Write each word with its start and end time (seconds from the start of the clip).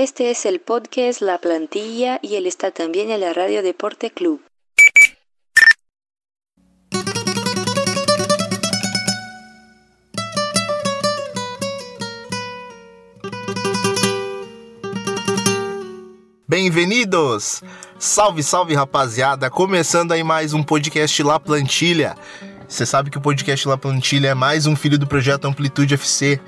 Este 0.00 0.30
es 0.30 0.46
el 0.46 0.60
podcast 0.60 1.20
La 1.22 1.38
Plantilla 1.38 2.20
y 2.22 2.36
él 2.36 2.46
está 2.46 2.70
también 2.70 3.10
en 3.10 3.20
la 3.20 3.32
Radio 3.32 3.64
Deporte 3.64 4.12
Club. 4.12 4.40
Bem-vindos! 16.46 17.64
Salve, 17.98 18.44
salve 18.44 18.76
rapaziada! 18.76 19.50
Começando 19.50 20.12
aí 20.12 20.22
mais 20.22 20.54
um 20.54 20.62
podcast 20.62 21.20
La 21.24 21.40
Plantilha. 21.40 22.14
Você 22.68 22.86
sabe 22.86 23.10
que 23.10 23.18
o 23.18 23.20
podcast 23.20 23.66
La 23.66 23.76
Plantilha 23.76 24.28
é 24.28 24.34
mais 24.34 24.64
um 24.64 24.76
filho 24.76 24.96
do 24.96 25.08
projeto 25.08 25.46
Amplitude 25.46 25.94
FC. 25.94 26.40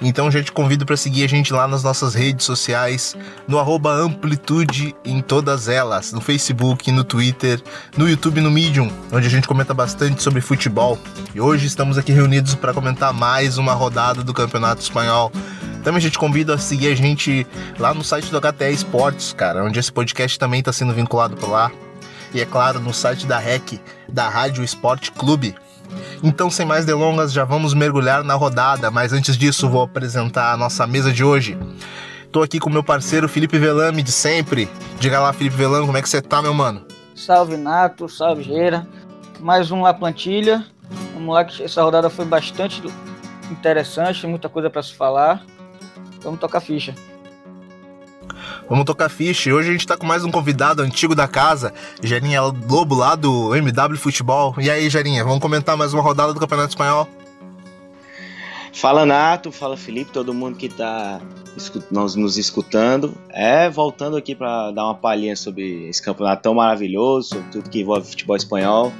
Então 0.00 0.30
já 0.30 0.42
te 0.42 0.50
convido 0.50 0.84
para 0.84 0.96
seguir 0.96 1.24
a 1.24 1.28
gente 1.28 1.52
lá 1.52 1.68
nas 1.68 1.82
nossas 1.82 2.14
redes 2.14 2.44
sociais, 2.44 3.16
no 3.46 3.58
Amplitude 3.88 4.94
em 5.04 5.20
todas 5.20 5.68
elas, 5.68 6.12
no 6.12 6.20
Facebook, 6.20 6.90
no 6.90 7.04
Twitter, 7.04 7.62
no 7.96 8.08
YouTube 8.08 8.40
no 8.40 8.50
Medium, 8.50 8.90
onde 9.12 9.26
a 9.26 9.30
gente 9.30 9.46
comenta 9.46 9.72
bastante 9.72 10.22
sobre 10.22 10.40
futebol. 10.40 10.98
E 11.34 11.40
hoje 11.40 11.66
estamos 11.66 11.98
aqui 11.98 12.12
reunidos 12.12 12.54
para 12.54 12.72
comentar 12.72 13.12
mais 13.12 13.58
uma 13.58 13.74
rodada 13.74 14.22
do 14.22 14.34
Campeonato 14.34 14.82
Espanhol. 14.82 15.30
Também 15.82 15.98
a 15.98 16.02
gente 16.02 16.18
convida 16.18 16.54
a 16.54 16.58
seguir 16.58 16.92
a 16.92 16.94
gente 16.94 17.46
lá 17.78 17.92
no 17.92 18.04
site 18.04 18.30
do 18.30 18.40
HTE 18.40 18.72
Esportes, 18.72 19.32
cara, 19.32 19.64
onde 19.64 19.78
esse 19.78 19.92
podcast 19.92 20.38
também 20.38 20.60
está 20.60 20.72
sendo 20.72 20.92
vinculado 20.92 21.36
por 21.36 21.50
lá. 21.50 21.70
E 22.34 22.40
é 22.40 22.46
claro, 22.46 22.80
no 22.80 22.94
site 22.94 23.26
da 23.26 23.38
REC, 23.38 23.80
da 24.08 24.28
Rádio 24.28 24.64
Esporte 24.64 25.10
Clube. 25.12 25.54
Então, 26.22 26.50
sem 26.50 26.64
mais 26.64 26.84
delongas, 26.84 27.32
já 27.32 27.44
vamos 27.44 27.74
mergulhar 27.74 28.22
na 28.22 28.34
rodada, 28.34 28.90
mas 28.90 29.12
antes 29.12 29.36
disso, 29.36 29.68
vou 29.68 29.82
apresentar 29.82 30.52
a 30.52 30.56
nossa 30.56 30.86
mesa 30.86 31.12
de 31.12 31.24
hoje. 31.24 31.58
Tô 32.30 32.42
aqui 32.42 32.58
com 32.58 32.70
meu 32.70 32.82
parceiro 32.82 33.28
Felipe 33.28 33.58
Velame 33.58 34.02
de 34.02 34.12
sempre. 34.12 34.68
Diga 34.98 35.20
lá, 35.20 35.32
Felipe 35.32 35.56
Velame, 35.56 35.84
como 35.84 35.98
é 35.98 36.02
que 36.02 36.08
você 36.08 36.22
tá, 36.22 36.40
meu 36.40 36.54
mano? 36.54 36.82
Salve 37.14 37.56
Nato, 37.56 38.08
salve 38.08 38.42
Geira. 38.42 38.86
Mais 39.38 39.70
um 39.70 39.82
La 39.82 39.92
Plantilha. 39.92 40.64
Vamos 41.12 41.34
lá, 41.34 41.44
que 41.44 41.62
essa 41.62 41.82
rodada 41.82 42.08
foi 42.08 42.24
bastante 42.24 42.82
interessante, 43.50 44.26
muita 44.26 44.48
coisa 44.48 44.70
para 44.70 44.82
se 44.82 44.94
falar. 44.94 45.44
Vamos 46.22 46.40
tocar 46.40 46.60
ficha. 46.60 46.94
Vamos 48.72 48.86
tocar 48.86 49.10
ficha. 49.10 49.50
E 49.50 49.52
hoje 49.52 49.68
a 49.68 49.72
gente 49.72 49.86
tá 49.86 49.98
com 49.98 50.06
mais 50.06 50.24
um 50.24 50.30
convidado 50.30 50.80
antigo 50.80 51.14
da 51.14 51.28
casa, 51.28 51.74
Gerinha 52.02 52.40
Lobo, 52.40 52.94
lá 52.94 53.14
do 53.14 53.54
MW 53.54 53.98
Futebol. 53.98 54.54
E 54.58 54.70
aí, 54.70 54.88
Gerinha, 54.88 55.22
vamos 55.22 55.40
comentar 55.40 55.76
mais 55.76 55.92
uma 55.92 56.02
rodada 56.02 56.32
do 56.32 56.40
Campeonato 56.40 56.70
Espanhol? 56.70 57.06
Fala, 58.72 59.04
Nato. 59.04 59.52
Fala, 59.52 59.76
Felipe, 59.76 60.10
todo 60.10 60.32
mundo 60.32 60.56
que 60.56 60.70
tá 60.70 61.20
nos, 61.90 62.16
nos 62.16 62.38
escutando. 62.38 63.14
É, 63.28 63.68
voltando 63.68 64.16
aqui 64.16 64.34
para 64.34 64.70
dar 64.70 64.84
uma 64.84 64.94
palhinha 64.94 65.36
sobre 65.36 65.90
esse 65.90 66.02
campeonato 66.02 66.44
tão 66.44 66.54
maravilhoso, 66.54 67.28
sobre 67.28 67.50
tudo 67.50 67.68
que 67.68 67.82
envolve 67.82 68.08
futebol 68.08 68.36
espanhol. 68.36 68.90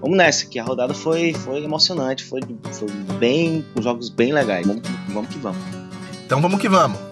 Vamos 0.00 0.16
nessa, 0.16 0.44
que 0.44 0.58
a 0.58 0.64
rodada 0.64 0.92
foi, 0.92 1.34
foi 1.34 1.62
emocionante, 1.62 2.24
foi, 2.24 2.40
foi 2.72 2.88
bem, 3.20 3.64
com 3.72 3.80
jogos 3.80 4.08
bem 4.08 4.32
legais. 4.32 4.66
Vamos, 4.66 4.82
vamos 5.08 5.30
que 5.30 5.38
vamos. 5.38 5.62
Então 6.26 6.40
vamos 6.40 6.60
que 6.60 6.68
vamos. 6.68 7.09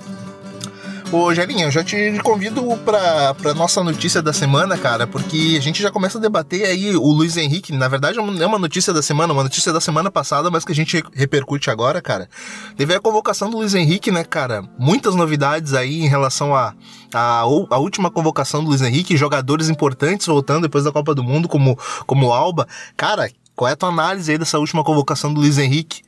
Ô, 1.10 1.34
Gerinha, 1.34 1.64
eu 1.64 1.70
já 1.70 1.82
te 1.82 2.18
convido 2.22 2.62
pra, 2.84 3.32
pra 3.32 3.54
nossa 3.54 3.82
notícia 3.82 4.20
da 4.20 4.30
semana, 4.30 4.76
cara, 4.76 5.06
porque 5.06 5.56
a 5.56 5.62
gente 5.62 5.82
já 5.82 5.90
começa 5.90 6.18
a 6.18 6.20
debater 6.20 6.66
aí 6.66 6.94
o 6.94 7.10
Luiz 7.10 7.34
Henrique. 7.38 7.72
Na 7.72 7.88
verdade, 7.88 8.18
não 8.18 8.42
é 8.42 8.46
uma 8.46 8.58
notícia 8.58 8.92
da 8.92 9.00
semana, 9.00 9.32
uma 9.32 9.42
notícia 9.42 9.72
da 9.72 9.80
semana 9.80 10.10
passada, 10.10 10.50
mas 10.50 10.66
que 10.66 10.72
a 10.72 10.74
gente 10.74 11.02
repercute 11.14 11.70
agora, 11.70 12.02
cara. 12.02 12.28
Teve 12.76 12.94
a 12.94 13.00
convocação 13.00 13.48
do 13.48 13.56
Luiz 13.56 13.74
Henrique, 13.74 14.10
né, 14.10 14.22
cara? 14.22 14.62
Muitas 14.78 15.14
novidades 15.14 15.72
aí 15.72 16.02
em 16.02 16.08
relação 16.08 16.54
a, 16.54 16.74
a, 17.14 17.40
a 17.40 17.78
última 17.78 18.10
convocação 18.10 18.62
do 18.62 18.68
Luiz 18.68 18.82
Henrique, 18.82 19.16
jogadores 19.16 19.70
importantes 19.70 20.26
voltando 20.26 20.64
depois 20.64 20.84
da 20.84 20.92
Copa 20.92 21.14
do 21.14 21.24
Mundo, 21.24 21.48
como, 21.48 21.78
como 22.06 22.32
Alba. 22.32 22.68
Cara, 22.98 23.30
qual 23.56 23.66
é 23.66 23.72
a 23.72 23.76
tua 23.76 23.88
análise 23.88 24.30
aí 24.30 24.36
dessa 24.36 24.58
última 24.58 24.84
convocação 24.84 25.32
do 25.32 25.40
Luiz 25.40 25.56
Henrique? 25.56 26.02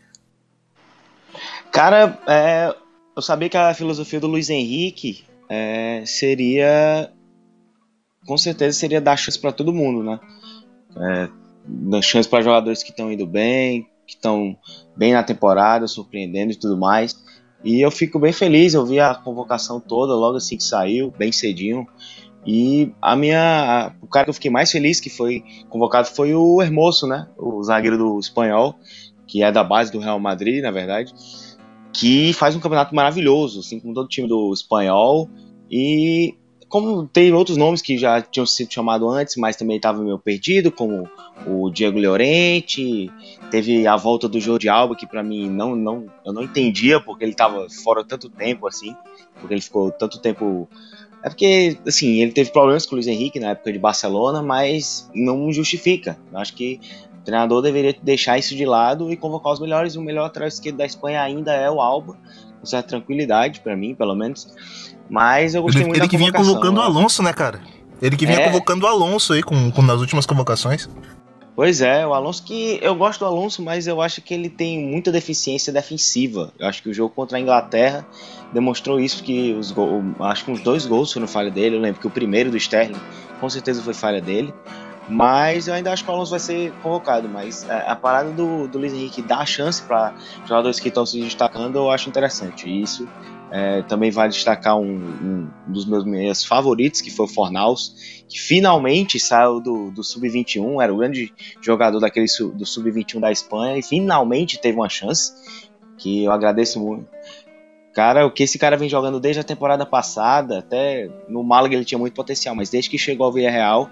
Cara, 1.73 2.19
é, 2.27 2.75
eu 3.17 3.23
sabia 3.23 3.49
que 3.49 3.57
a 3.57 3.75
filosofia 3.75 4.21
do 4.21 4.27
Luiz 4.27 4.51
Henrique 4.51 5.25
é, 5.49 6.03
seria, 6.07 7.11
com 8.27 8.39
certeza, 8.39 8.79
seria 8.79 9.01
dar 9.01 9.17
chance 9.17 9.39
para 9.39 9.53
todo 9.53 9.73
mundo, 9.73 10.03
né? 10.03 10.21
É, 10.97 11.29
dar 11.67 12.03
chance 12.03 12.29
para 12.29 12.43
jogadores 12.43 12.83
que 12.83 12.91
estão 12.91 13.11
indo 13.11 13.27
bem, 13.27 13.87
que 14.07 14.15
estão 14.15 14.57
bem 14.97 15.13
na 15.13 15.23
temporada, 15.23 15.87
surpreendendo 15.87 16.53
e 16.53 16.57
tudo 16.57 16.77
mais. 16.77 17.21
E 17.65 17.81
eu 17.81 17.91
fico 17.91 18.19
bem 18.19 18.33
feliz, 18.33 18.75
eu 18.75 18.87
vi 18.87 19.01
a 19.01 19.15
convocação 19.15 19.81
toda 19.81 20.15
logo 20.15 20.37
assim 20.37 20.57
que 20.57 20.65
saiu, 20.65 21.13
bem 21.19 21.33
cedinho. 21.33 21.87
E 22.47 22.91
a 23.03 23.15
minha. 23.15 23.93
O 24.01 24.07
cara 24.07 24.25
que 24.25 24.31
eu 24.31 24.35
fiquei 24.35 24.51
mais 24.51 24.71
feliz 24.71 24.99
que 24.99 25.11
foi 25.11 25.45
convocado 25.69 26.09
foi 26.09 26.35
o 26.35 26.63
Hermoso, 26.63 27.07
né? 27.07 27.29
O 27.37 27.63
zagueiro 27.63 27.99
do 27.99 28.19
espanhol, 28.19 28.77
que 29.27 29.43
é 29.43 29.53
da 29.53 29.63
base 29.63 29.93
do 29.93 29.99
Real 29.99 30.19
Madrid, 30.19 30.63
na 30.63 30.71
verdade 30.71 31.13
que 31.93 32.33
faz 32.33 32.55
um 32.55 32.61
campeonato 32.61 32.95
maravilhoso, 32.95 33.61
assim 33.61 33.81
como 33.81 33.95
todo 33.95 34.09
time 34.09 34.29
do 34.29 34.53
espanhol. 34.53 35.29
E 35.71 36.35
como 36.71 37.07
tem 37.07 37.33
outros 37.33 37.57
nomes 37.57 37.83
que 37.83 37.99
já 37.99 38.23
tinham 38.23 38.47
sido 38.47 38.73
chamados 38.73 39.13
antes, 39.13 39.37
mas 39.37 39.57
também 39.57 39.77
estavam 39.77 40.05
meio 40.05 40.19
perdido, 40.19 40.71
como 40.71 41.09
o 41.45 41.69
Diego 41.69 41.99
Llorente, 41.99 43.11
teve 43.51 43.87
a 43.89 43.97
volta 43.97 44.29
do 44.29 44.41
Jordi 44.41 44.69
Alba, 44.69 44.95
que 44.95 45.07
para 45.07 45.23
mim 45.23 45.51
não, 45.51 45.75
não, 45.75 46.07
eu 46.25 46.33
não 46.33 46.45
entendia 46.45 47.01
porque 47.01 47.25
ele 47.25 47.33
estava 47.33 47.69
fora 47.83 48.05
tanto 48.05 48.31
tempo 48.31 48.69
assim, 48.69 48.95
porque 49.41 49.55
ele 49.55 49.61
ficou 49.61 49.91
tanto 49.91 50.21
tempo. 50.21 50.69
É 51.23 51.29
porque, 51.29 51.77
assim, 51.87 52.23
ele 52.23 52.33
teve 52.33 52.51
problemas 52.51 52.87
com 52.87 52.93
o 52.93 52.97
Luiz 52.97 53.07
Henrique 53.07 53.41
na 53.41 53.51
época 53.51 53.73
de 53.73 53.79
Barcelona, 53.79 54.41
mas 54.41 55.11
não 55.15 55.53
justifica. 55.53 56.17
Eu 56.33 56.39
acho 56.39 56.55
que 56.55 56.81
treinador 57.31 57.63
deveria 57.63 57.95
deixar 58.03 58.39
isso 58.39 58.57
de 58.57 58.67
lado 58.67 59.11
e 59.13 59.17
convocar 59.17 59.53
os 59.53 59.61
melhores. 59.61 59.95
O 59.95 60.03
melhor 60.03 60.27
atrás 60.27 60.55
esquerdo 60.55 60.77
da 60.77 60.85
Espanha 60.85 61.23
ainda 61.23 61.53
é 61.53 61.71
o 61.71 61.81
Alba, 61.81 62.17
com 62.59 62.67
certa 62.67 62.89
tranquilidade, 62.89 63.61
para 63.61 63.77
mim, 63.77 63.95
pelo 63.95 64.15
menos. 64.15 64.53
Mas 65.09 65.55
eu 65.55 65.63
gostei 65.63 65.83
ele, 65.83 65.89
muito 65.89 65.99
ele 65.99 66.07
da 66.07 66.11
que 66.11 66.17
vinha 66.17 66.33
convocando 66.33 66.81
o 66.81 66.83
Alonso, 66.83 67.23
né, 67.23 67.33
cara? 67.33 67.61
Ele 68.03 68.17
que 68.17 68.27
vinha 68.27 68.41
é... 68.41 68.45
convocando 68.47 68.85
o 68.85 68.89
Alonso 68.89 69.33
aí 69.33 69.43
com, 69.43 69.71
com 69.71 69.83
nas 69.83 70.01
últimas 70.01 70.27
convocações. 70.27 70.89
Pois 71.55 71.83
é, 71.83 72.07
o 72.07 72.15
Alonso 72.15 72.43
que 72.45 72.79
eu 72.81 72.95
gosto 72.95 73.21
do 73.21 73.27
Alonso, 73.27 73.63
mas 73.63 73.87
eu 73.87 74.01
acho 74.01 74.23
que 74.23 74.33
ele 74.33 74.49
tem 74.49 74.79
muita 74.79 75.13
deficiência 75.13 75.73
defensiva. 75.73 76.53
Eu 76.59 76.67
acho 76.67 76.83
que 76.83 76.89
o 76.89 76.95
jogo 76.95 77.15
contra 77.15 77.37
a 77.37 77.41
Inglaterra 77.41 78.07
demonstrou 78.53 78.99
isso 78.99 79.23
que 79.23 79.53
os 79.53 79.71
gols, 79.71 80.03
acho 80.21 80.45
que 80.45 80.51
uns 80.51 80.61
dois 80.61 80.87
gols 80.87 81.13
foram 81.13 81.29
falha 81.29 81.51
dele. 81.51 81.77
Eu 81.77 81.81
lembro 81.81 82.01
que 82.01 82.07
o 82.07 82.11
primeiro 82.11 82.51
do 82.51 82.57
Sterling 82.57 82.99
com 83.39 83.51
certeza 83.51 83.83
foi 83.83 83.93
falha 83.93 84.21
dele. 84.21 84.55
Mas 85.11 85.69
eu 85.69 85.75
ainda 85.75 85.93
acho 85.93 86.05
que 86.05 86.11
o 86.11 86.15
Alonso 86.15 86.31
vai 86.31 86.41
ser 86.41 86.73
convocado. 86.83 87.29
Mas 87.29 87.69
é, 87.69 87.85
a 87.87 87.97
parada 87.97 88.31
do, 88.31 88.69
do 88.69 88.79
Luiz 88.79 88.93
Henrique 88.93 89.21
dar 89.21 89.47
chance 89.47 89.83
para 89.83 90.15
jogadores 90.47 90.79
que 90.79 90.89
estão 90.89 91.05
se 91.05 91.21
destacando, 91.21 91.77
eu 91.77 91.91
acho 91.91 92.09
interessante. 92.09 92.69
Isso 92.69 93.09
é, 93.51 93.83
também 93.83 94.11
vai 94.11 94.29
destacar 94.29 94.79
um, 94.79 94.95
um, 94.95 95.51
dos 95.67 95.85
meus 95.85 96.05
meias 96.05 96.45
favoritos, 96.45 97.01
que 97.01 97.11
foi 97.11 97.27
o 97.27 97.29
Fornaus, 97.29 98.23
que 98.29 98.41
finalmente 98.41 99.19
saiu 99.19 99.61
do, 99.61 99.91
do 99.91 100.05
Sub-21, 100.05 100.83
era 100.83 100.95
o 100.95 100.99
grande 100.99 101.33
jogador 101.61 101.99
daquele 101.99 102.27
do 102.55 102.65
Sub-21 102.65 103.21
da 103.21 103.33
Espanha, 103.33 103.77
e 103.77 103.83
finalmente 103.83 104.61
teve 104.61 104.79
uma 104.79 104.89
chance, 104.89 105.33
que 105.99 106.25
eu 106.25 106.33
agradeço 106.33 106.79
muito. 106.79 107.09
Cara, 107.93 108.25
o 108.25 108.31
que 108.31 108.45
esse 108.45 108.57
cara 108.57 108.77
vem 108.77 108.89
jogando 108.89 109.19
desde 109.19 109.41
a 109.41 109.45
temporada 109.45 109.85
passada, 109.85 110.61
até 110.61 111.11
no 111.29 111.43
Málaga 111.43 111.75
ele 111.75 111.85
tinha 111.85 111.99
muito 111.99 112.15
potencial, 112.15 112.55
mas 112.55 112.71
desde 112.71 112.89
que 112.89 112.97
chegou 112.97 113.27
ao 113.27 113.33
Villarreal, 113.33 113.91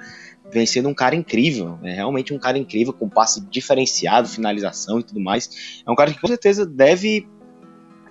vem 0.50 0.66
sendo 0.66 0.88
um 0.88 0.94
cara 0.94 1.14
incrível, 1.14 1.78
é 1.82 1.92
realmente 1.92 2.32
um 2.32 2.38
cara 2.38 2.58
incrível, 2.58 2.92
com 2.92 3.08
passe 3.08 3.40
diferenciado, 3.50 4.28
finalização 4.28 5.00
e 5.00 5.02
tudo 5.02 5.20
mais. 5.20 5.82
É 5.86 5.90
um 5.90 5.94
cara 5.94 6.12
que 6.12 6.20
com 6.20 6.26
certeza 6.26 6.64
deve 6.64 7.26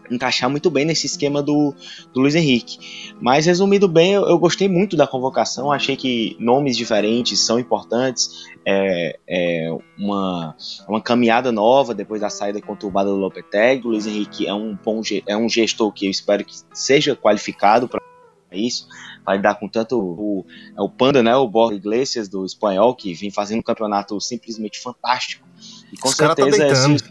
encaixar 0.09 0.49
muito 0.49 0.69
bem 0.69 0.85
nesse 0.85 1.05
esquema 1.05 1.41
do, 1.41 1.73
do 2.13 2.21
Luiz 2.21 2.35
Henrique. 2.35 3.13
Mas 3.19 3.45
resumindo 3.45 3.87
bem, 3.87 4.13
eu, 4.13 4.27
eu, 4.27 4.39
gostei 4.39 4.67
muito 4.67 4.95
da 4.95 5.07
convocação, 5.07 5.71
achei 5.71 5.95
que 5.95 6.35
nomes 6.39 6.77
diferentes 6.77 7.39
são 7.39 7.59
importantes, 7.59 8.47
é, 8.65 9.19
é 9.27 9.77
uma, 9.97 10.55
uma 10.87 11.01
caminhada 11.01 11.51
nova 11.51 11.93
depois 11.93 12.21
da 12.21 12.29
saída 12.29 12.61
conturbada 12.61 13.09
do 13.09 13.15
Lopetegui. 13.15 13.87
O 13.87 13.91
Luiz 13.91 14.07
Henrique 14.07 14.47
é 14.47 14.53
um, 14.53 14.77
bom, 14.83 15.01
é 15.25 15.37
um 15.37 15.49
gestor 15.49 15.91
que 15.91 16.05
eu 16.05 16.11
espero 16.11 16.43
que 16.43 16.55
seja 16.73 17.15
qualificado 17.15 17.87
para 17.87 18.06
isso, 18.55 18.87
vai 19.25 19.41
dar 19.41 19.55
com 19.55 19.67
tanto 19.67 19.99
o, 19.99 20.45
é 20.77 20.81
o 20.81 20.89
Panda, 20.89 21.21
né, 21.21 21.35
o 21.35 21.47
Borja 21.47 21.75
Iglesias 21.75 22.29
do 22.29 22.45
espanhol, 22.45 22.95
que 22.95 23.13
vem 23.13 23.31
fazendo 23.31 23.59
um 23.59 23.63
campeonato 23.63 24.19
simplesmente 24.21 24.79
fantástico. 24.79 25.45
E 25.91 25.97
com 25.97 26.07
Esse 26.07 26.17
certeza. 26.17 26.57
Cara 26.57 26.67
tá 26.69 26.93
esse... 26.93 27.03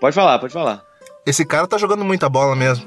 Pode 0.00 0.14
falar, 0.14 0.38
pode 0.38 0.52
falar. 0.52 0.84
Esse 1.24 1.44
cara 1.44 1.66
tá 1.66 1.78
jogando 1.78 2.04
muita 2.04 2.28
bola 2.28 2.56
mesmo. 2.56 2.84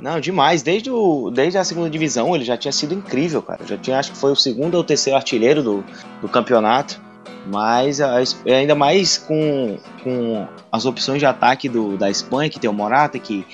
Não, 0.00 0.20
demais. 0.20 0.62
Desde, 0.62 0.90
o, 0.90 1.30
desde 1.30 1.58
a 1.58 1.64
segunda 1.64 1.88
divisão 1.88 2.34
ele 2.34 2.44
já 2.44 2.56
tinha 2.56 2.72
sido 2.72 2.92
incrível, 2.92 3.42
cara. 3.42 3.64
Já 3.64 3.78
tinha, 3.78 3.98
acho 3.98 4.12
que 4.12 4.18
foi 4.18 4.30
o 4.30 4.36
segundo 4.36 4.74
ou 4.74 4.84
terceiro 4.84 5.16
artilheiro 5.16 5.62
do, 5.62 5.84
do 6.20 6.28
campeonato. 6.28 7.00
Mas 7.46 8.00
ainda 8.00 8.74
mais 8.74 9.18
com, 9.18 9.78
com 10.02 10.48
as 10.70 10.84
opções 10.84 11.20
de 11.20 11.26
ataque 11.26 11.68
do, 11.68 11.96
da 11.96 12.10
Espanha, 12.10 12.50
que 12.50 12.58
tem 12.58 12.68
o 12.68 12.72
Morata, 12.72 13.18
que 13.18 13.46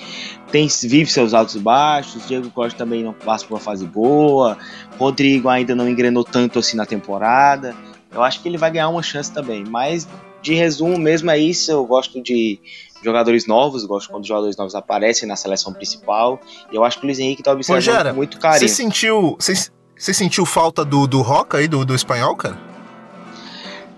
tem, 0.51 0.67
vive 0.83 1.09
seus 1.09 1.33
altos 1.33 1.55
e 1.55 1.59
baixos, 1.59 2.27
Diego 2.27 2.49
Costa 2.49 2.77
também 2.77 3.03
não 3.03 3.13
passa 3.13 3.45
por 3.45 3.53
uma 3.53 3.59
fase 3.59 3.85
boa, 3.85 4.57
Rodrigo 4.97 5.47
ainda 5.47 5.75
não 5.75 5.87
engrenou 5.87 6.23
tanto 6.23 6.59
assim 6.59 6.75
na 6.75 6.85
temporada. 6.85 7.75
Eu 8.11 8.23
acho 8.23 8.41
que 8.41 8.47
ele 8.47 8.57
vai 8.57 8.71
ganhar 8.71 8.89
uma 8.89 9.01
chance 9.01 9.31
também. 9.31 9.63
Mas 9.67 10.07
de 10.41 10.53
resumo 10.53 10.97
mesmo 10.97 11.31
é 11.31 11.37
isso. 11.37 11.71
Eu 11.71 11.85
gosto 11.85 12.21
de 12.21 12.59
jogadores 13.03 13.47
novos, 13.47 13.83
gosto 13.85 14.09
quando 14.09 14.25
jogadores 14.27 14.55
novos 14.55 14.75
aparecem 14.75 15.27
na 15.27 15.35
seleção 15.35 15.73
principal. 15.73 16.39
E 16.71 16.75
eu 16.75 16.83
acho 16.83 16.99
que 16.99 17.05
o 17.05 17.07
Luiz 17.07 17.19
Henrique 17.19 17.41
está 17.41 17.51
observando 17.51 17.85
Rogério, 17.85 18.15
muito 18.15 18.39
carinho. 18.39 18.67
Você 18.69 18.75
sentiu, 18.75 19.37
você 19.39 20.13
sentiu 20.13 20.45
falta 20.45 20.85
do, 20.85 21.07
do 21.07 21.21
Roca 21.21 21.57
aí, 21.57 21.67
do, 21.67 21.83
do 21.83 21.95
espanhol, 21.95 22.35
cara? 22.35 22.72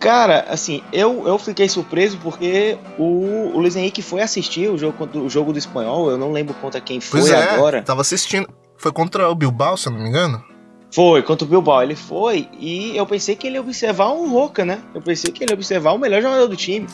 Cara, 0.06 0.46
assim, 0.50 0.84
eu, 0.94 1.28
eu 1.28 1.36
fiquei 1.40 1.68
surpreso 1.68 2.20
porque 2.22 2.78
o, 2.96 3.56
o 3.56 3.60
Luiz 3.60 3.76
Henrique 3.76 4.04
foi 4.04 4.22
assistir 4.22 4.70
o 4.70 4.78
jogo, 4.78 5.10
o 5.18 5.28
jogo 5.28 5.52
do 5.52 5.58
espanhol, 5.58 6.12
eu 6.12 6.16
não 6.16 6.32
lembro 6.32 6.54
contra 6.54 6.80
quem 6.80 7.02
foi 7.02 7.22
pois 7.22 7.32
é, 7.32 7.54
agora. 7.54 7.82
Tava 7.82 8.02
assistindo. 8.02 8.48
Foi 8.78 8.92
contra 8.92 9.28
o 9.32 9.34
Bilbao, 9.34 9.76
se 9.76 9.88
eu 9.88 9.94
não 9.94 10.00
me 10.00 10.08
engano? 10.08 10.44
Foi, 10.94 11.24
contra 11.24 11.44
o 11.44 11.50
Bilbao. 11.50 11.82
Ele 11.82 11.96
foi 11.96 12.48
e 12.60 12.96
eu 12.96 13.04
pensei 13.08 13.36
que 13.36 13.48
ele 13.48 13.56
ia 13.56 13.62
observar 13.62 14.12
um 14.12 14.32
Roca, 14.32 14.64
né? 14.64 14.80
Eu 14.94 15.02
pensei 15.02 15.32
que 15.32 15.44
ele 15.44 15.54
ia 15.54 15.56
observar 15.56 15.94
o 15.94 15.98
melhor 15.98 16.22
jogador 16.22 16.46
do 16.46 16.56
time. 16.56 16.86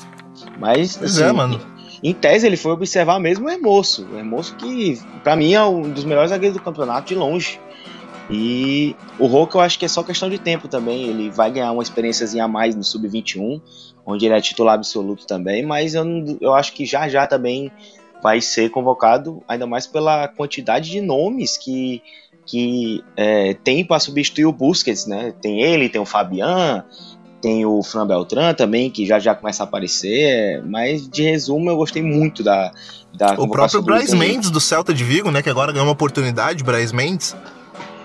Mas. 0.57 0.95
Pois 0.95 1.19
é, 1.19 1.23
assim, 1.25 1.29
é, 1.31 1.33
mano. 1.33 1.59
Em 2.01 2.13
tese, 2.13 2.47
ele 2.47 2.55
foi 2.55 2.71
observar 2.71 3.19
mesmo 3.19 3.45
o 3.45 3.49
Hermoso. 3.49 4.07
O 4.09 4.17
Hermoso 4.17 4.55
que, 4.55 5.01
para 5.21 5.35
mim, 5.35 5.53
é 5.53 5.61
um 5.65 5.81
dos 5.81 6.05
melhores 6.05 6.29
zagueiros 6.29 6.57
do 6.57 6.63
campeonato 6.63 7.09
de 7.09 7.15
longe. 7.15 7.59
E 8.31 8.95
o 9.19 9.27
Roca 9.27 9.57
eu 9.57 9.61
acho 9.61 9.77
que 9.77 9.83
é 9.83 9.87
só 9.87 10.01
questão 10.01 10.29
de 10.29 10.39
tempo 10.39 10.67
também. 10.67 11.03
Ele 11.03 11.29
vai 11.29 11.51
ganhar 11.51 11.71
uma 11.71 11.83
experiênciazinha 11.83 12.45
a 12.45 12.47
mais 12.47 12.75
no 12.75 12.83
Sub-21, 12.83 13.61
onde 14.05 14.25
ele 14.25 14.33
é 14.33 14.41
titular 14.41 14.75
absoluto 14.75 15.27
também, 15.27 15.63
mas 15.63 15.93
eu, 15.93 16.05
eu 16.39 16.53
acho 16.53 16.73
que 16.73 16.85
já 16.85 17.09
já 17.09 17.27
também 17.27 17.71
vai 18.23 18.39
ser 18.39 18.69
convocado, 18.69 19.41
ainda 19.47 19.65
mais 19.65 19.87
pela 19.87 20.27
quantidade 20.27 20.91
de 20.91 21.01
nomes 21.01 21.57
que, 21.57 22.01
que 22.45 23.03
é, 23.17 23.55
tem 23.55 23.83
para 23.83 23.99
substituir 23.99 24.45
o 24.45 24.51
Busquets, 24.51 25.07
né? 25.07 25.33
Tem 25.41 25.61
ele, 25.61 25.89
tem 25.89 25.99
o 25.99 26.05
Fabian, 26.05 26.85
tem 27.41 27.65
o 27.65 27.81
Fran 27.81 28.05
Beltran 28.05 28.53
também, 28.53 28.89
que 28.89 29.05
já 29.05 29.17
já 29.17 29.33
começa 29.33 29.63
a 29.63 29.65
aparecer, 29.65 30.63
mas 30.63 31.09
de 31.09 31.23
resumo 31.23 31.69
eu 31.69 31.75
gostei 31.75 32.03
muito 32.03 32.43
da, 32.43 32.71
da 33.13 33.33
O 33.33 33.49
próprio 33.49 33.81
Braz 33.81 34.13
Mendes 34.13 34.51
do 34.51 34.61
Celta 34.61 34.93
de 34.93 35.03
Vigo, 35.03 35.31
né, 35.31 35.41
que 35.41 35.49
agora 35.49 35.71
ganhou 35.71 35.87
uma 35.87 35.93
oportunidade, 35.93 36.63
Braz 36.63 36.91
Mendes, 36.91 37.35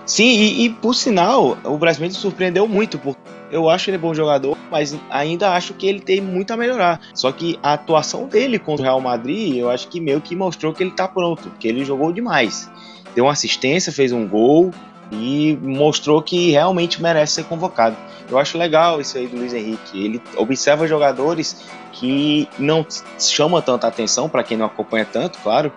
Sim, 0.07 0.23
e, 0.23 0.65
e, 0.65 0.69
por 0.69 0.95
sinal, 0.95 1.57
o 1.65 1.77
Brasileiro 1.77 2.15
surpreendeu 2.15 2.65
muito, 2.65 2.97
porque 2.97 3.19
eu 3.51 3.69
acho 3.69 3.89
ele 3.89 3.97
bom 3.97 4.13
jogador, 4.13 4.57
mas 4.71 4.97
ainda 5.09 5.51
acho 5.51 5.73
que 5.73 5.85
ele 5.85 5.99
tem 5.99 6.21
muito 6.21 6.51
a 6.51 6.57
melhorar. 6.57 7.01
Só 7.13 7.29
que 7.29 7.59
a 7.61 7.73
atuação 7.73 8.25
dele 8.25 8.57
contra 8.57 8.83
o 8.83 8.85
Real 8.85 9.01
Madrid, 9.01 9.57
eu 9.57 9.69
acho 9.69 9.89
que 9.89 9.99
meio 9.99 10.21
que 10.21 10.33
mostrou 10.33 10.73
que 10.73 10.81
ele 10.81 10.91
tá 10.91 11.09
pronto, 11.09 11.51
que 11.59 11.67
ele 11.67 11.83
jogou 11.83 12.13
demais. 12.13 12.71
Deu 13.13 13.25
uma 13.25 13.33
assistência, 13.33 13.91
fez 13.91 14.13
um 14.13 14.25
gol 14.25 14.71
e 15.11 15.57
mostrou 15.61 16.21
que 16.21 16.51
realmente 16.51 17.01
merece 17.01 17.33
ser 17.33 17.43
convocado. 17.43 17.97
Eu 18.29 18.37
acho 18.37 18.57
legal 18.57 18.99
isso 18.99 19.17
aí 19.17 19.27
do 19.27 19.37
Luiz 19.37 19.53
Henrique. 19.53 20.03
Ele 20.03 20.21
observa 20.37 20.87
jogadores 20.87 21.65
que 21.93 22.47
não 22.59 22.85
chamam 23.19 23.61
tanta 23.61 23.87
atenção 23.87 24.29
para 24.29 24.43
quem 24.43 24.57
não 24.57 24.65
acompanha 24.65 25.05
tanto, 25.05 25.39
claro, 25.39 25.71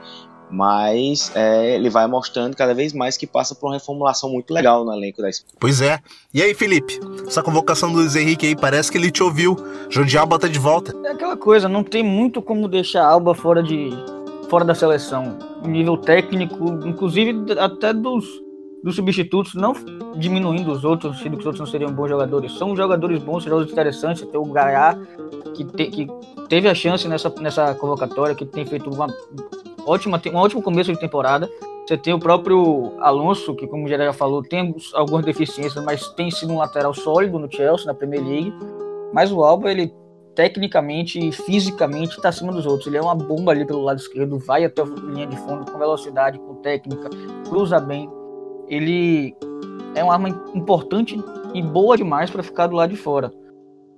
mas 0.50 1.30
é, 1.34 1.76
ele 1.76 1.88
vai 1.88 2.06
mostrando 2.06 2.56
cada 2.56 2.74
vez 2.74 2.92
mais 2.92 3.16
que 3.16 3.26
passa 3.26 3.54
por 3.54 3.68
uma 3.68 3.74
reformulação 3.74 4.30
muito 4.30 4.52
legal 4.52 4.84
no 4.84 4.92
elenco 4.92 5.22
da 5.22 5.28
Espanha. 5.28 5.56
Pois 5.58 5.80
é. 5.80 6.00
E 6.34 6.42
aí, 6.42 6.54
Felipe? 6.54 6.98
Essa 7.26 7.42
convocação 7.42 7.90
do 7.92 7.98
Luiz 7.98 8.16
Henrique 8.16 8.46
aí 8.46 8.56
parece 8.56 8.90
que 8.90 8.98
ele 8.98 9.10
te 9.10 9.22
ouviu. 9.22 9.56
Jordi 9.88 10.18
Alba 10.18 10.38
tá 10.38 10.48
de 10.48 10.58
volta. 10.58 10.94
É 11.04 11.12
aquela 11.12 11.36
coisa, 11.36 11.68
não 11.68 11.84
tem 11.84 12.02
muito 12.02 12.42
como 12.42 12.68
deixar 12.68 13.04
Alba 13.04 13.34
fora 13.34 13.62
de 13.62 13.90
fora 14.48 14.64
da 14.64 14.74
seleção. 14.74 15.38
O 15.64 15.68
nível 15.68 15.96
técnico, 15.96 16.80
inclusive 16.84 17.52
até 17.58 17.92
dos, 17.92 18.24
dos 18.82 18.96
substitutos, 18.96 19.54
não 19.54 19.72
diminuindo 20.16 20.72
os 20.72 20.84
outros, 20.84 21.20
sendo 21.20 21.36
que 21.36 21.40
os 21.40 21.46
outros 21.46 21.60
não 21.60 21.66
seriam 21.66 21.92
bons 21.92 22.08
jogadores. 22.08 22.58
São 22.58 22.74
jogadores 22.74 23.22
bons, 23.22 23.44
jogadores 23.44 23.70
interessantes. 23.70 24.26
Tem 24.26 24.40
o 24.40 24.44
Gaiá, 24.44 24.98
que, 25.54 25.64
te, 25.64 25.86
que 25.86 26.08
teve 26.48 26.68
a 26.68 26.74
chance 26.74 27.06
nessa, 27.06 27.32
nessa 27.40 27.74
convocatória, 27.74 28.34
que 28.34 28.44
tem 28.44 28.66
feito 28.66 28.90
uma 28.90 29.06
ótima, 29.86 30.20
um 30.32 30.36
ótimo 30.36 30.62
começo 30.62 30.92
de 30.92 30.98
temporada. 30.98 31.48
Você 31.86 31.96
tem 31.96 32.14
o 32.14 32.18
próprio 32.18 32.92
Alonso, 33.00 33.54
que, 33.54 33.66
como 33.66 33.84
o 33.84 33.88
Gerard 33.88 34.12
já 34.12 34.18
falou, 34.18 34.42
tem 34.42 34.74
algumas 34.94 35.24
deficiências, 35.24 35.82
mas 35.84 36.06
tem 36.10 36.30
sido 36.30 36.52
um 36.52 36.58
lateral 36.58 36.94
sólido 36.94 37.38
no 37.38 37.50
Chelsea, 37.50 37.86
na 37.86 37.94
Premier 37.94 38.24
League. 38.24 38.54
Mas 39.12 39.32
o 39.32 39.42
Alba, 39.42 39.70
ele 39.70 39.92
tecnicamente 40.34 41.18
e 41.18 41.32
fisicamente 41.32 42.16
está 42.16 42.28
acima 42.28 42.52
dos 42.52 42.64
outros. 42.66 42.86
Ele 42.86 42.96
é 42.96 43.02
uma 43.02 43.14
bomba 43.14 43.52
ali 43.52 43.66
pelo 43.66 43.82
lado 43.82 43.98
esquerdo, 43.98 44.38
vai 44.38 44.64
até 44.64 44.82
a 44.82 44.84
linha 44.84 45.26
de 45.26 45.36
fundo 45.36 45.70
com 45.70 45.78
velocidade, 45.78 46.38
com 46.38 46.54
técnica, 46.56 47.10
cruza 47.48 47.80
bem. 47.80 48.08
Ele 48.68 49.34
é 49.94 50.04
uma 50.04 50.12
arma 50.12 50.28
importante 50.54 51.20
e 51.52 51.62
boa 51.62 51.96
demais 51.96 52.30
para 52.30 52.42
ficar 52.42 52.68
do 52.68 52.76
lado 52.76 52.90
de 52.90 52.96
fora. 52.96 53.32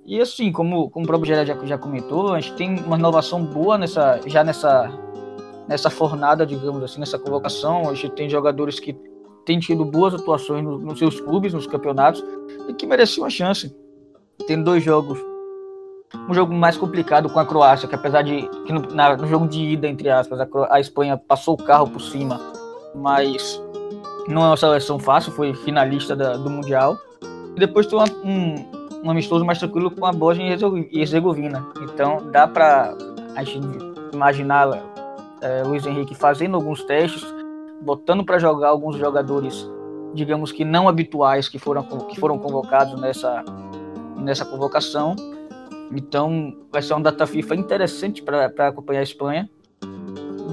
E 0.05 0.19
assim, 0.19 0.51
como, 0.51 0.89
como 0.89 1.05
o 1.05 1.07
próprio 1.07 1.27
Gerard 1.27 1.47
já, 1.47 1.65
já 1.65 1.77
comentou, 1.77 2.33
a 2.33 2.39
gente 2.39 2.55
tem 2.55 2.79
uma 2.79 2.97
inovação 2.97 3.45
boa 3.45 3.77
nessa, 3.77 4.19
já 4.25 4.43
nessa 4.43 4.91
nessa 5.67 5.89
fornada, 5.89 6.45
digamos 6.45 6.83
assim, 6.83 6.99
nessa 6.99 7.17
convocação. 7.17 7.89
A 7.89 7.93
gente 7.93 8.11
tem 8.11 8.29
jogadores 8.29 8.79
que 8.79 8.95
têm 9.45 9.59
tido 9.59 9.85
boas 9.85 10.13
atuações 10.13 10.63
nos, 10.63 10.83
nos 10.83 10.99
seus 10.99 11.19
clubes, 11.19 11.53
nos 11.53 11.67
campeonatos, 11.67 12.23
e 12.67 12.73
que 12.73 12.85
mereciam 12.85 13.25
a 13.25 13.29
chance. 13.29 13.75
Tem 14.47 14.61
dois 14.61 14.83
jogos. 14.83 15.19
Um 16.29 16.33
jogo 16.33 16.53
mais 16.53 16.77
complicado 16.77 17.29
com 17.29 17.39
a 17.39 17.45
Croácia, 17.45 17.87
que 17.87 17.95
apesar 17.95 18.21
de 18.21 18.47
que 18.65 18.73
no, 18.73 18.81
na, 18.93 19.17
no 19.17 19.27
jogo 19.27 19.47
de 19.47 19.61
ida, 19.61 19.87
entre 19.87 20.09
aspas, 20.09 20.39
a, 20.39 20.47
a 20.69 20.79
Espanha 20.79 21.17
passou 21.17 21.55
o 21.55 21.57
carro 21.57 21.89
por 21.89 22.01
cima, 22.01 22.39
mas 22.93 23.61
não 24.27 24.43
é 24.43 24.47
uma 24.47 24.57
seleção 24.57 24.99
fácil, 24.99 25.31
foi 25.31 25.53
finalista 25.53 26.15
da, 26.15 26.37
do 26.37 26.49
Mundial. 26.49 26.97
E 27.55 27.59
depois 27.59 27.87
tem 27.87 27.97
uma, 27.97 28.05
um, 28.23 28.55
um 29.03 29.11
amistoso 29.11 29.43
mais 29.43 29.57
tranquilo 29.57 29.91
com 29.91 30.05
a 30.05 30.11
Bósnia 30.11 30.55
e 30.91 30.99
Herzegovina. 30.99 31.65
Então 31.81 32.17
dá 32.31 32.47
para 32.47 32.95
a 33.35 33.43
gente 33.43 33.67
imaginar 34.13 34.92
é, 35.43 35.61
Luiz 35.63 35.85
Henrique 35.85 36.15
fazendo 36.15 36.55
alguns 36.55 36.83
testes, 36.83 37.23
botando 37.81 38.23
para 38.23 38.39
jogar 38.39 38.69
alguns 38.69 38.95
jogadores, 38.95 39.69
digamos 40.13 40.51
que 40.51 40.63
não 40.63 40.87
habituais 40.87 41.49
que 41.49 41.59
foram, 41.59 41.83
que 41.83 42.19
foram 42.19 42.39
convocados 42.39 42.99
nessa, 42.99 43.43
nessa 44.17 44.45
convocação. 44.45 45.15
Então 45.91 46.55
vai 46.71 46.81
ser 46.81 46.93
um 46.93 47.01
data 47.01 47.27
FIFA 47.27 47.55
interessante 47.55 48.23
para 48.23 48.67
acompanhar 48.67 49.01
a 49.01 49.03
Espanha. 49.03 49.49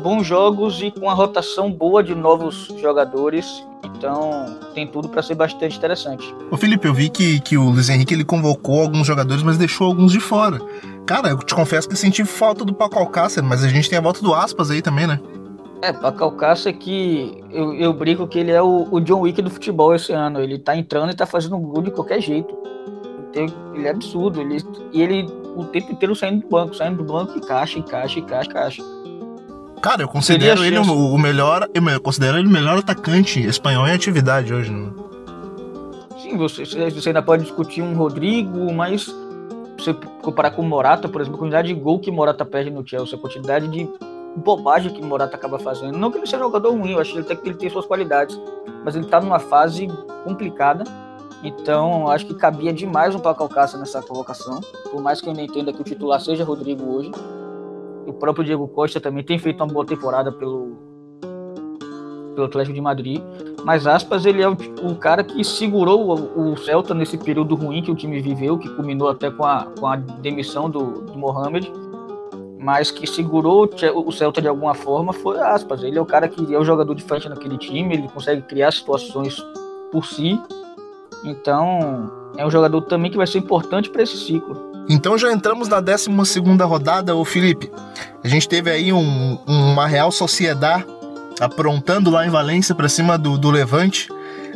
Bons 0.03 0.27
jogos 0.27 0.83
e 0.83 0.91
com 0.91 1.09
a 1.09 1.15
rotação 1.15 1.71
boa 1.71 2.03
de 2.03 2.15
novos 2.15 2.69
jogadores. 2.81 3.65
Então 3.85 4.59
tem 4.75 4.87
tudo 4.87 5.09
para 5.09 5.23
ser 5.23 5.35
bastante 5.35 5.77
interessante. 5.77 6.35
Ô 6.51 6.57
Felipe, 6.57 6.89
eu 6.89 6.95
vi 6.95 7.09
que, 7.09 7.39
que 7.41 7.57
o 7.57 7.71
Luiz 7.71 7.89
Henrique 7.89 8.15
ele 8.15 8.25
convocou 8.25 8.83
alguns 8.83 9.07
jogadores, 9.07 9.43
mas 9.43 9.57
deixou 9.57 9.87
alguns 9.87 10.13
de 10.13 10.21
fora. 10.21 10.59
Cara, 11.07 11.29
eu 11.29 11.39
te 11.39 11.55
confesso 11.55 11.89
que 11.89 11.97
senti 11.97 12.25
falta 12.25 12.65
do 12.65 12.75
Paco 12.75 12.99
Alcácer, 12.99 13.43
mas 13.43 13.65
a 13.65 13.69
gente 13.69 13.89
tem 13.89 13.99
a 13.99 14.03
volta 14.03 14.21
do 14.23 14.35
Aspas 14.35 14.71
aí 14.71 14.81
também, 14.81 15.07
né? 15.07 15.21
É, 15.83 15.93
Paco 15.93 16.25
Alcácer 16.25 16.77
que 16.77 17.43
eu, 17.51 17.75
eu 17.75 17.93
brinco 17.93 18.27
que 18.29 18.39
ele 18.39 18.51
é 18.51 18.61
o, 18.61 18.87
o, 18.91 19.01
John 19.01 19.21
Wick 19.21 19.41
do 19.41 19.51
futebol 19.51 19.95
esse 19.95 20.13
ano. 20.13 20.41
Ele 20.41 20.59
tá 20.59 20.77
entrando 20.77 21.11
e 21.11 21.17
tá 21.17 21.27
fazendo 21.27 21.57
gol 21.59 21.83
de 21.83 21.91
qualquer 21.91 22.21
jeito. 22.21 22.55
Ele 23.33 23.87
é 23.87 23.91
absurdo. 23.91 24.41
Ele, 24.41 24.63
e 24.93 25.01
ele 25.01 25.27
o 25.57 25.65
tempo 25.65 25.93
inteiro 25.93 26.15
saindo 26.15 26.43
do 26.43 26.49
banco, 26.49 26.75
saindo 26.75 27.03
do 27.03 27.05
banco 27.05 27.39
e 27.39 27.41
caixa, 27.41 27.79
e 27.79 27.83
caixa, 27.83 28.19
e 28.19 28.23
caixa, 28.23 28.51
caixa. 28.51 28.83
Cara, 29.81 30.03
eu 30.03 30.09
considero 30.09 30.63
ele 30.65 30.79
o, 30.79 31.15
o, 31.15 31.19
melhor. 31.19 31.69
Eu 31.73 32.01
considero 32.01 32.39
ele 32.39 32.47
o 32.47 32.51
melhor 32.51 32.79
atacante 32.79 33.41
espanhol 33.41 33.87
em 33.89 33.93
atividade 33.93 34.53
hoje, 34.53 34.71
né? 34.71 34.91
Sim, 36.23 36.37
você, 36.37 36.65
você 36.65 37.09
ainda 37.09 37.23
pode 37.23 37.45
discutir 37.45 37.81
um 37.81 37.95
Rodrigo, 37.95 38.73
mas 38.75 39.11
você 39.85 39.95
comparar 40.23 40.51
com 40.53 40.63
o 40.63 40.65
Morata, 40.65 41.09
por 41.09 41.21
exemplo, 41.21 41.37
a 41.37 41.41
quantidade 41.41 41.69
de 41.69 41.75
gol 41.75 41.99
que 41.99 42.11
Morata 42.11 42.45
perde 42.45 42.71
no 42.71 42.87
Chelsea, 42.87 43.17
a 43.17 43.21
quantidade 43.21 43.69
de 43.69 43.89
bobagem 44.37 44.93
que 44.93 45.03
Morata 45.03 45.37
acaba 45.37 45.59
fazendo. 45.59 45.97
Não 45.99 46.11
que 46.11 46.19
ele 46.19 46.27
seja 46.27 46.39
um 46.39 46.47
jogador 46.47 46.73
ruim, 46.73 46.93
eu 46.93 47.01
acho 47.01 47.19
até 47.19 47.35
que 47.35 47.49
ele 47.49 47.57
tem 47.57 47.69
suas 47.69 47.87
qualidades, 47.87 48.41
mas 48.85 48.95
ele 48.95 49.07
tá 49.07 49.21
numa 49.21 49.39
fase 49.39 49.89
complicada. 50.25 50.85
Então, 51.43 52.09
acho 52.09 52.27
que 52.27 52.35
cabia 52.35 52.73
demais 52.73 53.15
um 53.15 53.19
Paco 53.19 53.43
Alcácer 53.43 53.79
nessa 53.81 54.03
convocação. 54.03 54.61
Por 54.91 55.01
mais 55.01 55.21
que 55.21 55.29
eu 55.29 55.35
não 55.35 55.41
entenda 55.41 55.73
que 55.73 55.81
o 55.81 55.85
titular 55.85 56.21
seja 56.21 56.45
Rodrigo 56.45 56.85
hoje. 56.93 57.11
O 58.07 58.13
próprio 58.13 58.45
Diego 58.45 58.69
Costa 58.69 59.01
também 59.01 59.25
tem 59.25 59.39
feito 59.39 59.63
uma 59.63 59.73
boa 59.73 59.87
temporada 59.87 60.31
pelo, 60.31 60.90
pelo 62.35 62.47
Atlético 62.47 62.75
de 62.75 62.81
Madrid. 62.81 63.23
Mas 63.65 63.87
Aspas, 63.87 64.25
ele 64.25 64.43
é 64.43 64.49
o, 64.49 64.57
o 64.83 64.95
cara 64.95 65.23
que 65.23 65.43
segurou 65.45 66.09
o, 66.09 66.53
o, 66.53 66.57
Celta 66.57 66.95
nesse 66.95 67.19
período 67.19 67.55
ruim 67.55 67.83
que 67.83 67.91
o 67.91 67.95
time 67.95 68.21
viveu, 68.21 68.59
que 68.59 68.69
culminou 68.71 69.09
até 69.09 69.31
com 69.31 69.45
a, 69.45 69.67
com 69.79 69.87
a 69.87 69.97
demissão 69.97 70.71
do, 70.71 71.03
do 71.03 71.19
Mohamed. 71.19 71.71
Mas 72.59 72.91
que 72.91 73.07
segurou 73.07 73.71
o 73.95 74.13
Celta 74.13 74.41
de 74.41 74.49
alguma 74.49 74.75
forma 74.75 75.13
foi 75.13 75.41
Aspas. 75.41 75.83
Ele 75.83 75.99
é 75.99 76.01
o 76.01 76.07
cara 76.07 76.29
que 76.29 76.55
é 76.55 76.59
o 76.59 76.65
jogador 76.65 76.95
de 76.95 77.03
frente 77.03 77.29
naquele 77.29 77.57
time, 77.57 77.95
ele 77.95 78.09
consegue 78.09 78.43
criar 78.43 78.71
situações 78.73 79.43
por 79.91 80.05
si. 80.05 80.39
Então, 81.25 82.11
é 82.37 82.47
um 82.47 82.51
jogador 82.51 82.83
também 82.83 83.11
que 83.11 83.17
vai 83.17 83.27
ser 83.27 83.39
importante 83.39 83.91
para 83.91 84.03
esse 84.03 84.17
ciclo. 84.17 84.71
Então 84.89 85.17
já 85.17 85.33
entramos 85.33 85.69
na 85.69 85.81
12 85.81 86.11
rodada, 86.67 87.15
o 87.15 87.25
Felipe. 87.25 87.71
A 88.25 88.29
gente 88.29 88.49
teve 88.49 88.71
aí 88.71 88.93
um, 88.93 89.39
uma 89.47 89.87
Real 89.87 90.11
Sociedade 90.11 90.85
aprontando 91.41 92.11
lá 92.11 92.27
em 92.27 92.31
Valência 92.31 92.75
para 92.75 92.89
cima 92.89 93.17
do, 93.17 93.39
do 93.39 93.51
Levante. 93.51 94.09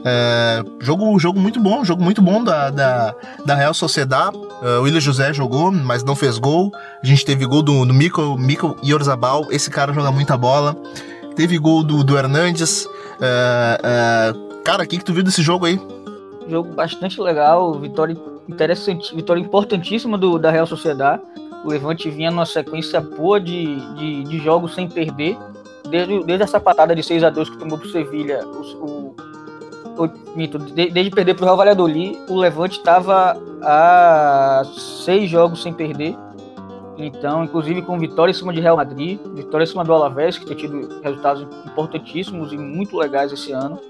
É, 0.07 0.63
jogo, 0.81 1.19
jogo 1.19 1.41
muito 1.41 1.59
bom, 1.59 1.83
jogo 1.83 2.03
muito 2.03 2.21
bom 2.21 2.45
da, 2.45 2.69
da, 2.69 3.15
da 3.47 3.55
Real 3.55 3.73
Sociedade. 3.73 4.37
Uh, 4.37 4.81
o 4.81 4.83
William 4.83 5.01
José 5.01 5.33
jogou, 5.33 5.73
mas 5.73 6.05
não 6.05 6.15
fez 6.15 6.37
gol. 6.37 6.71
A 7.03 7.07
gente 7.07 7.25
teve 7.25 7.47
gol 7.47 7.63
do, 7.63 7.87
do 7.87 7.95
Mico, 7.95 8.37
Mico 8.37 8.77
Iorzabal, 8.85 9.47
esse 9.51 9.71
cara 9.71 9.95
joga 9.95 10.13
muita 10.13 10.37
bola. 10.37 10.77
Teve 11.35 11.59
gol 11.59 11.83
do, 11.83 12.05
do 12.05 12.19
Hernandes. 12.19 12.85
Uh, 12.85 14.39
uh, 14.39 14.63
cara, 14.63 14.85
o 14.85 14.87
que, 14.87 14.99
que 14.99 15.05
tu 15.05 15.15
viu 15.15 15.23
desse 15.23 15.43
jogo 15.43 15.65
aí? 15.65 15.81
Jogo 16.47 16.75
bastante 16.75 17.19
legal, 17.21 17.73
vitória 17.81 18.15
interessante, 18.47 19.15
vitória 19.17 19.41
importantíssima 19.41 20.19
do, 20.19 20.39
da 20.39 20.51
Real 20.51 20.67
Sociedade. 20.67 21.23
O 21.65 21.69
Levante 21.69 22.11
vinha 22.11 22.31
numa 22.31 22.45
sequência 22.45 23.01
boa 23.01 23.41
de, 23.41 23.77
de, 23.95 24.25
de 24.25 24.39
jogos 24.39 24.75
sem 24.75 24.87
perder. 24.87 25.39
Desde, 25.89 26.25
desde 26.25 26.43
essa 26.43 26.59
patada 26.59 26.95
de 26.95 27.03
6 27.03 27.25
a 27.25 27.31
2 27.31 27.51
que 27.51 27.59
tomou 27.59 27.79
pro 27.79 27.89
Sevilha, 27.89 28.45
o, 28.47 29.15
o, 29.97 30.05
o 30.05 30.37
mito, 30.37 30.59
desde 30.59 31.11
perder 31.11 31.35
pro 31.35 31.45
Real 31.45 31.57
Valladolid, 31.57 32.19
o 32.29 32.37
Levante 32.37 32.79
estava 32.79 33.37
a 33.63 34.63
seis 35.05 35.29
jogos 35.31 35.63
sem 35.63 35.73
perder. 35.73 36.17
Então, 36.97 37.45
inclusive 37.45 37.83
com 37.83 37.99
vitória 37.99 38.31
em 38.31 38.35
cima 38.35 38.53
de 38.53 38.61
Real 38.61 38.77
Madrid, 38.77 39.19
vitória 39.35 39.65
em 39.65 39.67
cima 39.67 39.85
do 39.85 39.93
Alavés, 39.93 40.39
que 40.39 40.47
tem 40.47 40.57
tido 40.57 41.01
resultados 41.03 41.47
importantíssimos 41.67 42.53
e 42.53 42.57
muito 42.57 42.97
legais 42.97 43.33
esse 43.33 43.53
ano. 43.53 43.81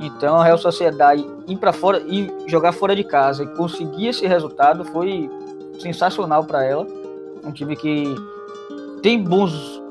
Então, 0.00 0.36
a 0.36 0.44
Real 0.44 0.58
Sociedade 0.58 1.24
ir 1.46 1.56
para 1.56 1.72
fora 1.72 2.02
e 2.06 2.30
jogar 2.46 2.72
fora 2.72 2.94
de 2.94 3.04
casa 3.04 3.44
e 3.44 3.46
conseguir 3.54 4.08
esse 4.08 4.26
resultado 4.26 4.84
foi 4.84 5.30
sensacional 5.78 6.44
para 6.44 6.64
ela. 6.64 6.86
Um 7.44 7.52
time 7.52 7.76
que 7.76 8.14
tem 9.02 9.22
bons 9.22 9.82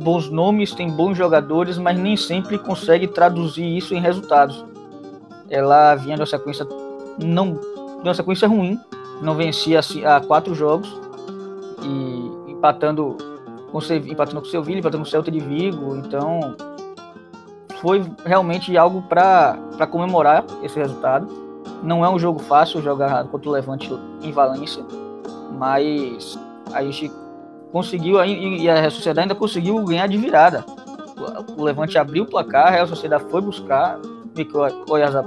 bons 0.00 0.30
nomes, 0.30 0.72
tem 0.72 0.90
bons 0.90 1.16
jogadores, 1.16 1.78
mas 1.78 1.98
nem 1.98 2.16
sempre 2.16 2.58
consegue 2.58 3.06
traduzir 3.06 3.64
isso 3.64 3.94
em 3.94 4.00
resultados. 4.00 4.64
Ela 5.50 5.94
vinha 5.94 6.16
de 6.16 6.20
uma 6.20 6.26
sequência 6.26 6.66
não 7.22 7.54
de 7.54 8.08
uma 8.08 8.14
sequência 8.14 8.48
ruim, 8.48 8.80
não 9.20 9.34
vencia 9.34 9.80
há 10.04 10.20
quatro 10.20 10.54
jogos 10.54 10.92
e 11.82 12.50
empatando 12.50 13.16
com 13.70 13.78
empatando 13.78 14.40
com 14.40 14.46
o 14.46 14.50
Sevilla, 14.50 14.80
empatando 14.80 15.02
com 15.02 15.08
o 15.08 15.10
Celta 15.10 15.30
de 15.30 15.40
Vigo, 15.40 15.96
então 15.96 16.56
foi 17.80 18.04
realmente 18.24 18.76
algo 18.76 19.02
para 19.02 19.56
comemorar 19.90 20.44
esse 20.62 20.78
resultado. 20.78 21.26
Não 21.82 22.04
é 22.04 22.08
um 22.08 22.18
jogo 22.18 22.38
fácil 22.38 22.82
jogar 22.82 23.24
contra 23.24 23.48
o 23.48 23.52
Levante 23.52 23.92
em 24.22 24.30
Valência, 24.30 24.84
mas 25.58 26.38
a 26.72 26.82
gente 26.82 27.10
conseguiu 27.72 28.22
e 28.24 28.68
a 28.68 28.90
Sociedade 28.90 29.20
ainda 29.20 29.34
conseguiu 29.34 29.82
ganhar 29.84 30.06
de 30.06 30.18
virada. 30.18 30.64
O 31.56 31.64
Levante 31.64 31.96
abriu 31.98 32.24
o 32.24 32.26
placar, 32.26 32.74
a 32.74 32.86
Sociedade 32.86 33.24
foi 33.30 33.40
buscar 33.40 33.98
Mico 34.36 34.58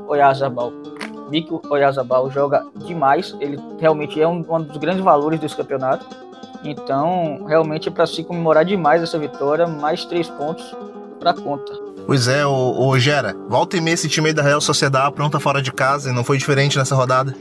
Oyazabal. 0.07 0.71
Mico 1.29 1.61
Oyazabal 1.69 2.29
joga 2.29 2.63
demais, 2.85 3.35
ele 3.39 3.59
realmente 3.79 4.21
é 4.21 4.27
um, 4.27 4.45
um 4.47 4.61
dos 4.61 4.77
grandes 4.77 5.03
valores 5.03 5.39
desse 5.39 5.55
campeonato. 5.55 6.05
Então, 6.63 7.45
realmente 7.47 7.89
é 7.89 7.91
para 7.91 8.05
se 8.05 8.23
comemorar 8.23 8.63
demais 8.63 9.01
essa 9.01 9.17
vitória, 9.17 9.67
mais 9.67 10.05
três 10.05 10.27
pontos 10.29 10.75
para 11.19 11.33
conta. 11.33 11.73
Pois 12.05 12.27
é, 12.27 12.45
o, 12.45 12.87
o 12.87 12.99
Gera, 12.99 13.35
volta 13.47 13.77
e 13.77 13.81
meia 13.81 13.95
esse 13.95 14.07
time 14.07 14.27
aí 14.27 14.33
da 14.33 14.43
Real 14.43 14.61
Sociedade 14.61 15.13
pronta 15.13 15.39
fora 15.39 15.61
de 15.61 15.71
casa 15.71 16.09
e 16.09 16.13
não 16.13 16.23
foi 16.23 16.37
diferente 16.37 16.77
nessa 16.77 16.95
rodada. 16.95 17.35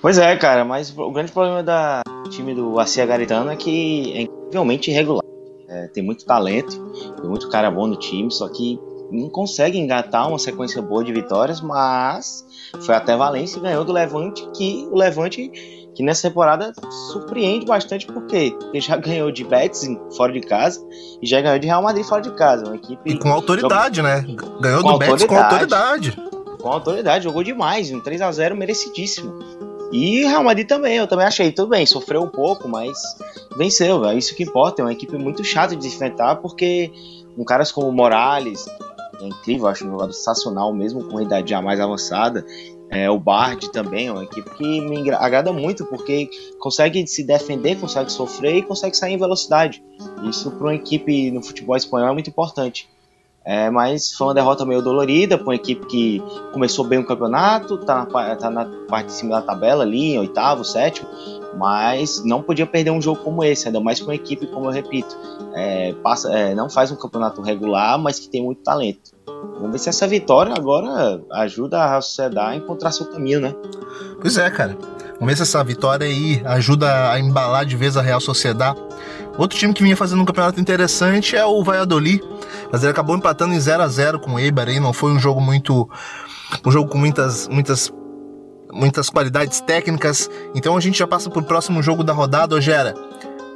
Pois 0.00 0.18
é, 0.18 0.36
cara, 0.36 0.64
mas 0.64 0.92
o 0.96 1.10
grande 1.12 1.32
problema 1.32 1.62
da 1.62 2.02
time 2.34 2.54
do 2.54 2.78
Acia 2.78 3.06
Garitano 3.06 3.50
é 3.50 3.56
que 3.56 4.12
é 4.12 4.22
incrivelmente 4.22 4.90
irregular. 4.90 5.22
É, 5.68 5.88
tem 5.88 6.02
muito 6.02 6.24
talento, 6.24 6.84
tem 7.20 7.28
muito 7.28 7.48
cara 7.48 7.70
bom 7.70 7.86
no 7.86 7.96
time, 7.96 8.30
só 8.30 8.48
que 8.48 8.78
não 9.10 9.28
consegue 9.28 9.78
engatar 9.78 10.28
uma 10.28 10.38
sequência 10.38 10.80
boa 10.82 11.04
de 11.04 11.12
vitórias, 11.12 11.60
mas 11.60 12.44
foi 12.80 12.94
até 12.94 13.16
Valência 13.16 13.58
e 13.58 13.62
ganhou 13.62 13.84
do 13.84 13.92
Levante, 13.92 14.46
que 14.54 14.88
o 14.90 14.96
Levante 14.96 15.50
que 15.94 16.02
nessa 16.02 16.28
temporada 16.28 16.72
surpreende 17.12 17.64
bastante 17.64 18.06
porque 18.06 18.56
ele 18.72 18.80
já 18.80 18.96
ganhou 18.98 19.30
de 19.30 19.44
Betis 19.44 19.88
fora 20.16 20.32
de 20.32 20.40
casa 20.40 20.84
e 21.22 21.26
já 21.26 21.40
ganhou 21.40 21.58
de 21.58 21.66
Real 21.68 21.82
Madrid 21.82 22.04
fora 22.04 22.20
de 22.20 22.32
casa, 22.32 22.66
uma 22.66 22.76
equipe 22.76 23.10
e 23.10 23.18
com 23.18 23.32
autoridade, 23.32 23.96
joga... 23.96 24.08
né? 24.08 24.36
Ganhou 24.60 24.82
com 24.82 24.92
do 24.92 24.98
Betis 24.98 25.24
com 25.24 25.36
autoridade. 25.36 26.16
Com 26.60 26.68
autoridade, 26.68 27.24
jogou 27.24 27.44
demais, 27.44 27.92
um 27.92 28.00
3 28.00 28.22
a 28.22 28.32
0 28.32 28.56
merecidíssimo. 28.56 29.38
E 29.94 30.24
Real 30.24 30.42
Madrid 30.42 30.66
também, 30.66 30.96
eu 30.96 31.06
também 31.06 31.24
achei, 31.24 31.52
tudo 31.52 31.68
bem, 31.68 31.86
sofreu 31.86 32.22
um 32.22 32.28
pouco, 32.28 32.68
mas 32.68 32.98
venceu, 33.56 34.04
é 34.04 34.16
isso 34.16 34.34
que 34.34 34.42
importa, 34.42 34.82
é 34.82 34.84
uma 34.84 34.92
equipe 34.92 35.16
muito 35.16 35.44
chata 35.44 35.76
de 35.76 35.86
enfrentar 35.86 36.34
porque 36.36 36.90
um 37.38 37.44
caras 37.44 37.70
como 37.70 37.92
Morales, 37.92 38.66
é 39.20 39.24
incrível, 39.24 39.68
acho 39.68 39.86
um 39.86 39.92
jogador 39.92 40.12
sensacional 40.12 40.74
mesmo 40.74 41.04
com 41.04 41.18
a 41.18 41.22
idade 41.22 41.50
já 41.50 41.62
mais 41.62 41.78
avançada, 41.78 42.44
é, 42.90 43.08
o 43.08 43.20
Bard 43.20 43.70
também 43.70 44.08
é 44.08 44.12
uma 44.12 44.24
equipe 44.24 44.50
que 44.50 44.80
me 44.80 45.08
agrada 45.12 45.52
muito 45.52 45.86
porque 45.86 46.28
consegue 46.58 47.06
se 47.06 47.22
defender, 47.22 47.78
consegue 47.78 48.10
sofrer 48.10 48.56
e 48.56 48.62
consegue 48.62 48.96
sair 48.96 49.14
em 49.14 49.18
velocidade. 49.18 49.80
Isso 50.24 50.50
para 50.50 50.66
uma 50.66 50.74
equipe 50.74 51.30
no 51.30 51.40
futebol 51.40 51.76
espanhol 51.76 52.08
é 52.08 52.12
muito 52.12 52.30
importante. 52.30 52.88
É, 53.44 53.68
mas 53.68 54.12
foi 54.12 54.28
uma 54.28 54.34
derrota 54.34 54.64
meio 54.64 54.80
dolorida 54.80 55.36
para 55.36 55.46
uma 55.46 55.54
equipe 55.54 55.84
que 55.86 56.22
começou 56.52 56.84
bem 56.84 56.98
o 56.98 57.06
campeonato, 57.06 57.74
está 57.74 58.06
na, 58.06 58.36
tá 58.36 58.50
na 58.50 58.64
parte 58.88 59.08
de 59.08 59.12
cima 59.12 59.36
da 59.36 59.42
tabela 59.42 59.84
ali, 59.84 60.18
oitavo, 60.18 60.64
sétimo, 60.64 61.06
mas 61.58 62.24
não 62.24 62.40
podia 62.40 62.66
perder 62.66 62.90
um 62.90 63.02
jogo 63.02 63.20
como 63.22 63.44
esse, 63.44 63.66
ainda 63.66 63.80
mais 63.80 64.00
para 64.00 64.08
uma 64.08 64.14
equipe, 64.14 64.46
como 64.46 64.66
eu 64.66 64.70
repito, 64.70 65.14
é, 65.54 65.92
passa, 66.02 66.32
é, 66.32 66.54
não 66.54 66.70
faz 66.70 66.90
um 66.90 66.96
campeonato 66.96 67.42
regular, 67.42 67.98
mas 67.98 68.18
que 68.18 68.28
tem 68.30 68.42
muito 68.42 68.62
talento. 68.62 69.12
Vamos 69.26 69.72
ver 69.72 69.78
se 69.78 69.88
essa 69.90 70.06
vitória 70.06 70.54
agora 70.56 71.20
ajuda 71.32 71.96
a 71.96 72.00
sociedade 72.00 72.54
a 72.54 72.56
encontrar 72.56 72.92
seu 72.92 73.06
caminho, 73.06 73.40
né? 73.40 73.54
Pois 74.20 74.38
é, 74.38 74.50
cara. 74.50 74.76
Vamos 75.14 75.26
ver 75.26 75.36
se 75.36 75.42
essa 75.42 75.62
vitória 75.62 76.06
aí 76.06 76.42
ajuda 76.44 77.10
a 77.10 77.20
embalar 77.20 77.64
de 77.64 77.76
vez 77.76 77.96
a 77.96 78.02
Real 78.02 78.20
Sociedade. 78.20 78.80
Outro 79.36 79.58
time 79.58 79.74
que 79.74 79.82
vinha 79.82 79.96
fazendo 79.96 80.22
um 80.22 80.24
campeonato 80.24 80.60
interessante 80.60 81.34
é 81.34 81.44
o 81.44 81.62
Valladolid, 81.64 82.22
mas 82.70 82.82
ele 82.82 82.92
acabou 82.92 83.16
empatando 83.16 83.52
em 83.52 83.58
0 83.60 83.82
a 83.82 83.88
0 83.88 84.20
com 84.20 84.34
o 84.34 84.38
Eibar 84.38 84.68
aí, 84.68 84.78
não 84.78 84.92
foi 84.92 85.12
um 85.12 85.18
jogo 85.18 85.40
muito 85.40 85.88
um 86.64 86.70
jogo 86.70 86.88
com 86.88 86.98
muitas 86.98 87.48
muitas 87.48 87.92
muitas 88.72 89.08
qualidades 89.08 89.60
técnicas. 89.60 90.30
Então 90.54 90.76
a 90.76 90.80
gente 90.80 90.98
já 90.98 91.06
passa 91.06 91.30
pro 91.30 91.42
próximo 91.42 91.82
jogo 91.82 92.04
da 92.04 92.12
rodada, 92.12 92.54
Ogera. 92.54 92.94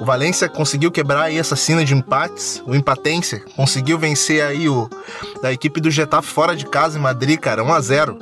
O 0.00 0.04
Valência 0.04 0.48
conseguiu 0.48 0.92
quebrar 0.92 1.22
aí 1.24 1.38
essa 1.38 1.56
cena 1.56 1.84
de 1.84 1.92
empates, 1.92 2.62
o 2.64 2.72
Empatência 2.72 3.42
conseguiu 3.56 3.98
vencer 3.98 4.44
aí 4.44 4.68
o 4.68 4.88
da 5.42 5.52
equipe 5.52 5.80
do 5.80 5.90
Getafe 5.90 6.28
fora 6.28 6.54
de 6.54 6.64
casa 6.66 6.96
em 6.96 7.02
Madrid, 7.02 7.38
cara, 7.38 7.64
1 7.64 7.72
a 7.72 7.80
0. 7.80 8.18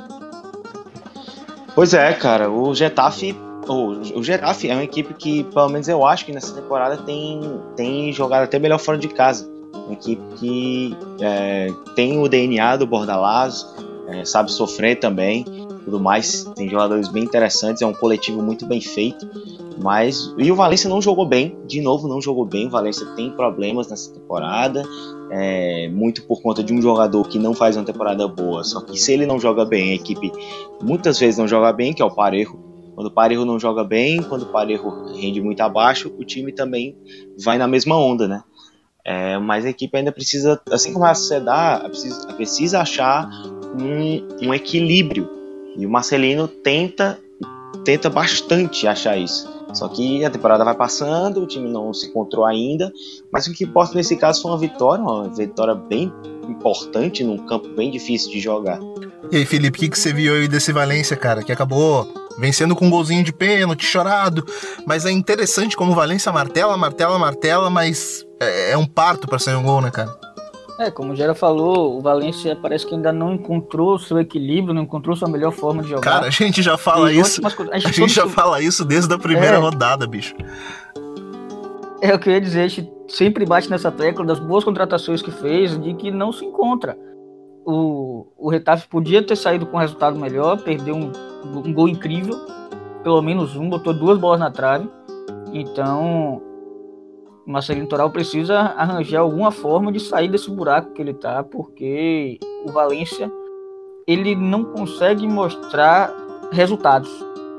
Pois 1.75 1.93
é, 1.93 2.11
cara, 2.13 2.49
o 2.49 2.73
Getafe 2.73 3.39
o, 3.67 4.19
o 4.19 4.23
Getafe 4.23 4.69
é 4.69 4.73
uma 4.73 4.83
equipe 4.83 5.13
que, 5.13 5.43
pelo 5.45 5.69
menos 5.69 5.87
eu 5.87 6.05
acho 6.05 6.25
que 6.25 6.31
nessa 6.31 6.53
temporada 6.53 6.97
tem, 6.97 7.41
tem 7.75 8.11
jogado 8.11 8.43
até 8.43 8.59
melhor 8.59 8.79
fora 8.79 8.97
de 8.97 9.07
casa. 9.07 9.49
Uma 9.73 9.93
equipe 9.93 10.21
que 10.37 10.97
é, 11.21 11.71
tem 11.95 12.19
o 12.19 12.27
DNA 12.27 12.77
do 12.77 12.87
Bordalás, 12.87 13.65
é, 14.07 14.25
sabe 14.25 14.51
sofrer 14.51 14.99
também, 14.99 15.45
tudo 15.85 15.99
mais. 15.99 16.43
Tem 16.55 16.69
jogadores 16.69 17.07
bem 17.07 17.23
interessantes, 17.23 17.81
é 17.81 17.85
um 17.85 17.93
coletivo 17.93 18.41
muito 18.41 18.65
bem 18.65 18.81
feito. 18.81 19.27
Mas 19.79 20.33
e 20.37 20.51
o 20.51 20.55
Valência 20.55 20.89
não 20.89 21.01
jogou 21.01 21.25
bem, 21.25 21.55
de 21.67 21.81
novo 21.81 22.07
não 22.07 22.19
jogou 22.19 22.45
bem. 22.45 22.67
O 22.67 22.69
Valência 22.69 23.05
tem 23.15 23.29
problemas 23.31 23.87
nessa 23.87 24.11
temporada, 24.11 24.83
é, 25.29 25.87
muito 25.89 26.23
por 26.23 26.41
conta 26.41 26.63
de 26.63 26.73
um 26.73 26.81
jogador 26.81 27.27
que 27.27 27.37
não 27.37 27.53
faz 27.53 27.77
uma 27.77 27.85
temporada 27.85 28.27
boa. 28.27 28.63
Só 28.63 28.81
que 28.81 28.99
se 28.99 29.13
ele 29.13 29.25
não 29.25 29.39
joga 29.39 29.63
bem, 29.65 29.91
a 29.91 29.95
equipe 29.95 30.31
muitas 30.81 31.19
vezes 31.19 31.37
não 31.37 31.47
joga 31.47 31.71
bem, 31.71 31.93
que 31.93 32.01
é 32.01 32.05
o 32.05 32.11
Parejo. 32.11 32.66
Quando 32.97 33.09
o 33.09 33.11
Parejo 33.11 33.45
não 33.45 33.59
joga 33.59 33.83
bem, 33.83 34.23
quando 34.23 34.41
o 34.41 34.45
Parejo 34.47 34.89
rende 35.13 35.39
muito 35.39 35.61
abaixo, 35.61 36.11
o 36.17 36.25
time 36.25 36.51
também 36.51 36.97
vai 37.37 37.55
na 37.55 37.67
mesma 37.67 37.95
onda, 37.95 38.27
né? 38.27 38.41
É, 39.05 39.37
mas 39.37 39.67
a 39.67 39.69
equipe 39.69 39.95
ainda 39.95 40.11
precisa, 40.11 40.59
assim 40.71 40.93
como 40.93 41.05
a 41.05 41.13
sociedade, 41.13 41.89
precisa, 41.89 42.33
precisa 42.33 42.79
achar 42.81 43.29
um, 43.79 44.47
um 44.47 44.51
equilíbrio. 44.51 45.29
E 45.77 45.85
o 45.85 45.89
Marcelino 45.91 46.47
tenta, 46.47 47.19
tenta 47.85 48.09
bastante 48.09 48.87
achar 48.87 49.15
isso. 49.15 49.47
Só 49.75 49.87
que 49.87 50.25
a 50.25 50.31
temporada 50.31 50.65
vai 50.65 50.73
passando, 50.73 51.43
o 51.43 51.45
time 51.45 51.69
não 51.69 51.93
se 51.93 52.07
encontrou 52.07 52.45
ainda, 52.45 52.91
mas 53.31 53.45
o 53.45 53.53
que 53.53 53.63
importa 53.63 53.93
nesse 53.93 54.17
caso 54.17 54.41
foi 54.41 54.49
uma 54.49 54.57
vitória, 54.57 55.03
uma 55.03 55.29
vitória 55.29 55.75
bem 55.75 56.11
importante 56.49 57.23
num 57.23 57.37
campo 57.45 57.67
bem 57.75 57.91
difícil 57.91 58.31
de 58.31 58.39
jogar. 58.39 58.79
E 59.31 59.37
aí, 59.37 59.45
Felipe, 59.45 59.77
o 59.77 59.81
que, 59.81 59.89
que 59.89 59.99
você 59.99 60.11
viu 60.11 60.33
aí 60.33 60.47
desse 60.47 60.73
Valência, 60.73 61.15
cara, 61.15 61.43
que 61.43 61.51
acabou 61.51 62.26
vencendo 62.39 62.75
com 62.75 62.85
um 62.85 62.89
golzinho 62.89 63.23
de 63.23 63.33
pênalti, 63.33 63.85
chorado, 63.85 64.45
mas 64.85 65.05
é 65.05 65.11
interessante 65.11 65.75
como 65.75 65.91
o 65.91 65.95
Valência 65.95 66.31
martela, 66.31 66.77
martela, 66.77 67.17
martela, 67.17 67.69
mas 67.69 68.25
é, 68.39 68.71
é 68.71 68.77
um 68.77 68.85
parto 68.85 69.27
para 69.27 69.39
sair 69.39 69.55
um 69.55 69.63
gol, 69.63 69.81
né, 69.81 69.89
cara? 69.91 70.15
É, 70.79 70.91
como 70.91 71.13
o 71.13 71.15
Gera 71.15 71.33
falou, 71.33 71.97
o 71.97 72.01
Valência 72.03 72.55
parece 72.55 72.85
que 72.85 72.93
ainda 72.93 73.11
não 73.11 73.33
encontrou 73.33 73.97
seu 73.97 74.19
equilíbrio, 74.19 74.75
não 74.75 74.83
encontrou 74.83 75.15
sua 75.15 75.27
melhor 75.27 75.51
forma 75.51 75.81
de 75.81 75.89
jogar. 75.89 76.01
Cara, 76.03 76.27
a 76.27 76.29
gente 76.29 76.61
já 76.61 76.77
fala 76.77 77.11
E 77.11 77.19
isso. 77.19 77.31
ótimas 77.41 77.53
coisas. 77.55 77.73
A 77.73 77.77
A 77.77 77.79
gente 77.79 77.95
gente 77.95 78.13
já 78.13 78.21
todo- 78.21 78.31
fala 78.33 78.61
isso 78.61 78.85
desde 78.85 79.11
a 79.11 79.17
primeira 79.17 79.55
É. 79.55 79.59
rodada, 79.59 80.05
bicho. 80.05 80.35
É 81.99 82.13
o 82.13 82.19
que 82.19 82.29
eu 82.29 82.33
ia 82.33 82.39
dizer, 82.41 82.61
a 82.61 82.67
gente 82.67 82.91
sempre 83.07 83.43
bate 83.43 83.69
nessa 83.71 83.91
tecla 83.91 84.23
das 84.23 84.39
boas 84.39 84.63
contratações 84.63 85.19
que 85.21 85.31
fez, 85.31 85.81
de 85.81 85.95
que 85.95 86.11
não 86.11 86.31
se 86.31 86.45
encontra. 86.45 86.95
O, 87.69 88.25
o 88.37 88.49
Retafe 88.49 88.87
podia 88.87 89.21
ter 89.21 89.35
saído 89.35 89.65
com 89.65 89.75
um 89.75 89.79
resultado 89.81 90.17
melhor, 90.17 90.63
perdeu 90.63 90.95
um, 90.95 91.11
um 91.53 91.73
gol 91.73 91.89
incrível, 91.89 92.33
pelo 93.03 93.21
menos 93.21 93.57
um, 93.57 93.67
botou 93.67 93.93
duas 93.93 94.17
bolas 94.17 94.39
na 94.39 94.49
trave. 94.49 94.89
Então, 95.51 96.41
o 97.45 97.51
Marcelinho 97.51 97.85
Toral 97.85 98.09
precisa 98.09 98.57
arranjar 98.57 99.19
alguma 99.19 99.51
forma 99.51 99.91
de 99.91 99.99
sair 99.99 100.29
desse 100.29 100.49
buraco 100.49 100.93
que 100.93 101.01
ele 101.01 101.13
tá, 101.13 101.43
porque 101.43 102.39
o 102.65 102.71
Valência 102.71 103.29
ele 104.07 104.33
não 104.33 104.63
consegue 104.63 105.27
mostrar 105.27 106.09
resultados. 106.53 107.09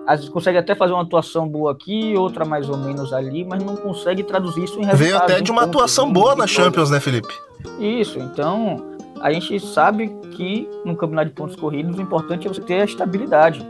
Às 0.07 0.21
vezes 0.21 0.33
consegue 0.33 0.57
até 0.57 0.75
fazer 0.75 0.95
uma 0.95 1.03
atuação 1.03 1.47
boa 1.47 1.73
aqui, 1.73 2.15
outra 2.17 2.47
mais 2.47 2.71
ou 2.71 2.79
menos 2.79 3.13
ali, 3.13 3.45
mas 3.45 3.63
não 3.63 3.77
consegue 3.77 4.23
traduzir 4.23 4.65
isso 4.65 4.81
em 4.81 4.87
resultados. 4.87 5.07
Veio 5.07 5.17
até 5.19 5.43
de 5.43 5.51
uma 5.51 5.65
atuação 5.65 6.11
boa 6.11 6.35
na. 6.35 6.47
Champions, 6.47 6.91
né, 6.91 6.99
Felipe? 6.99 7.35
Isso, 7.79 8.19
então 8.19 8.97
a 9.21 9.33
gente 9.33 9.59
sabe 9.61 10.09
que 10.37 10.69
no 10.85 10.97
campeonato 10.97 11.29
de 11.29 11.35
pontos 11.35 11.57
corridos 11.57 11.99
o 11.99 12.03
importante 12.03 12.47
é 12.47 12.49
você 12.49 12.61
ter 12.61 12.81
a 12.81 12.85
estabilidade. 12.85 13.67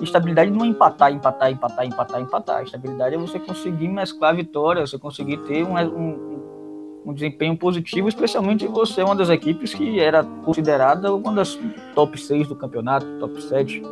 Estabilidade 0.00 0.50
não 0.50 0.64
é 0.64 0.68
empatar, 0.68 1.12
empatar, 1.12 1.50
empatar, 1.50 1.86
empatar, 1.86 2.20
empatar. 2.20 2.62
Estabilidade 2.64 3.14
é 3.14 3.18
você 3.18 3.38
conseguir 3.38 3.88
mesclar 3.88 4.34
vitórias, 4.34 4.90
você 4.90 4.98
conseguir 4.98 5.38
ter 5.38 5.64
um, 5.64 5.78
um, 5.78 7.02
um 7.06 7.12
desempenho 7.12 7.56
positivo, 7.56 8.08
especialmente 8.08 8.66
você 8.66 9.00
é 9.00 9.04
uma 9.04 9.14
das 9.14 9.28
equipes 9.28 9.72
que 9.74 10.00
era 10.00 10.24
considerada 10.24 11.14
uma 11.14 11.32
das 11.32 11.58
top 11.94 12.18
6 12.18 12.48
do 12.48 12.56
campeonato, 12.56 13.06
top 13.20 13.40
7. 13.42 13.82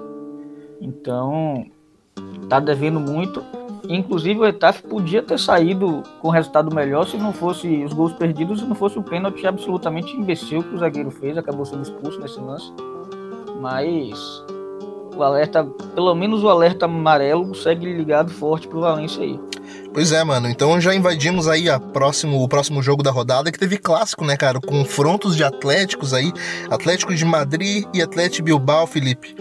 Então, 0.80 1.66
tá 2.48 2.58
devendo 2.58 2.98
muito. 2.98 3.44
Inclusive 3.88 4.40
o 4.40 4.46
Etaf 4.46 4.82
podia 4.82 5.22
ter 5.22 5.38
saído 5.38 6.02
com 6.20 6.28
resultado 6.28 6.74
melhor 6.74 7.06
se 7.06 7.16
não 7.16 7.32
fosse 7.32 7.84
os 7.84 7.92
gols 7.92 8.12
perdidos, 8.12 8.60
se 8.60 8.66
não 8.66 8.74
fosse 8.74 8.98
o 8.98 9.02
pênalti 9.02 9.46
absolutamente 9.46 10.16
imbecil 10.16 10.62
que 10.62 10.74
o 10.74 10.78
zagueiro 10.78 11.10
fez, 11.10 11.36
acabou 11.36 11.64
sendo 11.64 11.82
expulso 11.82 12.20
nesse 12.20 12.38
lance. 12.38 12.72
Mas 13.60 14.44
o 15.16 15.22
alerta, 15.22 15.64
pelo 15.94 16.14
menos 16.14 16.42
o 16.42 16.48
alerta 16.48 16.86
amarelo 16.86 17.54
segue 17.54 17.92
ligado 17.92 18.30
forte 18.30 18.68
pro 18.68 18.80
Valência 18.80 19.22
aí. 19.22 19.38
Pois 19.92 20.12
é, 20.12 20.22
mano. 20.22 20.48
Então 20.48 20.80
já 20.80 20.94
invadimos 20.94 21.48
aí 21.48 21.68
a 21.68 21.78
próximo, 21.80 22.42
o 22.42 22.48
próximo 22.48 22.82
jogo 22.82 23.02
da 23.02 23.10
rodada, 23.10 23.50
que 23.50 23.58
teve 23.58 23.76
clássico, 23.76 24.24
né, 24.24 24.36
cara? 24.36 24.60
Confrontos 24.60 25.36
de 25.36 25.42
Atléticos 25.42 26.14
aí. 26.14 26.32
Atlético 26.70 27.14
de 27.14 27.24
Madrid 27.24 27.84
e 27.92 28.00
Atlético 28.00 28.44
Bilbao, 28.44 28.86
Felipe. 28.86 29.34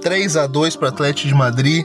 3 0.00 0.36
a 0.36 0.46
2 0.46 0.76
pro 0.76 0.88
Atlético 0.88 1.28
de 1.28 1.34
Madrid. 1.34 1.84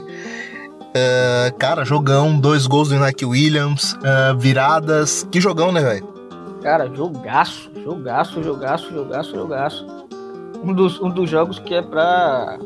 É, 0.98 1.50
cara, 1.58 1.84
jogão, 1.84 2.40
dois 2.40 2.66
gols 2.66 2.88
do 2.88 2.94
Inaki 2.94 3.26
Williams, 3.26 3.94
é, 4.02 4.34
viradas. 4.34 5.28
Que 5.30 5.38
jogão, 5.42 5.70
né, 5.70 5.82
velho? 5.82 6.08
Cara, 6.62 6.88
jogaço, 6.94 7.70
jogaço, 7.84 8.42
jogaço, 8.42 8.90
jogaço, 8.90 9.30
jogaço. 9.34 9.86
Um 10.64 10.72
dos, 10.72 10.98
um 10.98 11.10
dos 11.10 11.28
jogos 11.28 11.58
que 11.58 11.74
é 11.74 11.82
pra, 11.82 12.58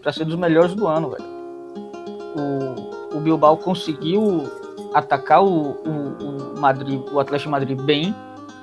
pra 0.00 0.12
ser 0.12 0.24
dos 0.24 0.36
melhores 0.36 0.72
do 0.72 0.86
ano, 0.86 1.10
velho. 1.10 1.24
O, 2.36 3.16
o 3.16 3.20
Bilbao 3.20 3.56
conseguiu 3.56 4.48
atacar 4.94 5.42
o, 5.42 5.72
o, 5.72 6.54
o 6.54 6.60
Madrid, 6.60 7.02
o 7.10 7.18
Atlético 7.18 7.50
Madrid 7.50 7.80
bem, 7.80 8.14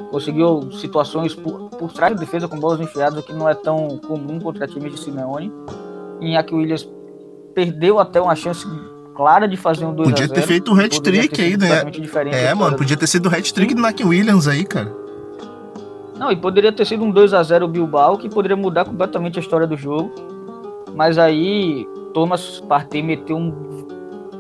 conseguiu 0.10 0.72
situações 0.72 1.36
por, 1.36 1.70
por 1.72 1.92
trás 1.92 2.14
da 2.14 2.20
defesa 2.22 2.48
com 2.48 2.58
bolas 2.58 2.80
enfiadas, 2.80 3.20
o 3.20 3.24
que 3.24 3.34
não 3.34 3.50
é 3.50 3.54
tão 3.54 3.98
comum 4.08 4.40
contra 4.40 4.66
times 4.66 4.94
de 4.94 5.02
Simeone. 5.02 5.52
Iñaki 6.22 6.56
Williams 6.56 6.88
perdeu 7.58 7.98
até 7.98 8.22
uma 8.22 8.36
chance 8.36 8.68
clara 9.16 9.48
de 9.48 9.58
fazer 9.58 9.84
um 9.84 9.92
2 9.92 10.12
Podia 10.12 10.26
a 10.26 10.28
0 10.28 10.40
ter 10.40 10.46
feito 10.46 10.72
um 10.72 10.80
hat-trick 10.80 11.42
aí, 11.42 11.58
né? 11.58 11.82
É, 12.32 12.54
mano, 12.54 12.78
podia 12.78 12.96
ter 12.96 13.08
sido 13.08 13.26
o 13.26 13.36
hat-trick 13.36 13.74
do 13.74 13.82
Naki 13.82 14.04
Williams 14.04 14.48
aí, 14.48 14.64
cara. 14.64 14.94
Não, 16.20 16.32
e 16.32 16.36
poderia 16.36 16.72
ter 16.72 16.86
sido 16.86 17.04
um 17.04 17.10
2 17.10 17.34
a 17.34 17.42
0 17.42 17.68
Bilbao, 17.68 18.20
que 18.20 18.30
poderia 18.30 18.56
mudar 18.56 18.86
completamente 18.86 19.40
a 19.40 19.42
história 19.42 19.66
do 19.66 19.76
jogo. 19.76 20.14
Mas 20.94 21.18
aí, 21.18 21.88
Thomas 22.14 22.60
Partey 22.60 23.02
meteu 23.02 23.38
um 23.38 23.52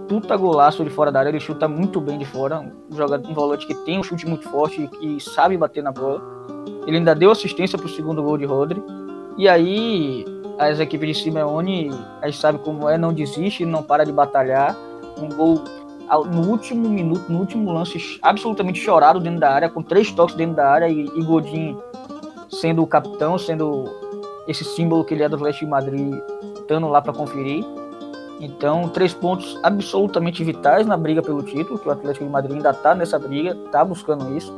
puta 0.07 0.37
golaço 0.37 0.83
de 0.83 0.91
fora 0.91 1.11
da 1.11 1.17
área, 1.17 1.29
ele 1.29 1.39
chuta 1.39 1.67
muito 1.67 1.99
bem 1.99 2.19
de 2.19 2.25
fora, 2.25 2.59
um 2.59 2.95
jogador 2.95 3.27
um 3.27 3.33
volante 3.33 3.65
que 3.65 3.73
tem 3.73 3.97
um 3.97 4.03
chute 4.03 4.27
muito 4.27 4.47
forte 4.47 4.83
e 4.83 4.87
que 4.87 5.19
sabe 5.19 5.57
bater 5.57 5.81
na 5.81 5.91
bola. 5.91 6.21
Ele 6.85 6.97
ainda 6.97 7.15
deu 7.15 7.31
assistência 7.31 7.79
pro 7.79 7.89
segundo 7.89 8.21
gol 8.21 8.37
de 8.37 8.45
Rodri. 8.45 8.81
E 9.39 9.47
aí, 9.47 10.23
as 10.57 10.79
equipes 10.79 11.17
de 11.17 11.23
Simeone, 11.23 11.91
a 12.21 12.27
gente 12.27 12.39
sabe 12.39 12.59
como 12.59 12.89
é, 12.89 12.97
não 12.97 13.13
desiste, 13.13 13.65
não 13.65 13.83
para 13.83 14.03
de 14.03 14.11
batalhar. 14.11 14.75
Um 15.17 15.29
gol 15.29 15.63
no 16.31 16.49
último 16.49 16.87
minuto, 16.89 17.31
no 17.31 17.39
último 17.39 17.71
lance, 17.71 18.19
absolutamente 18.21 18.79
chorado 18.79 19.19
dentro 19.19 19.39
da 19.39 19.51
área, 19.51 19.69
com 19.69 19.81
três 19.81 20.11
toques 20.11 20.35
dentro 20.35 20.55
da 20.55 20.69
área 20.69 20.87
e, 20.87 21.05
e 21.05 21.23
Godin 21.23 21.77
sendo 22.49 22.81
o 22.81 22.87
capitão, 22.87 23.37
sendo 23.37 23.85
esse 24.47 24.63
símbolo 24.63 25.03
que 25.03 25.13
ele 25.13 25.23
é 25.23 25.29
do 25.29 25.35
Atlético 25.35 25.65
de 25.65 25.71
Madrid, 25.71 26.13
estando 26.55 26.87
lá 26.87 27.01
para 27.01 27.13
conferir. 27.13 27.65
Então, 28.39 28.87
três 28.89 29.13
pontos 29.13 29.59
absolutamente 29.63 30.43
vitais 30.43 30.85
na 30.85 30.95
briga 30.95 31.21
pelo 31.21 31.41
título, 31.43 31.77
que 31.77 31.89
o 31.89 31.91
Atlético 31.91 32.23
de 32.23 32.31
Madrid 32.31 32.55
ainda 32.55 32.69
está 32.69 32.95
nessa 32.95 33.19
briga, 33.19 33.57
está 33.65 33.83
buscando 33.83 34.35
isso. 34.37 34.55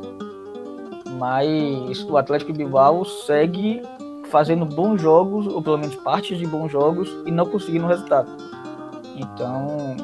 Mas 1.18 2.04
o 2.04 2.16
Atlético 2.16 2.52
de 2.52 2.58
Bilbao 2.58 3.04
segue 3.04 3.82
fazendo 4.30 4.64
bons 4.64 5.00
jogos, 5.00 5.46
ou 5.46 5.60
pelo 5.60 5.78
menos 5.78 5.94
partes 5.96 6.38
de 6.38 6.46
bons 6.46 6.70
jogos, 6.70 7.08
e 7.26 7.30
não 7.30 7.46
conseguindo 7.46 7.86
resultado. 7.86 8.30
Então, 9.16 9.96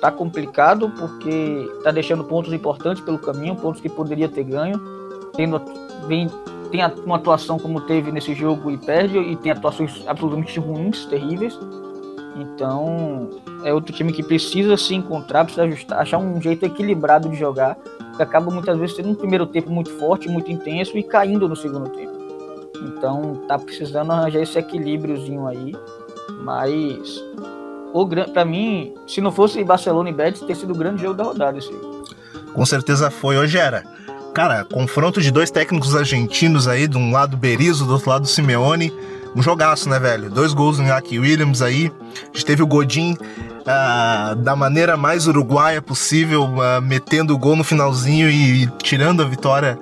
tá 0.00 0.10
complicado 0.10 0.92
porque 0.98 1.70
tá 1.82 1.90
deixando 1.90 2.24
pontos 2.24 2.52
importantes 2.52 3.02
pelo 3.02 3.18
caminho, 3.18 3.56
pontos 3.56 3.80
que 3.80 3.88
poderia 3.88 4.28
ter 4.28 4.44
ganho, 4.44 4.80
tendo 5.34 5.60
vem, 6.06 6.28
tem 6.70 6.80
uma 7.04 7.16
atuação 7.16 7.58
como 7.58 7.80
teve 7.80 8.12
nesse 8.12 8.34
jogo 8.34 8.70
e 8.70 8.76
perde, 8.76 9.18
e 9.18 9.36
tem 9.36 9.52
atuações 9.52 10.04
absolutamente 10.06 10.58
ruins, 10.60 11.06
terríveis. 11.06 11.58
Então, 12.36 13.28
é 13.64 13.72
outro 13.72 13.92
time 13.92 14.12
que 14.12 14.22
precisa 14.22 14.76
se 14.76 14.94
encontrar, 14.94 15.44
precisa 15.44 15.64
ajustar, 15.64 16.00
achar 16.00 16.18
um 16.18 16.40
jeito 16.40 16.64
equilibrado 16.64 17.28
de 17.28 17.36
jogar, 17.36 17.76
que 18.16 18.22
acaba 18.22 18.50
muitas 18.50 18.78
vezes 18.78 18.96
tendo 18.96 19.10
um 19.10 19.14
primeiro 19.14 19.46
tempo 19.46 19.70
muito 19.70 19.90
forte, 19.98 20.28
muito 20.28 20.50
intenso 20.50 20.96
e 20.96 21.02
caindo 21.02 21.48
no 21.48 21.56
segundo 21.56 21.88
tempo. 21.90 22.17
Então, 22.82 23.42
tá 23.48 23.58
precisando 23.58 24.12
arranjar 24.12 24.40
esse 24.40 24.58
equilíbriozinho 24.58 25.46
aí, 25.46 25.74
mas 26.42 27.22
o 27.92 28.06
pra 28.32 28.44
mim, 28.44 28.94
se 29.06 29.20
não 29.20 29.32
fosse 29.32 29.62
Barcelona 29.64 30.10
e 30.10 30.12
Betis, 30.12 30.42
ter 30.42 30.54
sido 30.54 30.72
o 30.72 30.76
grande 30.76 31.02
jogo 31.02 31.14
da 31.14 31.24
rodada 31.24 31.58
esse. 31.58 31.72
Com 32.52 32.66
certeza 32.66 33.10
foi. 33.10 33.36
Hoje 33.36 33.58
era. 33.58 33.84
Cara, 34.34 34.64
confronto 34.64 35.20
de 35.20 35.30
dois 35.30 35.50
técnicos 35.50 35.96
argentinos 35.96 36.68
aí, 36.68 36.86
de 36.86 36.96
um 36.96 37.10
lado 37.10 37.36
Berizzo, 37.36 37.84
do 37.84 37.94
outro 37.94 38.10
lado 38.10 38.26
Simeone. 38.26 38.92
Um 39.34 39.42
jogaço, 39.42 39.88
né, 39.88 39.98
velho? 39.98 40.30
Dois 40.30 40.52
gols 40.52 40.78
no 40.78 40.84
Iñaki 40.84 41.18
Williams 41.18 41.60
aí. 41.60 41.92
A 42.14 42.24
gente 42.26 42.44
teve 42.44 42.62
o 42.62 42.66
Godin 42.66 43.16
ah, 43.66 44.34
da 44.38 44.56
maneira 44.56 44.96
mais 44.96 45.26
uruguaia 45.26 45.82
possível, 45.82 46.48
ah, 46.62 46.80
metendo 46.80 47.34
o 47.34 47.38
gol 47.38 47.54
no 47.54 47.62
finalzinho 47.62 48.30
e, 48.30 48.64
e 48.64 48.66
tirando 48.78 49.22
a 49.22 49.26
vitória, 49.26 49.78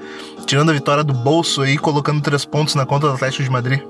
tirando 0.46 0.70
a 0.70 0.72
vitória 0.72 1.02
do 1.04 1.12
bolso 1.12 1.60
aí, 1.62 1.76
colocando 1.76 2.22
três 2.22 2.44
pontos 2.44 2.74
na 2.74 2.86
conta 2.86 3.08
do 3.08 3.14
Atlético 3.14 3.42
de 3.42 3.50
Madrid. 3.50 3.80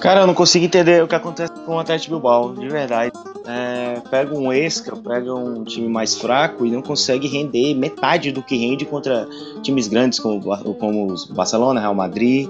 Cara, 0.00 0.22
eu 0.22 0.26
não 0.26 0.34
consigo 0.34 0.64
entender 0.64 1.02
o 1.02 1.06
que 1.06 1.14
acontece 1.14 1.52
com 1.64 1.76
o 1.76 1.78
Atlético 1.78 2.14
Bilbao, 2.14 2.54
de 2.54 2.68
verdade. 2.68 3.12
É, 3.46 4.00
pega 4.10 4.34
um 4.36 4.52
extra, 4.52 4.96
pega 4.96 5.32
um 5.32 5.62
time 5.62 5.88
mais 5.88 6.16
fraco 6.16 6.66
e 6.66 6.70
não 6.72 6.82
consegue 6.82 7.28
render 7.28 7.74
metade 7.74 8.32
do 8.32 8.42
que 8.42 8.56
rende 8.56 8.84
contra 8.84 9.28
times 9.62 9.86
grandes 9.86 10.18
como, 10.18 10.40
como 10.74 11.14
Barcelona, 11.30 11.80
Real 11.80 11.94
Madrid. 11.94 12.48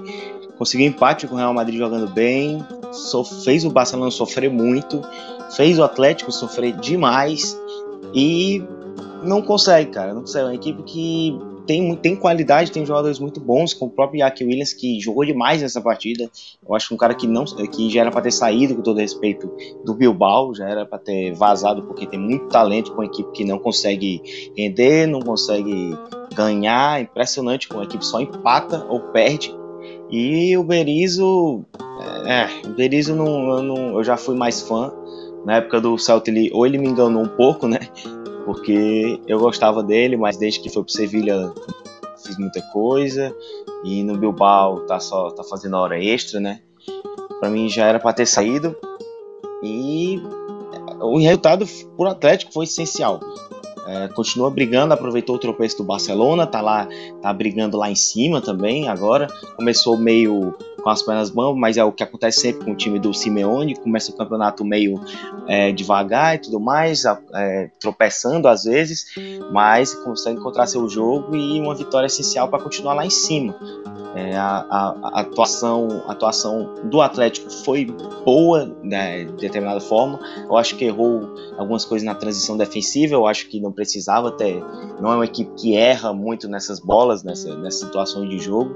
Conseguiu 0.57 0.87
empate 0.87 1.27
com 1.27 1.35
o 1.35 1.37
Real 1.37 1.53
Madrid 1.53 1.77
jogando 1.77 2.07
bem, 2.07 2.63
so- 2.91 3.23
fez 3.23 3.65
o 3.65 3.69
Barcelona 3.69 4.09
sofrer 4.09 4.49
muito, 4.49 5.01
fez 5.55 5.77
o 5.77 5.83
Atlético 5.83 6.31
sofrer 6.31 6.75
demais 6.77 7.55
e 8.15 8.63
não 9.23 9.41
consegue, 9.43 9.91
cara. 9.91 10.13
Não 10.13 10.21
consegue. 10.21 10.43
É 10.45 10.47
uma 10.47 10.55
equipe 10.55 10.81
que 10.83 11.39
tem, 11.65 11.95
tem 11.95 12.15
qualidade, 12.15 12.71
tem 12.71 12.85
jogadores 12.85 13.19
muito 13.19 13.39
bons, 13.39 13.73
como 13.73 13.91
o 13.91 13.93
próprio 13.93 14.19
Jack 14.19 14.43
Williams, 14.43 14.73
que 14.73 14.99
jogou 14.99 15.25
demais 15.25 15.61
nessa 15.61 15.81
partida. 15.81 16.29
Eu 16.67 16.75
acho 16.75 16.87
que 16.89 16.93
um 16.93 16.97
cara 16.97 17.13
que 17.13 17.25
não 17.27 17.45
que 17.45 17.89
já 17.89 18.01
era 18.01 18.11
para 18.11 18.21
ter 18.21 18.31
saído 18.31 18.75
com 18.75 18.81
todo 18.81 18.99
respeito 18.99 19.49
do 19.83 19.93
Bilbao, 19.93 20.53
já 20.53 20.67
era 20.67 20.85
para 20.85 20.97
ter 20.99 21.33
vazado 21.33 21.83
porque 21.83 22.05
tem 22.05 22.19
muito 22.19 22.47
talento 22.47 22.91
com 22.91 22.97
uma 23.01 23.05
equipe 23.05 23.31
que 23.31 23.45
não 23.45 23.59
consegue 23.59 24.21
render, 24.57 25.07
não 25.07 25.19
consegue 25.21 25.97
ganhar, 26.35 27.01
impressionante 27.01 27.67
com 27.67 27.79
a 27.79 27.83
equipe 27.83 28.05
só 28.05 28.19
empata 28.19 28.85
ou 28.89 28.99
perde. 28.99 29.53
E 30.09 30.55
o 30.57 30.63
Berizzo, 30.63 31.63
é, 32.25 32.67
o 32.67 32.73
Berizzo 32.73 33.15
não, 33.15 33.49
eu, 33.57 33.63
não- 33.63 33.97
eu 33.97 34.03
já 34.03 34.17
fui 34.17 34.35
mais 34.35 34.61
fã 34.61 34.91
na 35.45 35.57
época 35.57 35.81
do 35.81 35.97
Celta, 35.97 36.29
ele, 36.29 36.49
ou 36.53 36.65
ele 36.65 36.77
me 36.77 36.87
enganou 36.87 37.21
um 37.23 37.27
pouco, 37.27 37.67
né? 37.67 37.79
Porque 38.45 39.19
eu 39.27 39.39
gostava 39.39 39.81
dele, 39.81 40.17
mas 40.17 40.37
desde 40.37 40.59
que 40.59 40.69
foi 40.69 40.83
pro 40.83 40.91
Sevilha 40.91 41.53
fiz 42.25 42.37
muita 42.37 42.61
coisa. 42.71 43.35
E 43.83 44.03
no 44.03 44.17
Bilbao 44.17 44.81
tá 44.81 44.99
só 44.99 45.31
tá 45.31 45.43
fazendo 45.43 45.75
hora 45.75 46.01
extra, 46.01 46.39
né? 46.39 46.61
Para 47.39 47.49
mim 47.49 47.69
já 47.69 47.85
era 47.85 47.99
para 47.99 48.13
ter 48.13 48.25
saído. 48.25 48.75
E 49.61 50.21
o 51.01 51.17
resultado 51.19 51.65
pro 51.97 52.07
Atlético 52.07 52.53
foi 52.53 52.65
essencial. 52.65 53.19
É, 53.85 54.07
continua 54.09 54.49
brigando, 54.49 54.93
aproveitou 54.93 55.35
o 55.35 55.39
tropeço 55.39 55.77
do 55.77 55.83
Barcelona, 55.83 56.47
tá 56.47 56.61
lá, 56.61 56.87
tá 57.21 57.33
brigando 57.33 57.77
lá 57.77 57.91
em 57.91 57.95
cima 57.95 58.39
também 58.39 58.87
agora. 58.87 59.27
Começou 59.57 59.97
meio 59.97 60.53
com 60.83 60.89
as 60.89 61.01
pernas 61.01 61.29
bambas, 61.29 61.59
mas 61.59 61.77
é 61.77 61.83
o 61.83 61.91
que 61.91 62.03
acontece 62.03 62.41
sempre 62.41 62.65
com 62.65 62.71
o 62.71 62.75
time 62.75 62.99
do 62.99 63.13
Simeone, 63.13 63.75
começa 63.75 64.11
o 64.11 64.15
campeonato 64.15 64.65
meio 64.65 64.99
é, 65.47 65.71
devagar 65.71 66.35
e 66.35 66.39
tudo 66.39 66.59
mais, 66.59 67.03
é, 67.33 67.69
tropeçando 67.79 68.47
às 68.47 68.65
vezes, 68.65 69.05
mas 69.51 69.93
consegue 69.93 70.39
encontrar 70.39 70.67
seu 70.67 70.87
jogo 70.89 71.35
e 71.35 71.59
uma 71.59 71.73
vitória 71.73 72.07
essencial 72.07 72.49
para 72.49 72.61
continuar 72.61 72.93
lá 72.93 73.05
em 73.05 73.09
cima. 73.09 73.55
É, 74.15 74.35
a, 74.35 74.65
a, 74.69 74.95
a, 75.01 75.21
atuação, 75.21 76.03
a 76.07 76.11
atuação 76.11 76.75
do 76.83 77.01
Atlético 77.01 77.49
foi 77.49 77.85
boa 78.23 78.71
né, 78.83 79.23
de 79.23 79.33
determinada 79.33 79.79
forma. 79.79 80.19
Eu 80.47 80.55
acho 80.55 80.75
que 80.75 80.85
errou 80.85 81.33
algumas 81.57 81.83
coisas 81.83 82.05
na 82.05 82.13
transição 82.13 82.55
defensiva. 82.55 83.15
Eu 83.15 83.25
acho 83.25 83.47
que 83.47 83.59
não 83.59 83.71
precisava 83.71 84.31
ter. 84.31 84.63
Não 85.01 85.11
é 85.11 85.15
uma 85.15 85.25
equipe 85.25 85.51
que 85.55 85.75
erra 85.75 86.13
muito 86.13 86.47
nessas 86.47 86.79
bolas, 86.79 87.23
nessa, 87.23 87.55
nessas 87.57 87.79
situações 87.79 88.29
de 88.29 88.37
jogo. 88.37 88.75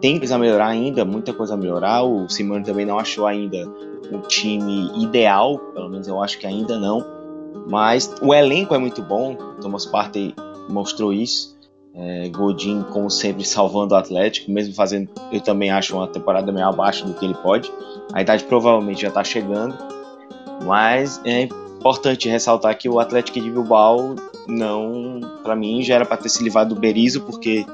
Tem 0.00 0.18
coisa 0.18 0.36
a 0.36 0.38
melhorar 0.38 0.68
ainda, 0.68 1.04
muita 1.04 1.32
coisa 1.32 1.54
a 1.54 1.56
melhorar. 1.56 2.04
O 2.04 2.28
Simone 2.28 2.64
também 2.64 2.86
não 2.86 2.98
achou 2.98 3.26
ainda 3.26 3.66
o 4.12 4.20
time 4.28 4.90
ideal, 5.02 5.58
pelo 5.58 5.88
menos 5.88 6.06
eu 6.06 6.22
acho 6.22 6.38
que 6.38 6.46
ainda 6.46 6.78
não. 6.78 7.04
Mas 7.68 8.14
o 8.22 8.32
elenco 8.32 8.74
é 8.74 8.78
muito 8.78 9.02
bom. 9.02 9.34
Thomas 9.60 9.84
Partey 9.84 10.32
mostrou 10.68 11.12
isso. 11.12 11.55
É, 11.98 12.28
Godin, 12.28 12.82
como 12.92 13.10
sempre, 13.10 13.44
salvando 13.44 13.94
o 13.94 13.96
Atlético, 13.96 14.50
mesmo 14.50 14.74
fazendo, 14.74 15.08
eu 15.32 15.40
também 15.40 15.70
acho 15.70 15.96
uma 15.96 16.06
temporada 16.06 16.52
meio 16.52 16.66
abaixo 16.66 17.06
do 17.06 17.14
que 17.14 17.24
ele 17.24 17.34
pode. 17.34 17.72
A 18.12 18.20
idade 18.20 18.44
provavelmente 18.44 19.00
já 19.00 19.08
está 19.08 19.24
chegando, 19.24 19.74
mas 20.64 21.20
é 21.24 21.42
importante 21.42 22.28
ressaltar 22.28 22.76
que 22.76 22.88
o 22.88 23.00
Atlético 23.00 23.40
de 23.40 23.50
Bilbao 23.50 24.14
não, 24.46 25.20
para 25.42 25.56
mim, 25.56 25.82
já 25.82 25.94
era 25.94 26.04
para 26.04 26.16
ter 26.16 26.28
se 26.28 26.42
livrado 26.42 26.74
do 26.74 26.80
Berizzo, 26.80 27.22
porque 27.22 27.64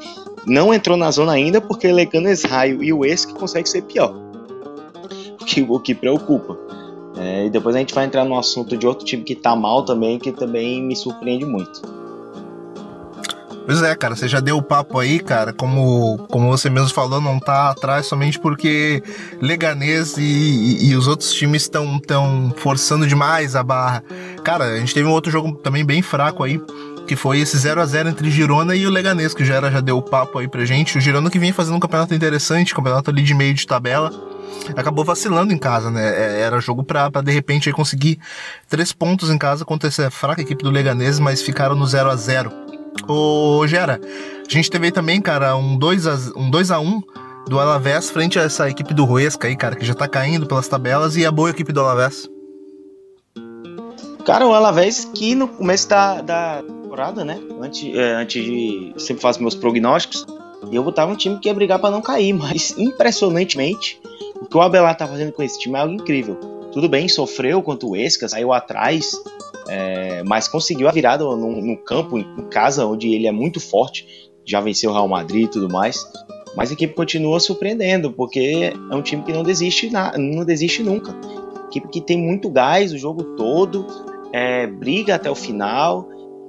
não 0.46 0.72
entrou 0.72 0.96
na 0.96 1.11
zona 1.11 1.32
ainda, 1.32 1.61
porque 1.61 1.90
Leganes 1.90 2.44
Raio 2.44 2.82
e 2.82 2.92
o 2.92 3.04
ex 3.04 3.24
que 3.24 3.35
consegue 3.35 3.68
ser 3.68 3.82
pior, 3.82 4.14
o 5.40 5.44
que, 5.44 5.62
o 5.62 5.80
que 5.80 5.94
preocupa. 5.94 6.56
É, 7.16 7.46
e 7.46 7.50
depois 7.50 7.76
a 7.76 7.78
gente 7.78 7.94
vai 7.94 8.06
entrar 8.06 8.24
no 8.24 8.38
assunto 8.38 8.76
de 8.76 8.87
outro 8.87 9.04
time 9.04 9.22
que 9.22 9.35
está 9.35 9.54
mal 9.54 9.85
também, 9.85 10.18
que 10.18 10.32
também 10.32 10.82
me 10.82 10.96
surpreende 10.96 11.44
muito. 11.44 11.82
Pois 13.64 13.81
é, 13.81 13.94
cara, 13.94 14.16
você 14.16 14.27
já 14.27 14.40
deu 14.40 14.57
o 14.57 14.62
papo 14.62 14.98
aí, 14.98 15.20
cara, 15.20 15.53
como, 15.53 16.18
como 16.29 16.48
você 16.48 16.68
mesmo 16.68 16.90
falou, 16.90 17.20
não 17.20 17.38
tá 17.38 17.70
atrás 17.70 18.07
somente 18.07 18.38
porque 18.38 19.03
Leganês 19.40 20.16
e, 20.16 20.22
e, 20.22 20.90
e 20.90 20.96
os 20.96 21.07
outros 21.07 21.33
times 21.33 21.62
estão 21.62 21.98
tão 21.98 22.53
forçando 22.57 23.07
demais 23.07 23.55
a 23.55 23.62
barra. 23.62 24.03
Cara, 24.42 24.64
a 24.64 24.79
gente 24.79 24.92
teve 24.92 25.09
um 25.09 25.12
outro 25.12 25.31
jogo 25.31 25.53
também 25.53 25.85
bem 25.85 26.03
fraco 26.03 26.42
aí, 26.42 26.61
que 27.07 27.14
foi 27.14 27.38
esse 27.38 27.57
0 27.57 27.81
a 27.81 27.87
0 27.87 28.09
entre 28.09 28.31
Girona 28.31 28.75
e 28.75 28.87
o 28.87 28.90
Leganês, 28.90 29.33
que 29.33 29.44
já, 29.44 29.55
era, 29.55 29.70
já 29.70 29.81
deu 29.81 29.96
o 29.96 30.03
papo 30.03 30.38
aí 30.38 30.48
pra 30.48 30.64
gente. 30.64 30.98
O 30.98 31.01
Girona 31.01 31.31
que 31.31 31.38
vinha 31.38 31.55
fazendo 31.55 31.77
um 31.77 31.81
campeonato 31.81 32.14
interessante, 32.14 32.75
campeonato 32.75 33.11
ali 33.11 33.22
de 33.22 33.33
meio 33.33 33.55
de 33.55 33.64
tabela, 33.64 34.11
acabou 34.77 35.05
vacilando 35.05 35.53
em 35.53 35.59
casa, 35.59 35.90
né? 35.90 36.05
É, 36.05 36.40
era 36.40 36.61
jogo 36.61 36.83
pra, 36.83 37.11
pra 37.11 37.22
de 37.22 37.31
repente 37.31 37.68
aí, 37.68 37.72
conseguir 37.72 38.18
três 38.68 38.92
pontos 38.92 39.31
em 39.31 39.38
casa 39.38 39.64
contra 39.64 39.88
essa 39.88 40.11
fraca 40.11 40.42
equipe 40.42 40.64
do 40.64 40.70
Leganês, 40.70 41.18
mas 41.18 41.42
ficaram 41.42 41.77
no 41.77 41.87
0 41.87 42.11
a 42.11 42.16
0 42.16 42.62
Ô, 43.09 43.66
Gera, 43.66 44.00
a 44.46 44.52
gente 44.52 44.70
teve 44.70 44.92
também, 44.92 45.20
cara, 45.20 45.57
um 45.57 45.78
2x1 45.78 46.81
um 46.81 47.02
do 47.48 47.59
Alavés 47.59 48.11
frente 48.11 48.38
a 48.38 48.42
essa 48.42 48.68
equipe 48.68 48.94
do 48.94 49.05
Ruesca 49.05 49.48
aí, 49.48 49.57
cara, 49.57 49.74
que 49.74 49.85
já 49.85 49.94
tá 49.94 50.07
caindo 50.07 50.46
pelas 50.46 50.68
tabelas 50.68 51.16
e 51.16 51.26
a 51.26 51.33
boa 51.33 51.50
equipe 51.50 51.72
do 51.72 51.81
Alavés. 51.81 52.28
Cara, 54.24 54.46
o 54.46 54.55
Alavés 54.55 55.05
que 55.05 55.35
no 55.35 55.48
começo 55.48 55.88
da, 55.88 56.20
da 56.20 56.62
temporada, 56.62 57.24
né, 57.24 57.40
antes, 57.61 57.94
é, 57.94 58.14
antes 58.14 58.44
de... 58.44 58.94
sempre 58.96 59.22
faço 59.22 59.40
meus 59.40 59.55
prognósticos, 59.55 60.24
eu 60.70 60.83
botava 60.85 61.11
um 61.11 61.16
time 61.16 61.38
que 61.38 61.48
ia 61.48 61.55
brigar 61.55 61.78
para 61.78 61.90
não 61.90 62.00
cair, 62.00 62.33
mas 62.37 62.76
impressionantemente, 62.78 64.00
o 64.40 64.46
que 64.46 64.57
o 64.57 64.61
Abelar 64.61 64.96
tá 64.96 65.07
fazendo 65.07 65.33
com 65.33 65.42
esse 65.42 65.59
time 65.59 65.76
é 65.76 65.81
algo 65.81 65.94
incrível. 65.94 66.38
Tudo 66.72 66.88
bem, 66.88 67.06
sofreu 67.06 67.62
contra 67.62 67.87
o 67.87 67.94
Esca, 67.94 68.26
saiu 68.26 68.50
atrás, 68.50 69.11
é, 69.68 70.22
mas 70.22 70.48
conseguiu 70.48 70.88
a 70.88 70.92
virada 70.92 71.22
no, 71.22 71.61
no, 71.61 71.76
campo, 71.76 72.18
em 72.18 72.48
casa, 72.48 72.87
onde 72.87 73.12
ele 73.12 73.26
é 73.26 73.32
muito 73.32 73.61
forte, 73.61 74.30
já 74.44 74.61
venceu 74.61 74.90
o 74.90 74.94
Real 74.94 75.06
Madrid 75.06 75.44
e 75.44 75.50
tudo 75.50 75.68
mais. 75.70 76.02
Mas 76.56 76.70
a 76.70 76.74
equipe 76.74 76.94
continua 76.94 77.40
surpreendendo, 77.40 78.11
porque 78.11 78.72
é 78.90 78.94
um 78.94 79.02
time 79.02 79.22
que 79.22 79.32
não 79.32 79.42
desiste, 79.42 79.90
na, 79.90 80.16
não 80.16 80.44
desiste 80.44 80.82
nunca. 80.82 81.14
Equipe 81.66 81.88
que 81.88 82.00
tem 82.00 82.18
muito 82.18 82.50
gás 82.50 82.92
o 82.92 82.98
jogo 82.98 83.37
todo, 83.37 83.87
é, 84.32 84.66
briga 84.66 85.14
até 85.14 85.30
o 85.30 85.35
final 85.35 86.08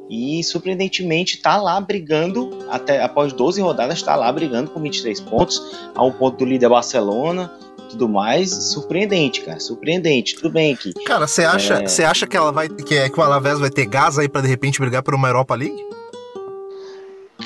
e 0.10 0.44
surpreendentemente 0.44 1.36
está 1.36 1.62
lá 1.62 1.80
brigando, 1.82 2.50
até 2.70 3.02
após 3.02 3.34
12 3.34 3.62
rodadas, 3.62 3.98
está 3.98 4.16
lá 4.16 4.32
brigando 4.32 4.72
com 4.72 4.80
23 4.80 5.20
pontos, 5.22 5.62
a 5.94 6.04
um 6.04 6.12
ponto 6.12 6.38
do 6.38 6.46
líder 6.46 6.70
Barcelona 6.70 7.52
tudo 7.94 8.10
mais, 8.10 8.50
surpreendente, 8.50 9.42
cara. 9.42 9.60
Surpreendente. 9.60 10.36
Tudo 10.36 10.52
bem 10.52 10.76
que. 10.76 10.94
Cara, 11.06 11.28
você 11.28 11.44
acha, 11.44 11.76
é... 11.76 12.06
Acha 12.06 12.28
que 12.28 12.36
ela 12.36 12.52
vai. 12.52 12.68
Que, 12.70 13.10
que 13.10 13.20
o 13.20 13.24
Alavés 13.24 13.60
vai 13.60 13.70
ter 13.70 13.86
gás 13.86 14.20
aí 14.20 14.28
para 14.28 14.42
de 14.42 14.48
repente 14.48 14.80
brigar 14.80 15.02
por 15.02 15.16
uma 15.16 15.28
Europa 15.28 15.56
League? 15.56 15.84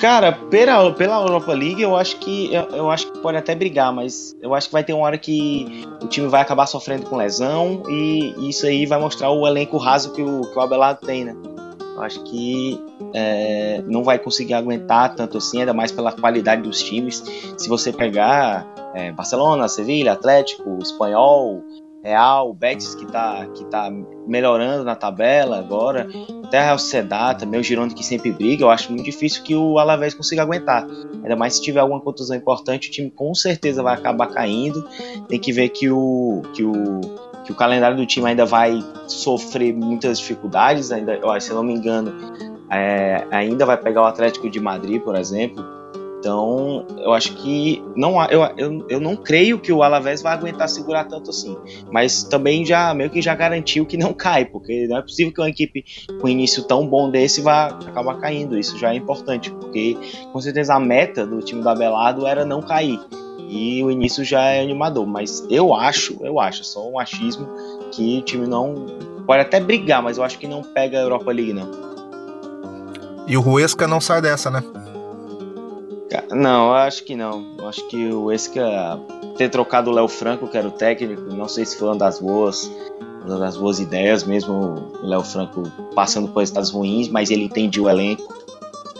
Cara, 0.00 0.32
pela, 0.32 0.92
pela 0.92 1.20
Europa 1.22 1.52
League, 1.52 1.82
eu 1.82 1.96
acho 1.96 2.16
que 2.18 2.54
eu, 2.54 2.62
eu, 2.70 2.90
acho 2.90 3.10
que 3.10 3.18
pode 3.18 3.36
até 3.36 3.54
brigar, 3.54 3.92
mas 3.92 4.36
eu 4.40 4.54
acho 4.54 4.68
que 4.68 4.72
vai 4.72 4.84
ter 4.84 4.92
uma 4.92 5.04
hora 5.04 5.18
que 5.18 5.84
o 6.00 6.06
time 6.06 6.28
vai 6.28 6.40
acabar 6.40 6.66
sofrendo 6.66 7.06
com 7.06 7.16
lesão 7.16 7.82
e 7.88 8.48
isso 8.48 8.64
aí 8.64 8.86
vai 8.86 9.00
mostrar 9.00 9.30
o 9.30 9.46
elenco 9.46 9.76
raso 9.76 10.12
que 10.12 10.22
o, 10.22 10.42
que 10.42 10.56
o 10.56 10.60
Abelardo 10.60 11.04
tem, 11.04 11.24
né? 11.24 11.34
Eu 11.96 12.02
acho 12.02 12.22
que 12.22 12.80
é, 13.12 13.82
não 13.86 14.04
vai 14.04 14.20
conseguir 14.20 14.54
aguentar 14.54 15.16
tanto 15.16 15.38
assim, 15.38 15.60
ainda 15.60 15.74
mais 15.74 15.90
pela 15.90 16.12
qualidade 16.12 16.62
dos 16.62 16.80
times. 16.80 17.24
Se 17.56 17.68
você 17.68 17.92
pegar 17.92 18.64
é, 18.94 19.12
Barcelona, 19.12 19.68
Sevilha, 19.68 20.12
Atlético, 20.12 20.78
Espanhol, 20.82 21.62
Real, 22.02 22.54
Betis 22.54 22.94
que 22.94 23.04
está 23.04 23.46
que 23.46 23.64
tá 23.66 23.90
melhorando 24.26 24.84
na 24.84 24.94
tabela 24.94 25.58
agora, 25.58 26.06
até 26.44 26.58
a 26.58 26.64
Real 26.64 26.78
Sociedad, 26.78 27.38
também 27.38 27.60
o 27.60 27.62
Girona 27.62 27.92
que 27.92 28.04
sempre 28.04 28.30
briga, 28.30 28.64
eu 28.64 28.70
acho 28.70 28.90
muito 28.90 29.04
difícil 29.04 29.42
que 29.42 29.54
o 29.54 29.78
Alavés 29.78 30.14
consiga 30.14 30.42
aguentar. 30.42 30.86
Ainda 31.22 31.36
mais 31.36 31.54
se 31.54 31.62
tiver 31.62 31.80
alguma 31.80 32.00
contusão 32.00 32.36
importante, 32.36 32.88
o 32.88 32.92
time 32.92 33.10
com 33.10 33.34
certeza 33.34 33.82
vai 33.82 33.94
acabar 33.94 34.28
caindo. 34.28 34.86
Tem 35.28 35.38
que 35.38 35.52
ver 35.52 35.70
que 35.70 35.90
o 35.90 36.42
que 36.54 36.64
o 36.64 37.28
que 37.44 37.52
o 37.52 37.54
calendário 37.54 37.96
do 37.96 38.04
time 38.04 38.26
ainda 38.26 38.44
vai 38.44 38.84
sofrer 39.06 39.72
muitas 39.72 40.18
dificuldades, 40.18 40.92
ainda, 40.92 41.18
se 41.40 41.50
eu 41.50 41.56
não 41.56 41.62
me 41.62 41.72
engano, 41.72 42.12
é, 42.70 43.26
ainda 43.30 43.64
vai 43.64 43.78
pegar 43.78 44.02
o 44.02 44.04
Atlético 44.04 44.50
de 44.50 44.60
Madrid, 44.60 45.00
por 45.00 45.16
exemplo. 45.16 45.77
Então, 46.18 46.84
eu 46.98 47.12
acho 47.12 47.32
que 47.36 47.82
não 47.94 48.20
eu, 48.24 48.42
eu, 48.56 48.86
eu 48.88 49.00
não 49.00 49.14
creio 49.14 49.58
que 49.58 49.72
o 49.72 49.84
Alavés 49.84 50.20
vai 50.20 50.32
aguentar 50.32 50.68
segurar 50.68 51.04
tanto 51.04 51.30
assim. 51.30 51.56
Mas 51.92 52.24
também 52.24 52.64
já 52.66 52.92
meio 52.92 53.08
que 53.08 53.22
já 53.22 53.34
garantiu 53.34 53.86
que 53.86 53.96
não 53.96 54.12
cai, 54.12 54.44
porque 54.44 54.88
não 54.88 54.96
é 54.96 55.02
possível 55.02 55.32
que 55.32 55.40
uma 55.40 55.48
equipe 55.48 55.84
com 56.20 56.28
início 56.28 56.64
tão 56.64 56.86
bom 56.86 57.08
desse 57.08 57.40
vá 57.40 57.66
acabar 57.66 58.18
caindo. 58.18 58.58
Isso 58.58 58.76
já 58.76 58.92
é 58.92 58.96
importante, 58.96 59.50
porque 59.52 59.96
com 60.32 60.40
certeza 60.40 60.74
a 60.74 60.80
meta 60.80 61.24
do 61.24 61.40
time 61.40 61.62
do 61.62 61.68
Abelardo 61.68 62.26
era 62.26 62.44
não 62.44 62.60
cair. 62.60 62.98
E 63.48 63.82
o 63.82 63.90
início 63.90 64.24
já 64.24 64.42
é 64.42 64.60
animador, 64.60 65.06
mas 65.06 65.46
eu 65.48 65.72
acho, 65.72 66.18
eu 66.20 66.38
acho, 66.38 66.64
só 66.64 66.86
um 66.86 66.98
achismo 66.98 67.48
que 67.92 68.18
o 68.18 68.22
time 68.22 68.46
não 68.46 68.74
pode 69.24 69.40
até 69.40 69.58
brigar, 69.58 70.02
mas 70.02 70.18
eu 70.18 70.24
acho 70.24 70.38
que 70.38 70.46
não 70.46 70.62
pega 70.62 70.98
a 70.98 71.02
Europa 71.02 71.30
League 71.30 71.54
não. 71.54 71.70
E 73.26 73.36
o 73.36 73.40
Ruesca 73.40 73.86
não 73.86 74.00
sai 74.00 74.20
dessa, 74.20 74.50
né? 74.50 74.62
Não, 76.30 76.72
acho 76.72 77.04
que 77.04 77.14
não. 77.14 77.44
Acho 77.66 77.86
que 77.88 78.12
o 78.12 78.32
Esca 78.32 79.00
ter 79.36 79.48
trocado 79.48 79.90
o 79.90 79.94
Léo 79.94 80.08
Franco, 80.08 80.48
que 80.48 80.56
era 80.56 80.66
o 80.66 80.70
técnico, 80.70 81.22
não 81.34 81.48
sei 81.48 81.64
se 81.64 81.76
foi 81.76 81.88
uma 81.88 81.96
das 81.96 82.18
boas, 82.18 82.70
uma 83.24 83.38
das 83.38 83.56
boas 83.56 83.78
ideias, 83.78 84.24
mesmo 84.24 84.52
o 85.02 85.06
Léo 85.06 85.22
Franco 85.22 85.62
passando 85.94 86.28
por 86.28 86.42
estados 86.42 86.70
ruins, 86.70 87.08
mas 87.08 87.30
ele 87.30 87.44
entendia 87.44 87.82
o 87.82 87.88
elenco. 87.88 88.36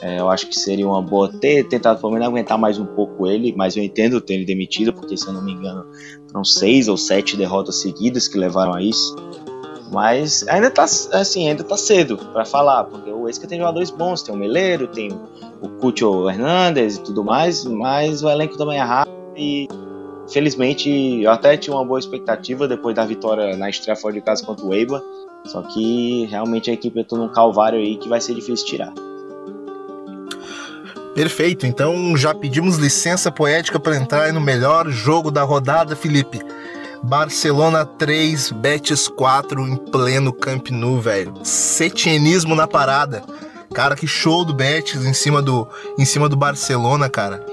É, 0.01 0.21
eu 0.21 0.31
acho 0.31 0.47
que 0.47 0.57
seria 0.57 0.87
uma 0.87 1.03
boa 1.03 1.29
ter 1.29 1.64
tentado 1.64 2.01
pelo 2.01 2.12
menos 2.12 2.29
aguentar 2.29 2.57
mais 2.57 2.79
um 2.79 2.87
pouco 2.87 3.27
ele, 3.27 3.53
mas 3.57 3.77
eu 3.77 3.83
entendo 3.83 4.21
ter 4.21 4.35
ele 4.35 4.44
demitido, 4.44 4.92
porque 4.92 5.16
se 5.16 5.27
eu 5.27 5.33
não 5.33 5.42
me 5.42 5.53
engano, 5.53 5.85
foram 6.29 6.44
seis 6.44 6.87
ou 6.87 6.97
sete 6.97 7.37
derrotas 7.37 7.81
seguidas 7.81 8.29
que 8.29 8.38
levaram 8.38 8.75
a 8.75 8.83
isso. 8.83 9.16
Mas 9.90 10.46
ainda 10.48 10.70
tá 10.70 10.85
assim, 10.85 11.48
ainda 11.48 11.64
tá 11.64 11.77
cedo 11.77 12.18
para 12.33 12.44
falar, 12.44 12.85
porque 12.85 13.11
o 13.11 13.29
Esca 13.29 13.46
tem 13.46 13.59
jogadores 13.59 13.90
bons, 13.90 14.22
tem 14.22 14.35
o 14.35 14.38
Meleiro, 14.38 14.87
tem 14.87 15.11
o 15.62 15.68
Cucho 15.81 16.29
Hernandes 16.29 16.96
e 16.96 17.03
tudo 17.03 17.24
mais, 17.24 17.64
mas 17.64 18.22
o 18.22 18.29
elenco 18.29 18.57
também 18.59 18.79
é 18.79 18.83
rápido 18.83 19.16
e 19.37 19.66
felizmente 20.31 20.90
eu 21.22 21.31
até 21.31 21.57
tinha 21.57 21.74
uma 21.74 21.85
boa 21.85 21.98
expectativa 21.98 22.68
depois 22.68 22.94
da 22.94 23.05
vitória 23.05 23.57
na 23.57 23.70
estreia 23.70 23.96
fora 23.96 24.14
de 24.14 24.20
casa 24.20 24.44
contra 24.44 24.64
o 24.64 24.74
Eibar, 24.74 25.01
só 25.46 25.62
que 25.62 26.27
realmente 26.27 26.70
a 26.70 26.74
equipe 26.74 27.01
entrou 27.01 27.20
num 27.20 27.29
calvário 27.29 27.79
aí 27.79 27.96
que 27.96 28.09
vai 28.09 28.20
ser 28.20 28.35
difícil 28.35 28.66
tirar. 28.66 28.92
Perfeito, 31.14 31.66
então 31.66 32.16
já 32.16 32.35
pedimos 32.35 32.77
licença 32.77 33.33
poética 33.33 33.81
para 33.81 33.96
entrar 33.96 34.33
no 34.33 34.40
melhor 34.40 34.88
jogo 34.88 35.31
da 35.31 35.42
rodada, 35.42 35.96
Felipe. 35.96 36.40
Barcelona 37.02 37.84
3, 37.84 38.52
Betis 38.52 39.08
4 39.08 39.61
em 39.66 39.76
pleno 39.76 40.32
Camp 40.32 40.70
Nou, 40.70 41.00
velho. 41.00 41.32
Setienismo 41.42 42.54
na 42.54 42.66
parada. 42.66 43.22
Cara, 43.72 43.94
que 43.94 44.06
show 44.06 44.44
do 44.44 44.52
Betis 44.52 45.04
em 45.04 45.12
cima 45.12 45.40
do, 45.40 45.68
em 45.98 46.04
cima 46.04 46.28
do 46.28 46.37
Barcelona, 46.37 47.08
cara. 47.08 47.44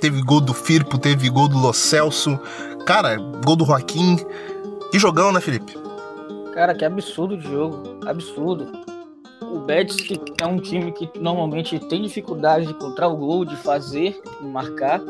Teve 0.00 0.22
gol 0.22 0.40
do 0.40 0.54
Firpo, 0.54 0.98
teve 0.98 1.28
gol 1.28 1.48
do 1.48 1.58
Lo 1.58 1.72
Celso. 1.72 2.38
Cara, 2.86 3.16
gol 3.44 3.56
do 3.56 3.64
Joaquim. 3.64 4.18
Que 4.90 4.98
jogão, 4.98 5.32
né, 5.32 5.40
Felipe? 5.40 5.74
Cara, 6.54 6.74
que 6.74 6.84
absurdo 6.84 7.36
de 7.36 7.50
jogo. 7.50 7.98
Absurdo. 8.06 8.66
O 9.42 9.58
Betis 9.60 9.96
que 9.96 10.20
é 10.40 10.46
um 10.46 10.58
time 10.58 10.92
que 10.92 11.10
normalmente 11.18 11.78
tem 11.78 12.02
dificuldade 12.02 12.66
de 12.66 12.72
encontrar 12.72 13.08
o 13.08 13.16
gol, 13.16 13.44
de 13.44 13.56
fazer, 13.56 14.20
de 14.40 14.46
marcar. 14.46 15.00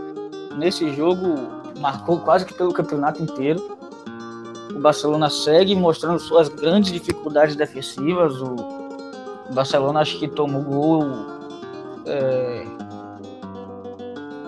Nesse 0.56 0.92
jogo 0.94 1.64
marcou 1.78 2.18
quase 2.20 2.44
que 2.44 2.54
pelo 2.54 2.72
campeonato 2.72 3.22
inteiro. 3.22 3.76
O 4.74 4.80
Barcelona 4.80 5.30
segue 5.30 5.74
mostrando 5.74 6.18
suas 6.18 6.48
grandes 6.48 6.92
dificuldades 6.92 7.54
defensivas. 7.54 8.40
O 8.40 8.56
Barcelona 9.52 10.00
acho 10.00 10.18
que 10.18 10.26
tomou 10.26 10.62
gol. 10.62 11.04
É, 12.06 12.66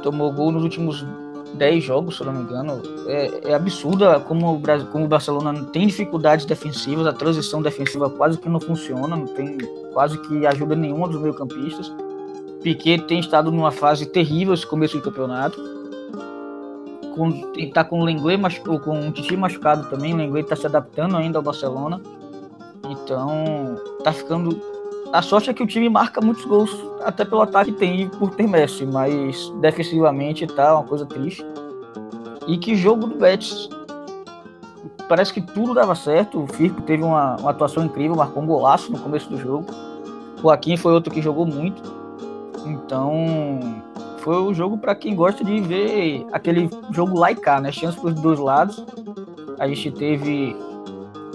tomou 0.02 0.32
gol 0.32 0.52
nos 0.52 0.62
últimos 0.62 1.06
10 1.54 1.84
jogos, 1.84 2.16
se 2.16 2.24
não 2.24 2.32
me 2.32 2.42
engano. 2.42 2.82
É, 3.06 3.50
é 3.50 3.54
absurda 3.54 4.20
como 4.20 4.54
o, 4.54 4.58
Brasil, 4.58 4.86
como 4.88 5.04
o 5.04 5.08
Barcelona 5.08 5.64
tem 5.72 5.86
dificuldades 5.86 6.44
defensivas, 6.44 7.06
a 7.06 7.12
transição 7.12 7.62
defensiva 7.62 8.10
quase 8.10 8.38
que 8.38 8.48
não 8.48 8.60
funciona, 8.60 9.16
não 9.16 9.26
tem 9.26 9.58
quase 9.92 10.18
que 10.18 10.46
ajuda 10.46 10.74
nenhuma 10.74 11.08
dos 11.08 11.20
meio-campistas. 11.20 11.92
Piquet 12.62 13.02
tem 13.02 13.20
estado 13.20 13.52
numa 13.52 13.70
fase 13.70 14.06
terrível 14.06 14.52
esse 14.52 14.66
começo 14.66 14.96
de 14.96 15.02
campeonato 15.02 15.76
com, 17.16 17.32
tá 17.72 17.82
com 17.82 18.00
o 18.00 18.04
Lenglet 18.04 18.40
machucado, 18.40 18.78
com 18.80 19.08
o 19.08 19.10
Titi 19.10 19.36
machucado 19.36 19.88
também, 19.88 20.12
o 20.12 20.16
Lenglet 20.16 20.48
tá 20.48 20.54
se 20.54 20.66
adaptando 20.66 21.16
ainda 21.16 21.38
ao 21.38 21.42
Barcelona. 21.42 22.00
Então, 22.88 23.76
tá 24.04 24.12
ficando. 24.12 24.60
A 25.12 25.22
sorte 25.22 25.48
é 25.50 25.54
que 25.54 25.62
o 25.62 25.66
time 25.66 25.88
marca 25.88 26.20
muitos 26.20 26.44
gols, 26.44 26.70
até 27.04 27.24
pelo 27.24 27.40
ataque 27.40 27.72
tem 27.72 28.02
e 28.02 28.08
por 28.08 28.34
ter 28.34 28.46
Messi, 28.46 28.84
mas 28.84 29.50
defensivamente 29.60 30.46
tá 30.46 30.74
uma 30.74 30.84
coisa 30.84 31.06
triste. 31.06 31.44
E 32.46 32.58
que 32.58 32.76
jogo 32.76 33.06
do 33.06 33.16
Betis. 33.16 33.68
Parece 35.08 35.32
que 35.32 35.40
tudo 35.40 35.72
dava 35.72 35.94
certo. 35.94 36.42
O 36.42 36.46
Firpo 36.48 36.82
teve 36.82 37.02
uma, 37.02 37.36
uma 37.36 37.50
atuação 37.50 37.84
incrível, 37.84 38.16
marcou 38.16 38.42
um 38.42 38.46
golaço 38.46 38.90
no 38.90 38.98
começo 38.98 39.30
do 39.30 39.38
jogo. 39.38 39.66
O 40.38 40.42
Joaquim 40.42 40.76
foi 40.76 40.92
outro 40.92 41.12
que 41.12 41.22
jogou 41.22 41.46
muito. 41.46 41.80
Então, 42.64 43.82
foi 44.26 44.42
o 44.42 44.52
jogo 44.52 44.76
para 44.76 44.92
quem 44.92 45.14
gosta 45.14 45.44
de 45.44 45.60
ver 45.60 46.26
aquele 46.32 46.68
jogo 46.90 47.16
lá 47.16 47.30
e 47.30 47.36
cá, 47.36 47.60
né? 47.60 47.70
Chance 47.70 47.96
para 47.96 48.08
os 48.08 48.20
dois 48.20 48.40
lados. 48.40 48.84
A 49.56 49.68
gente 49.68 49.92
teve 49.92 50.56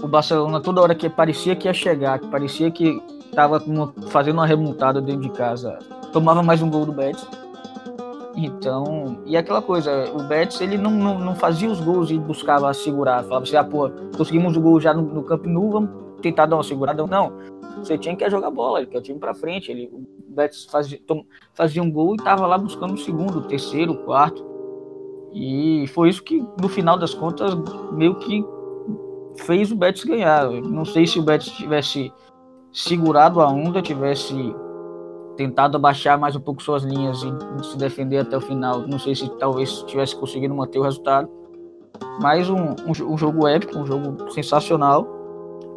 o 0.03 0.07
Barcelona 0.09 0.59
toda 0.59 0.81
hora 0.81 0.93
que 0.93 1.09
parecia 1.09 1.55
que 1.55 1.69
ia 1.69 1.73
chegar, 1.73 2.19
que 2.19 2.27
parecia 2.27 2.69
que 2.69 3.01
estava 3.27 3.63
fazendo 4.09 4.39
uma 4.39 4.45
remontada 4.45 4.99
dentro 4.99 5.21
de 5.21 5.29
casa, 5.29 5.79
tomava 6.11 6.43
mais 6.43 6.61
um 6.61 6.69
gol 6.69 6.85
do 6.85 6.91
Betis. 6.91 7.25
Então, 8.35 9.21
e 9.25 9.37
aquela 9.37 9.61
coisa, 9.61 10.11
o 10.13 10.23
Betis 10.23 10.59
ele 10.59 10.77
não, 10.77 10.91
não, 10.91 11.17
não 11.17 11.33
fazia 11.33 11.69
os 11.69 11.79
gols 11.79 12.11
e 12.11 12.17
buscava 12.17 12.73
segurar, 12.73 13.23
falava 13.23 13.43
assim, 13.43 13.55
ah, 13.55 13.63
pô, 13.63 13.89
conseguimos 14.17 14.57
o 14.57 14.59
gol 14.59 14.81
já 14.81 14.93
no, 14.93 15.01
no 15.01 15.23
Camp 15.23 15.45
Nou, 15.45 15.71
vamos 15.71 15.89
tentar 16.21 16.45
dar 16.45 16.57
uma 16.57 16.63
segurada. 16.63 17.07
Não, 17.07 17.31
você 17.77 17.97
tinha 17.97 18.17
que 18.17 18.29
jogar 18.29 18.51
bola, 18.51 18.79
ele 18.79 18.87
quer 18.87 18.97
o 18.97 19.01
time 19.01 19.17
para 19.17 19.33
frente, 19.33 19.71
ele, 19.71 19.89
Betis 20.31 20.65
fazia, 20.65 20.99
fazia 21.53 21.83
um 21.83 21.91
gol 21.91 22.13
e 22.13 22.15
estava 22.17 22.47
lá 22.47 22.57
buscando 22.57 22.93
o 22.93 22.97
segundo, 22.97 23.39
o 23.39 23.43
terceiro, 23.43 23.93
o 23.93 23.97
quarto. 24.05 24.45
E 25.33 25.85
foi 25.87 26.09
isso 26.09 26.23
que, 26.23 26.45
no 26.61 26.67
final 26.67 26.97
das 26.97 27.13
contas, 27.13 27.53
meio 27.91 28.15
que 28.15 28.43
fez 29.45 29.71
o 29.71 29.75
Betis 29.75 30.03
ganhar. 30.03 30.49
não 30.49 30.85
sei 30.85 31.07
se 31.07 31.19
o 31.19 31.23
Betis 31.23 31.51
tivesse 31.53 32.11
segurado 32.71 33.41
a 33.41 33.47
onda, 33.47 33.81
tivesse 33.81 34.33
tentado 35.35 35.77
abaixar 35.77 36.19
mais 36.19 36.35
um 36.35 36.39
pouco 36.39 36.61
suas 36.61 36.83
linhas 36.83 37.21
e 37.23 37.63
se 37.65 37.77
defender 37.77 38.19
até 38.19 38.37
o 38.37 38.41
final. 38.41 38.87
Não 38.87 38.99
sei 38.99 39.15
se 39.15 39.29
talvez 39.37 39.83
tivesse 39.83 40.15
conseguido 40.15 40.53
manter 40.53 40.79
o 40.79 40.83
resultado. 40.83 41.29
Mas 42.19 42.49
um, 42.49 42.75
um, 42.85 43.13
um 43.13 43.17
jogo 43.17 43.47
épico, 43.47 43.77
um 43.77 43.85
jogo 43.85 44.31
sensacional. 44.31 45.07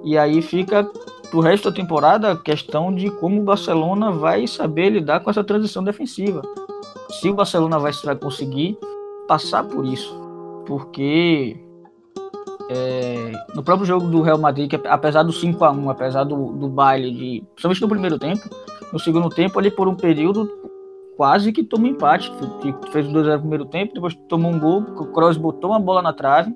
E 0.02 0.18
aí 0.18 0.42
fica 0.42 0.88
o 1.34 1.40
resto 1.40 1.68
da 1.68 1.74
temporada 1.74 2.32
a 2.32 2.36
questão 2.36 2.94
de 2.94 3.10
como 3.10 3.40
o 3.40 3.44
Barcelona 3.44 4.12
vai 4.12 4.46
saber 4.46 4.90
lidar 4.90 5.20
com 5.20 5.30
essa 5.30 5.42
transição 5.42 5.82
defensiva. 5.82 6.42
Se 7.10 7.28
o 7.28 7.34
Barcelona 7.34 7.78
vai, 7.78 7.92
conseguir 8.20 8.78
passar 9.26 9.64
por 9.64 9.84
isso. 9.84 10.16
Porque 10.64 11.56
é, 12.70 13.32
no 13.54 13.62
próprio 13.62 13.86
jogo 13.86 14.06
do 14.06 14.22
Real 14.22 14.38
Madrid, 14.38 14.70
que 14.70 14.80
apesar 14.86 15.22
do 15.24 15.32
5 15.32 15.64
a 15.64 15.70
1 15.70 15.90
apesar 15.90 16.24
do, 16.24 16.52
do 16.52 16.68
baile, 16.68 17.10
de, 17.10 17.44
principalmente 17.54 17.82
no 17.82 17.88
primeiro 17.88 18.18
tempo, 18.18 18.48
no 18.92 18.98
segundo 18.98 19.28
tempo, 19.28 19.58
ali 19.58 19.70
por 19.70 19.88
um 19.88 19.94
período 19.94 20.48
quase 21.16 21.52
que 21.52 21.64
tomou 21.64 21.88
empate. 21.88 22.32
Fez 22.92 23.08
o 23.08 23.12
2 23.12 23.26
no 23.26 23.38
primeiro 23.40 23.64
tempo, 23.66 23.94
depois 23.94 24.14
tomou 24.28 24.52
um 24.52 24.58
gol, 24.58 24.80
o 24.80 25.06
Kroos 25.06 25.36
botou 25.36 25.70
uma 25.70 25.80
bola 25.80 26.00
na 26.00 26.12
trave 26.12 26.54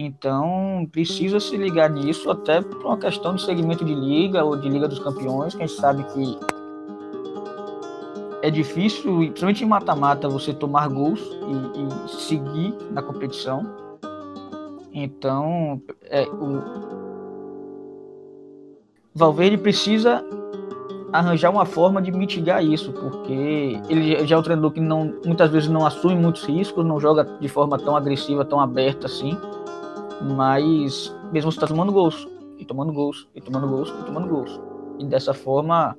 então 0.00 0.88
precisa 0.92 1.40
se 1.40 1.56
ligar 1.56 1.90
nisso 1.90 2.30
até 2.30 2.60
por 2.60 2.86
uma 2.86 2.96
questão 2.96 3.34
de 3.34 3.42
segmento 3.44 3.84
de 3.84 3.92
liga 3.92 4.44
ou 4.44 4.56
de 4.56 4.68
liga 4.68 4.86
dos 4.86 5.00
campeões, 5.00 5.56
que 5.56 5.62
a 5.64 5.66
gente 5.66 5.80
sabe 5.80 6.04
que 6.04 6.38
é 8.40 8.48
difícil, 8.48 9.16
principalmente 9.16 9.64
em 9.64 9.66
mata-mata, 9.66 10.28
você 10.28 10.54
tomar 10.54 10.88
gols 10.88 11.20
e, 11.20 12.06
e, 12.06 12.10
seguir 12.16 12.72
na 12.92 13.02
competição. 13.02 13.66
Então 14.92 15.82
é, 16.04 16.28
o 16.28 16.62
Valverde 19.12 19.58
precisa 19.58 20.24
arranjar 21.12 21.50
uma 21.50 21.64
forma 21.64 22.00
de 22.00 22.12
mitigar 22.12 22.64
isso, 22.64 22.92
porque 22.92 23.80
ele 23.88 24.24
já 24.24 24.36
é 24.36 24.38
um 24.38 24.42
treinador 24.42 24.70
que 24.70 24.80
não, 24.80 25.12
muitas 25.24 25.50
vezes 25.50 25.68
não 25.68 25.84
assume 25.84 26.14
muitos 26.14 26.44
riscos, 26.44 26.84
não 26.84 27.00
joga 27.00 27.24
de 27.24 27.48
forma 27.48 27.76
tão 27.78 27.96
agressiva, 27.96 28.44
tão 28.44 28.60
aberta 28.60 29.06
assim. 29.06 29.36
Mas 30.20 31.14
mesmo 31.32 31.52
você 31.52 31.60
tá 31.60 31.66
tomando 31.66 31.92
gols, 31.92 32.26
e 32.58 32.64
tomando 32.64 32.92
gols, 32.92 33.28
e 33.34 33.40
tomando 33.40 33.68
gols, 33.68 33.88
e 33.88 34.04
tomando 34.04 34.28
gols. 34.28 34.60
E 34.98 35.04
dessa 35.04 35.32
forma. 35.32 35.96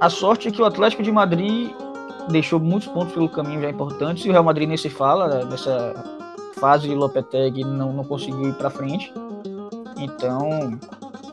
A 0.00 0.08
sorte 0.08 0.48
é 0.48 0.50
que 0.50 0.62
o 0.62 0.64
Atlético 0.64 1.02
de 1.02 1.10
Madrid 1.10 1.70
deixou 2.30 2.60
muitos 2.60 2.88
pontos 2.88 3.12
pelo 3.12 3.28
caminho 3.28 3.60
já 3.62 3.70
importantes, 3.70 4.24
e 4.24 4.28
o 4.28 4.32
Real 4.32 4.44
Madrid 4.44 4.68
nem 4.68 4.76
se 4.76 4.88
fala, 4.88 5.28
né, 5.28 5.44
nessa 5.44 6.04
fase 6.58 6.88
de 6.88 6.94
Lopetegui 6.94 7.64
não, 7.64 7.92
não 7.92 8.04
conseguiu 8.04 8.48
ir 8.48 8.54
para 8.54 8.70
frente. 8.70 9.12
Então, 9.96 10.78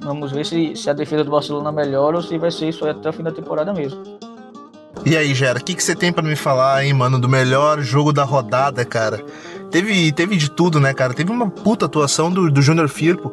vamos 0.01 0.31
ver 0.31 0.45
se, 0.45 0.75
se 0.75 0.89
a 0.89 0.93
defesa 0.93 1.23
do 1.23 1.31
Barcelona 1.31 1.71
melhora 1.71 2.17
ou 2.17 2.23
se 2.23 2.37
vai 2.37 2.51
ser 2.51 2.69
isso 2.69 2.87
até 2.87 3.09
o 3.09 3.13
fim 3.13 3.23
da 3.23 3.31
temporada 3.31 3.73
mesmo. 3.73 4.01
E 5.05 5.15
aí, 5.15 5.35
Gera, 5.35 5.59
o 5.59 5.63
que, 5.63 5.75
que 5.75 5.83
você 5.83 5.95
tem 5.95 6.11
para 6.11 6.23
me 6.23 6.35
falar, 6.35 6.83
hein, 6.83 6.93
mano, 6.93 7.19
do 7.19 7.29
melhor 7.29 7.79
jogo 7.81 8.11
da 8.11 8.23
rodada, 8.23 8.83
cara? 8.83 9.23
Teve, 9.71 10.11
teve 10.11 10.35
de 10.37 10.49
tudo, 10.49 10.79
né, 10.79 10.93
cara? 10.93 11.13
Teve 11.13 11.31
uma 11.31 11.49
puta 11.49 11.85
atuação 11.85 12.31
do, 12.31 12.49
do 12.49 12.61
Júnior 12.61 12.87
Firpo, 12.87 13.31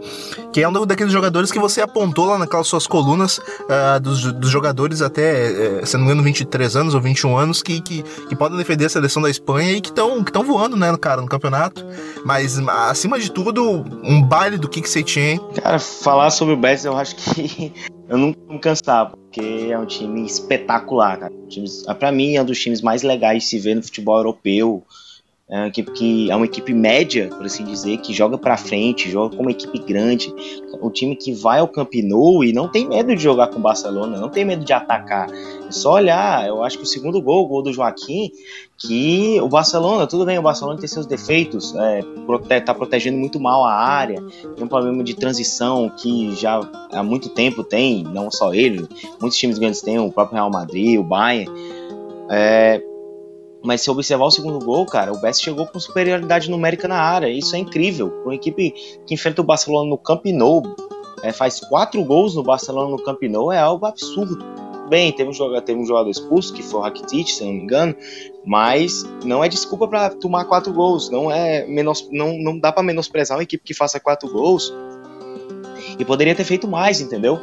que 0.53 0.61
é 0.61 0.69
um 0.69 0.87
daqueles 0.87 1.13
jogadores 1.13 1.51
que 1.51 1.59
você 1.59 1.81
apontou 1.81 2.27
lá 2.27 2.39
naquelas 2.39 2.67
suas 2.67 2.87
colunas 2.87 3.39
uh, 3.39 4.01
dos, 4.01 4.33
dos, 4.33 4.51
jogadores 4.51 5.03
até, 5.03 5.81
uh, 5.81 5.87
se 5.87 5.95
não 5.97 6.05
me 6.05 6.07
engano, 6.07 6.23
23 6.23 6.77
anos 6.77 6.95
ou 6.95 7.01
21 7.01 7.37
anos, 7.37 7.63
que, 7.63 7.81
que, 7.81 8.03
que 8.03 8.37
podem 8.37 8.59
defender 8.59 8.87
a 8.87 8.89
seleção 8.89 9.23
da 9.23 9.31
Espanha 9.31 9.73
e 9.73 9.81
que 9.81 9.89
estão 9.91 10.23
que 10.23 10.33
voando, 10.43 10.77
né, 10.77 10.95
cara, 10.99 11.21
no 11.21 11.29
campeonato. 11.29 11.85
Mas, 12.25 12.59
acima 12.69 13.19
de 13.19 13.31
tudo, 13.31 13.85
um 14.03 14.23
baile 14.23 14.59
do 14.59 14.69
que 14.69 14.81
você 14.81 15.03
tinha, 15.03 15.33
hein? 15.33 15.41
Cara, 15.63 15.79
falar 15.79 16.31
sobre 16.31 16.55
o 16.55 16.57
Betis, 16.57 16.85
eu 16.85 16.97
acho 16.97 17.17
que 17.17 17.73
eu 18.09 18.19
nunca 18.19 18.39
vou 18.45 18.55
me 18.55 18.61
cansar, 18.61 19.11
porque 19.11 19.69
é 19.71 19.79
um 19.79 19.87
time 19.87 20.27
espetacular, 20.27 21.19
cara. 21.19 21.33
Para 21.99 22.13
mim, 22.13 22.37
é 22.37 22.43
um 22.43 22.45
dos 22.45 22.59
times 22.59 22.83
mais 22.83 23.03
legais 23.03 23.45
de 23.45 23.49
se 23.49 23.59
ver 23.59 23.77
no 23.77 23.83
futebol 23.83 24.19
europeu. 24.19 24.85
É 25.53 25.59
uma 25.59 25.69
equipe 25.69 25.93
que 25.93 26.31
é 26.31 26.35
uma 26.35 26.47
equipe 26.47 26.73
média, 26.73 27.29
por 27.29 27.45
assim 27.45 27.63
dizer, 27.63 27.99
que 27.99 28.15
joga 28.15 28.39
para 28.39 28.57
frente, 28.57 29.11
joga 29.11 29.37
como 29.37 29.43
uma 29.43 29.51
equipe 29.51 29.79
grande. 29.81 30.35
O 30.81 30.89
time 30.89 31.15
que 31.15 31.35
vai 31.35 31.59
ao 31.59 31.69
Camp 31.69 31.93
Nou 32.05 32.43
e 32.43 32.55
não 32.55 32.69
tem 32.69 32.89
medo 32.89 33.15
de 33.15 33.23
jogar 33.23 33.49
com 33.49 33.59
o 33.59 33.63
Barcelona, 33.63 34.19
não 34.19 34.31
tem 34.31 34.47
medo 34.47 34.65
de 34.65 34.73
atacar. 34.73 35.29
É 35.31 35.71
só 35.71 35.93
olhar, 35.93 36.49
eu 36.49 36.65
acho 36.65 36.79
que 36.79 36.85
o 36.85 36.87
segundo 36.87 37.21
gol, 37.21 37.45
o 37.45 37.47
gol 37.47 37.63
do 37.63 37.71
Joaquim, 37.71 38.33
que 38.79 39.39
o 39.43 39.49
Barcelona, 39.49 40.07
tudo 40.07 40.25
bem, 40.25 40.39
o 40.39 40.43
Barcelona 40.43 40.79
tem 40.79 40.89
seus 40.89 41.05
defeitos, 41.05 41.75
é, 41.77 42.01
prote 42.25 42.59
tá 42.63 42.73
protegendo 42.73 43.19
muito 43.19 43.39
mal 43.39 43.63
a 43.67 43.75
área, 43.75 44.23
tem 44.57 44.65
um 44.65 44.69
problema 44.69 45.05
de 45.05 45.13
transição 45.13 45.91
que 45.91 46.35
já 46.35 46.61
há 46.91 47.03
muito 47.03 47.29
tempo 47.29 47.63
tem, 47.63 48.05
não 48.05 48.31
só 48.31 48.55
ele, 48.55 48.89
muitos 49.21 49.37
times 49.37 49.59
grandes 49.59 49.83
têm, 49.83 49.99
o 49.99 50.11
próprio 50.11 50.37
Real 50.37 50.51
Madrid, 50.51 50.99
o 50.99 51.05
Bayern. 51.05 51.53
É, 52.31 52.83
mas 53.65 53.81
se 53.81 53.91
observar 53.91 54.25
o 54.25 54.31
segundo 54.31 54.59
gol, 54.65 54.85
cara, 54.87 55.13
o 55.13 55.21
Best 55.21 55.43
chegou 55.43 55.67
com 55.67 55.79
superioridade 55.79 56.51
numérica 56.51 56.89
na 56.89 56.99
área. 56.99 57.29
Isso 57.29 57.55
é 57.55 57.59
incrível. 57.59 58.11
Para 58.11 58.25
uma 58.25 58.35
equipe 58.35 58.73
que 59.07 59.15
enfrenta 59.15 59.41
o 59.41 59.45
Barcelona 59.45 59.89
no 59.89 59.99
Camp 59.99 60.25
Nou, 60.27 60.63
é, 61.23 61.33
faz 61.33 61.61
quatro 61.61 62.03
gols 62.05 62.35
no 62.35 62.43
Barcelona 62.43 62.91
no 62.91 63.03
Camp 63.03 63.23
Nou, 63.23 63.53
é 63.53 63.59
algo 63.59 63.87
absurdo. 63.87 64.45
bem, 64.89 65.13
teve 65.13 65.31
um 65.31 65.33
jogador, 65.33 65.73
um 65.75 65.87
jogador 65.87 66.11
expulso, 66.11 66.53
que 66.53 66.63
foi 66.63 66.81
o 66.81 66.83
Rakitic, 66.83 67.29
se 67.29 67.45
não 67.45 67.53
me 67.53 67.61
engano, 67.61 67.95
mas 68.45 69.05
não 69.25 69.43
é 69.43 69.49
desculpa 69.49 69.89
para 69.89 70.11
tomar 70.11 70.45
quatro 70.45 70.73
gols, 70.73 71.09
não 71.09 71.31
é 71.31 71.65
menos, 71.67 72.09
não, 72.11 72.37
não 72.37 72.59
dá 72.59 72.71
para 72.73 72.83
menosprezar 72.83 73.39
uma 73.39 73.43
equipe 73.43 73.65
que 73.65 73.73
faça 73.73 73.99
quatro 73.99 74.31
gols 74.31 74.75
e 75.99 76.05
poderia 76.05 76.35
ter 76.35 76.45
feito 76.45 76.69
mais, 76.69 77.01
entendeu? 77.01 77.41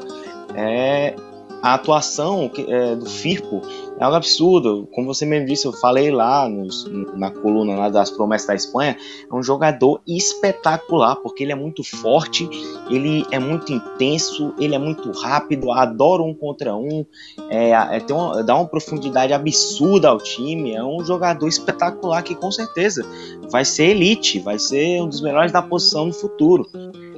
É, 0.54 1.16
a 1.62 1.74
atuação 1.74 2.52
é, 2.68 2.96
do 2.96 3.06
Firpo 3.06 3.62
é 4.00 4.04
algo 4.04 4.16
absurdo. 4.16 4.88
Como 4.94 5.14
você 5.14 5.26
mesmo 5.26 5.48
disse, 5.48 5.66
eu 5.66 5.74
falei 5.74 6.10
lá 6.10 6.48
nos, 6.48 6.90
na 7.16 7.30
coluna 7.30 7.76
lá 7.76 7.90
das 7.90 8.10
promessas 8.10 8.48
da 8.48 8.56
Espanha, 8.56 8.98
é 9.30 9.36
um 9.36 9.44
jogador 9.44 10.02
espetacular, 10.08 11.18
porque 11.18 11.44
ele 11.44 11.52
é 11.52 11.56
muito 11.56 11.84
forte, 11.84 12.50
ele 12.90 13.26
é 13.30 13.38
muito 13.38 13.74
intenso, 13.74 14.54
ele 14.58 14.74
é 14.74 14.80
muito 14.80 15.12
rápido, 15.12 15.72
adora 15.72 16.24
um 16.24 16.34
contra 16.34 16.76
um, 16.76 17.06
é, 17.50 17.72
é, 17.72 18.00
tem 18.00 18.16
uma, 18.16 18.42
dá 18.42 18.56
uma 18.56 18.68
profundidade 18.68 19.34
absurda 19.34 20.10
ao 20.10 20.18
time, 20.18 20.74
é 20.74 20.84
um 20.84 21.04
jogador 21.04 21.48
espetacular 21.48 22.24
que 22.24 22.36
com 22.36 22.52
certeza 22.52 23.06
vai 23.52 23.66
ser 23.66 23.90
elite, 23.90 24.40
vai 24.40 24.58
ser 24.58 25.02
um 25.02 25.10
dos 25.10 25.22
melhores 25.22 25.52
da 25.52 25.62
posição 25.62 26.06
no 26.06 26.14
futuro. 26.14 26.66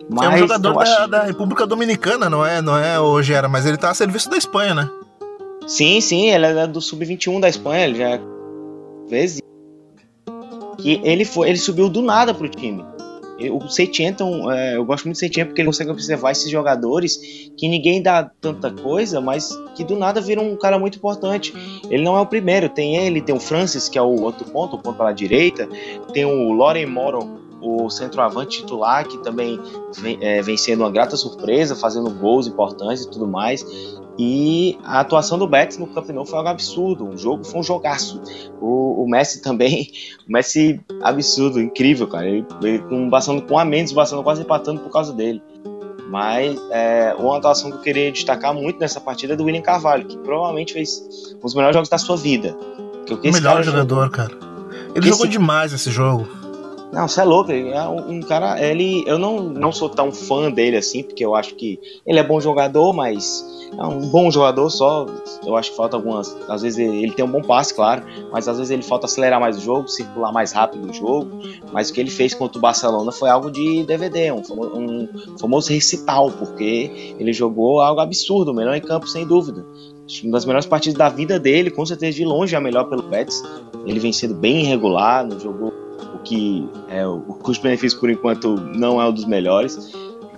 Mas 0.10 0.26
é 0.26 0.34
um 0.34 0.38
jogador 0.40 0.74
da, 0.74 0.82
acho... 0.82 1.08
da, 1.08 1.24
República 1.24 1.66
Dominicana, 1.68 2.30
não 2.30 2.46
é, 2.46 2.62
não 2.62 2.78
é 2.78 3.00
hoje 3.00 3.34
era, 3.34 3.48
mas 3.48 3.66
ele 3.66 3.78
tá 3.78 3.92
a 3.92 3.94
serviço 3.94 4.30
da 4.30 4.38
Espanha, 4.38 4.74
né? 4.74 4.90
Sim, 5.68 6.02
sim, 6.02 6.30
ele 6.30 6.46
é 6.46 6.68
do 6.68 6.82
sub-21 6.82 7.40
da 7.40 7.50
Espanha, 7.50 7.86
ele 7.86 7.96
já 7.96 8.20
vezes 9.08 9.42
que 10.78 11.00
ele 11.04 11.26
foi, 11.26 11.50
ele 11.50 11.58
subiu 11.58 11.90
do 11.90 12.02
nada 12.02 12.34
pro 12.34 12.50
time. 12.50 12.84
O 13.52 13.68
Setien, 13.70 14.10
então, 14.10 14.52
é, 14.52 14.76
eu 14.76 14.86
gosto 14.86 15.06
muito 15.06 15.16
do 15.16 15.20
Setien 15.20 15.46
porque 15.48 15.62
ele 15.62 15.68
consegue 15.68 15.90
observar 15.90 16.32
esses 16.32 16.50
jogadores 16.50 17.18
que 17.58 17.68
ninguém 17.68 18.00
dá 18.00 18.30
tanta 18.40 18.70
coisa, 18.70 19.20
mas 19.20 19.50
que 19.76 19.84
do 19.84 19.96
nada 19.96 20.22
viram 20.22 20.48
um 20.48 20.56
cara 20.56 20.78
muito 20.78 20.98
importante. 21.00 21.52
Ele 21.90 22.04
não 22.04 22.16
é 22.16 22.22
o 22.22 22.26
primeiro, 22.26 22.70
tem 22.70 22.98
ele, 22.98 23.20
tem 23.20 23.34
o 23.34 23.40
Francis, 23.40 23.90
que 23.90 23.98
é 23.98 24.02
o 24.02 24.22
outro 24.22 24.46
ponto, 24.52 24.76
o 24.76 24.80
ponto 24.80 24.96
pela 24.96 25.12
direita, 25.12 25.68
tem 26.14 26.24
o 26.24 26.52
Loren 26.52 26.86
Moro, 26.86 27.42
o 27.60 27.90
centroavante 27.90 28.60
titular, 28.60 29.08
que 29.08 29.18
também 29.24 29.60
vem, 29.98 30.20
é, 30.22 30.44
vem 30.44 30.58
sendo 30.58 30.82
uma 30.84 30.92
grata 30.92 31.18
surpresa, 31.18 31.76
fazendo 31.76 32.12
gols 32.12 32.46
importantes 32.46 33.06
e 33.06 33.10
tudo 33.10 33.28
mais. 33.28 33.66
E 34.18 34.78
a 34.84 35.00
atuação 35.00 35.38
do 35.38 35.48
Betis 35.48 35.78
no 35.78 35.88
Camp 35.88 36.10
Nou 36.10 36.26
foi 36.26 36.38
algo 36.38 36.50
absurdo. 36.50 37.10
O 37.10 37.18
jogo 37.18 37.44
foi 37.44 37.60
um 37.60 37.64
jogaço. 37.64 38.22
O, 38.60 39.04
o 39.04 39.10
Messi 39.10 39.42
também, 39.42 39.90
o 40.28 40.32
Messi 40.32 40.80
absurdo, 41.02 41.62
incrível, 41.62 42.08
cara. 42.08 42.28
Ele, 42.28 42.46
ele 42.62 42.80
com, 42.80 43.10
bastando 43.10 43.42
com 43.42 43.58
a 43.58 43.66
menos, 43.66 43.92
bastando 43.92 44.24
quase 44.24 44.42
empatando 44.42 44.82
por 44.82 44.92
causa 44.92 45.14
dele. 45.14 45.42
Mas 46.10 46.60
é, 46.72 47.16
uma 47.18 47.38
atuação 47.38 47.72
que 47.72 47.78
eu 47.78 47.82
queria 47.82 48.12
destacar 48.12 48.54
muito 48.54 48.80
nessa 48.80 49.00
partida 49.00 49.34
é 49.34 49.36
do 49.36 49.46
William 49.46 49.62
Carvalho, 49.62 50.06
que 50.06 50.18
provavelmente 50.18 50.74
fez 50.74 51.02
um 51.38 51.40
dos 51.40 51.56
melhores 51.56 51.74
jogos 51.74 51.90
da 51.90 51.98
sua 51.98 52.18
vida. 52.18 52.56
o 53.10 53.32
melhor 53.32 53.64
jogador, 53.64 54.04
jogou... 54.04 54.10
cara. 54.10 54.38
Ele 54.94 55.08
jogou 55.08 55.26
esse... 55.26 55.32
demais 55.32 55.72
esse 55.72 55.90
jogo. 55.90 56.41
Não, 56.92 57.08
você 57.08 57.22
é 57.22 57.24
louco. 57.24 57.52
É 57.52 57.88
um, 57.88 58.20
cara. 58.22 58.62
Ele, 58.62 59.04
eu 59.08 59.18
não, 59.18 59.40
não 59.42 59.72
sou 59.72 59.88
tão 59.88 60.12
fã 60.12 60.52
dele 60.52 60.76
assim, 60.76 61.04
porque 61.04 61.24
eu 61.24 61.34
acho 61.34 61.56
que 61.56 61.80
ele 62.06 62.20
é 62.20 62.24
bom 62.24 62.42
jogador, 62.42 62.92
mas 62.92 63.46
é 63.78 63.84
um 63.84 64.10
bom 64.10 64.30
jogador 64.30 64.70
só. 64.70 65.06
Eu 65.46 65.56
acho 65.56 65.72
que 65.72 65.78
falta 65.78 65.96
algumas. 65.96 66.36
Às 66.50 66.62
vezes 66.62 66.80
ele, 66.80 67.12
tem 67.14 67.24
um 67.24 67.32
bom 67.32 67.42
passe, 67.42 67.74
claro, 67.74 68.04
mas 68.32 68.48
às 68.48 68.58
vezes 68.58 68.72
ele 68.72 68.84
falta 68.84 69.06
acelerar 69.06 69.40
mais 69.40 69.58
o 69.58 69.62
jogo, 69.62 69.88
circular 69.88 70.34
mais 70.34 70.52
rápido 70.52 70.90
o 70.90 70.94
jogo. 70.94 71.40
Mas 71.72 71.90
o 71.90 71.94
que 71.94 72.02
ele 72.02 72.12
fez 72.12 72.34
contra 72.34 72.58
o 72.58 72.62
Barcelona 72.62 73.12
foi 73.12 73.30
algo 73.30 73.50
de 73.50 73.84
DVD, 73.84 74.32
um, 74.32 74.42
um 74.76 75.38
famoso 75.40 75.72
recital, 75.72 76.30
porque 76.32 77.16
ele 77.18 77.32
jogou 77.32 77.80
algo 77.80 78.02
absurdo, 78.02 78.54
melhor 78.54 78.76
em 78.76 78.82
campo, 78.82 79.08
sem 79.08 79.26
dúvida 79.26 79.66
uma 80.24 80.34
das 80.34 80.44
melhores 80.46 80.66
partidas 80.66 80.98
da 80.98 81.08
vida 81.08 81.40
dele, 81.40 81.72
com 81.72 81.86
certeza 81.86 82.18
de 82.18 82.26
longe 82.26 82.54
é 82.54 82.58
a 82.58 82.62
melhor 82.62 82.90
pelo 82.90 83.02
Betis. 83.02 83.42
Ele 83.86 83.98
vem 83.98 84.12
sendo 84.12 84.34
bem 84.34 84.64
irregular, 84.64 85.26
no 85.26 85.40
jogo 85.40 85.72
que 86.24 86.68
é, 86.90 87.06
o 87.06 87.20
custo-benefício 87.20 88.00
por 88.00 88.10
enquanto 88.10 88.56
não 88.56 89.02
é 89.02 89.08
um 89.08 89.12
dos 89.12 89.26
melhores, 89.26 89.92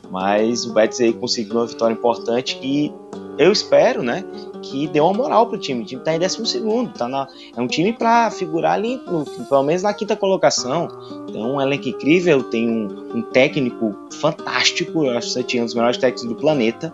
mas 0.10 0.66
o 0.66 0.74
Betis 0.74 1.02
aí 1.02 1.14
conseguiu 1.14 1.56
uma 1.56 1.66
vitória 1.66 1.94
importante 1.94 2.60
e 2.62 2.92
eu 3.38 3.52
espero, 3.52 4.04
né, 4.04 4.24
que 4.62 4.88
dê 4.88 5.00
uma 5.00 5.14
moral 5.14 5.48
pro 5.48 5.58
time. 5.58 5.82
O 5.82 5.86
time 5.86 6.02
tá 6.04 6.16
em 6.16 6.20
12 6.20 6.46
segundo, 6.46 6.94
tá 6.94 7.08
na, 7.08 7.28
é 7.56 7.60
um 7.60 7.68
time 7.68 7.92
para 7.92 8.30
figurar 8.30 8.74
ali, 8.74 8.98
no, 9.08 9.26
pelo 9.26 9.64
menos 9.64 9.82
na 9.82 9.94
quinta 9.94 10.16
colocação. 10.16 10.88
Tem 11.32 11.44
um 11.44 11.60
elenco 11.60 11.90
incrível, 11.90 12.44
tem 12.44 12.70
um, 12.70 13.18
um 13.18 13.22
técnico 13.22 13.96
fantástico, 14.12 15.04
eu 15.06 15.18
acho 15.18 15.44
que 15.44 15.58
é 15.58 15.62
um 15.62 15.66
dos 15.66 15.74
melhores 15.74 15.98
técnicos 15.98 16.30
do 16.30 16.36
planeta. 16.36 16.94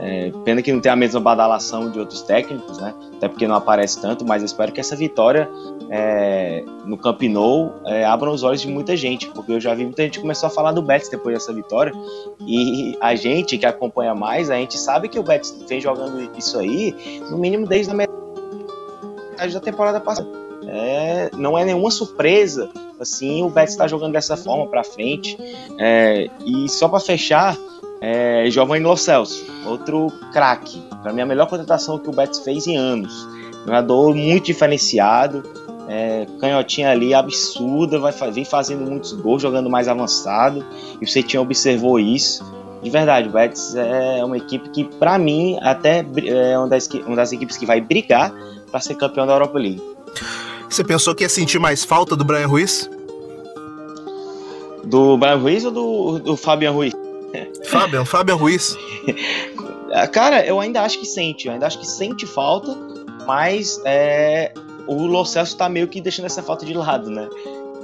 É, 0.00 0.32
pena 0.44 0.60
que 0.60 0.72
não 0.72 0.80
tem 0.80 0.90
a 0.90 0.96
mesma 0.96 1.20
badalação 1.20 1.90
de 1.90 1.98
outros 1.98 2.22
técnicos, 2.22 2.78
né? 2.78 2.94
Até 3.16 3.28
porque 3.28 3.46
não 3.46 3.54
aparece 3.54 4.00
tanto, 4.00 4.24
mas 4.24 4.42
espero 4.42 4.72
que 4.72 4.80
essa 4.80 4.96
vitória 4.96 5.48
é, 5.90 6.64
no 6.84 6.98
Camp 6.98 7.22
Nou 7.22 7.72
é, 7.86 8.04
abra 8.04 8.30
os 8.30 8.42
olhos 8.42 8.60
de 8.60 8.68
muita 8.68 8.96
gente, 8.96 9.28
porque 9.30 9.52
eu 9.52 9.60
já 9.60 9.74
vi 9.74 9.84
muita 9.84 10.02
gente 10.02 10.20
começou 10.20 10.48
a 10.48 10.50
falar 10.50 10.72
do 10.72 10.82
Betis 10.82 11.08
depois 11.08 11.34
dessa 11.34 11.52
vitória, 11.52 11.92
e 12.40 12.96
a 13.00 13.14
gente 13.14 13.56
que 13.56 13.66
acompanha 13.66 14.14
mais, 14.14 14.50
a 14.50 14.56
gente 14.56 14.78
sabe 14.78 15.08
que 15.08 15.18
o 15.18 15.22
Betis 15.22 15.56
vem 15.68 15.80
jogando 15.80 16.30
isso 16.36 16.58
aí, 16.58 17.20
no 17.30 17.38
mínimo 17.38 17.66
desde 17.66 17.92
a 17.92 17.94
metade 17.94 19.54
da 19.54 19.60
temporada 19.60 20.00
passada. 20.00 20.28
É, 20.66 21.30
não 21.36 21.56
é 21.56 21.64
nenhuma 21.64 21.90
surpresa, 21.90 22.70
assim, 22.98 23.42
o 23.42 23.48
Betis 23.48 23.74
está 23.74 23.86
jogando 23.86 24.12
dessa 24.12 24.36
forma 24.36 24.66
para 24.66 24.82
frente. 24.82 25.38
É, 25.78 26.28
e 26.44 26.68
só 26.68 26.88
para 26.88 27.00
fechar, 27.00 27.56
é, 28.04 28.50
Giovanni 28.50 28.84
Lo 28.84 28.96
Celso, 28.98 29.42
outro 29.64 30.12
craque. 30.30 30.82
Para 31.02 31.10
mim, 31.10 31.22
a 31.22 31.26
melhor 31.26 31.46
contratação 31.46 31.98
que 31.98 32.10
o 32.10 32.12
Betis 32.12 32.38
fez 32.40 32.66
em 32.66 32.76
anos. 32.76 33.26
Jogador 33.64 34.14
muito 34.14 34.44
diferenciado, 34.44 35.42
é, 35.88 36.26
canhotinha 36.38 36.90
ali 36.90 37.14
absurda, 37.14 37.98
vai 37.98 38.12
vem 38.30 38.44
fazendo 38.44 38.84
muitos 38.84 39.12
gols, 39.12 39.40
jogando 39.40 39.70
mais 39.70 39.88
avançado. 39.88 40.62
E 41.00 41.06
você 41.06 41.22
tinha 41.22 41.40
observou 41.40 41.98
isso. 41.98 42.44
De 42.82 42.90
verdade, 42.90 43.30
o 43.30 43.32
Betis 43.32 43.74
é 43.74 44.22
uma 44.22 44.36
equipe 44.36 44.68
que, 44.68 44.84
para 44.84 45.18
mim, 45.18 45.58
até 45.62 46.04
é 46.26 46.58
uma 46.58 46.68
das, 46.68 46.86
uma 47.06 47.16
das 47.16 47.32
equipes 47.32 47.56
que 47.56 47.64
vai 47.64 47.80
brigar 47.80 48.34
para 48.70 48.80
ser 48.80 48.96
campeão 48.96 49.26
da 49.26 49.32
Europa 49.32 49.58
League. 49.58 49.82
Você 50.68 50.84
pensou 50.84 51.14
que 51.14 51.24
ia 51.24 51.28
sentir 51.30 51.58
mais 51.58 51.84
falta 51.84 52.14
do 52.14 52.22
Brian 52.22 52.48
Ruiz? 52.48 52.90
Do 54.84 55.16
Brian 55.16 55.36
Ruiz 55.36 55.64
ou 55.64 55.70
do, 55.70 56.18
do 56.18 56.36
Fabian 56.36 56.72
Ruiz? 56.72 56.92
Fabian, 57.64 58.04
Fabian 58.04 58.36
Ruiz. 58.36 58.76
Cara, 60.12 60.44
eu 60.44 60.60
ainda 60.60 60.82
acho 60.82 60.98
que 60.98 61.06
sente, 61.06 61.46
eu 61.46 61.52
ainda 61.52 61.66
acho 61.66 61.78
que 61.78 61.86
sente 61.86 62.26
falta, 62.26 62.76
mas 63.26 63.80
é, 63.84 64.52
o 64.86 65.06
Lo 65.06 65.24
Celso 65.24 65.56
tá 65.56 65.68
meio 65.68 65.88
que 65.88 66.00
deixando 66.00 66.26
essa 66.26 66.42
falta 66.42 66.66
de 66.66 66.74
lado, 66.74 67.10
né? 67.10 67.28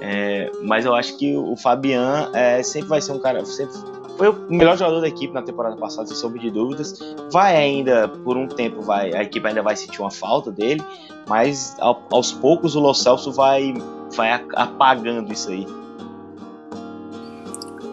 É, 0.00 0.50
mas 0.62 0.84
eu 0.84 0.94
acho 0.94 1.16
que 1.16 1.36
o 1.36 1.54
Fabian 1.56 2.30
é, 2.32 2.62
sempre 2.62 2.88
vai 2.88 3.00
ser 3.00 3.12
um 3.12 3.18
cara. 3.18 3.44
Sempre 3.44 3.74
foi 4.16 4.28
o 4.28 4.36
melhor 4.48 4.76
jogador 4.76 5.00
da 5.00 5.08
equipe 5.08 5.32
na 5.32 5.42
temporada 5.42 5.76
passada, 5.76 6.06
sem 6.08 6.16
sombra 6.16 6.40
de 6.40 6.50
dúvidas. 6.50 6.98
Vai 7.30 7.56
ainda, 7.56 8.08
por 8.08 8.36
um 8.36 8.46
tempo, 8.46 8.82
vai 8.82 9.14
a 9.14 9.22
equipe 9.22 9.46
ainda 9.46 9.62
vai 9.62 9.76
sentir 9.76 10.00
uma 10.00 10.10
falta 10.10 10.50
dele, 10.50 10.82
mas 11.28 11.76
aos 11.78 12.32
poucos 12.32 12.74
o 12.74 12.80
Lo 12.80 12.92
Celso 12.92 13.30
vai, 13.30 13.74
vai 14.16 14.32
apagando 14.54 15.32
isso 15.32 15.50
aí. 15.50 15.66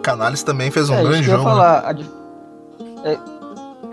Canales 0.08 0.42
também 0.42 0.72
fez 0.72 0.90
um 0.90 0.96
é, 0.96 1.04
grande 1.04 1.24
jogo. 1.24 1.44
Falar, 1.44 1.94
né? 1.94 2.06
é, 3.04 3.20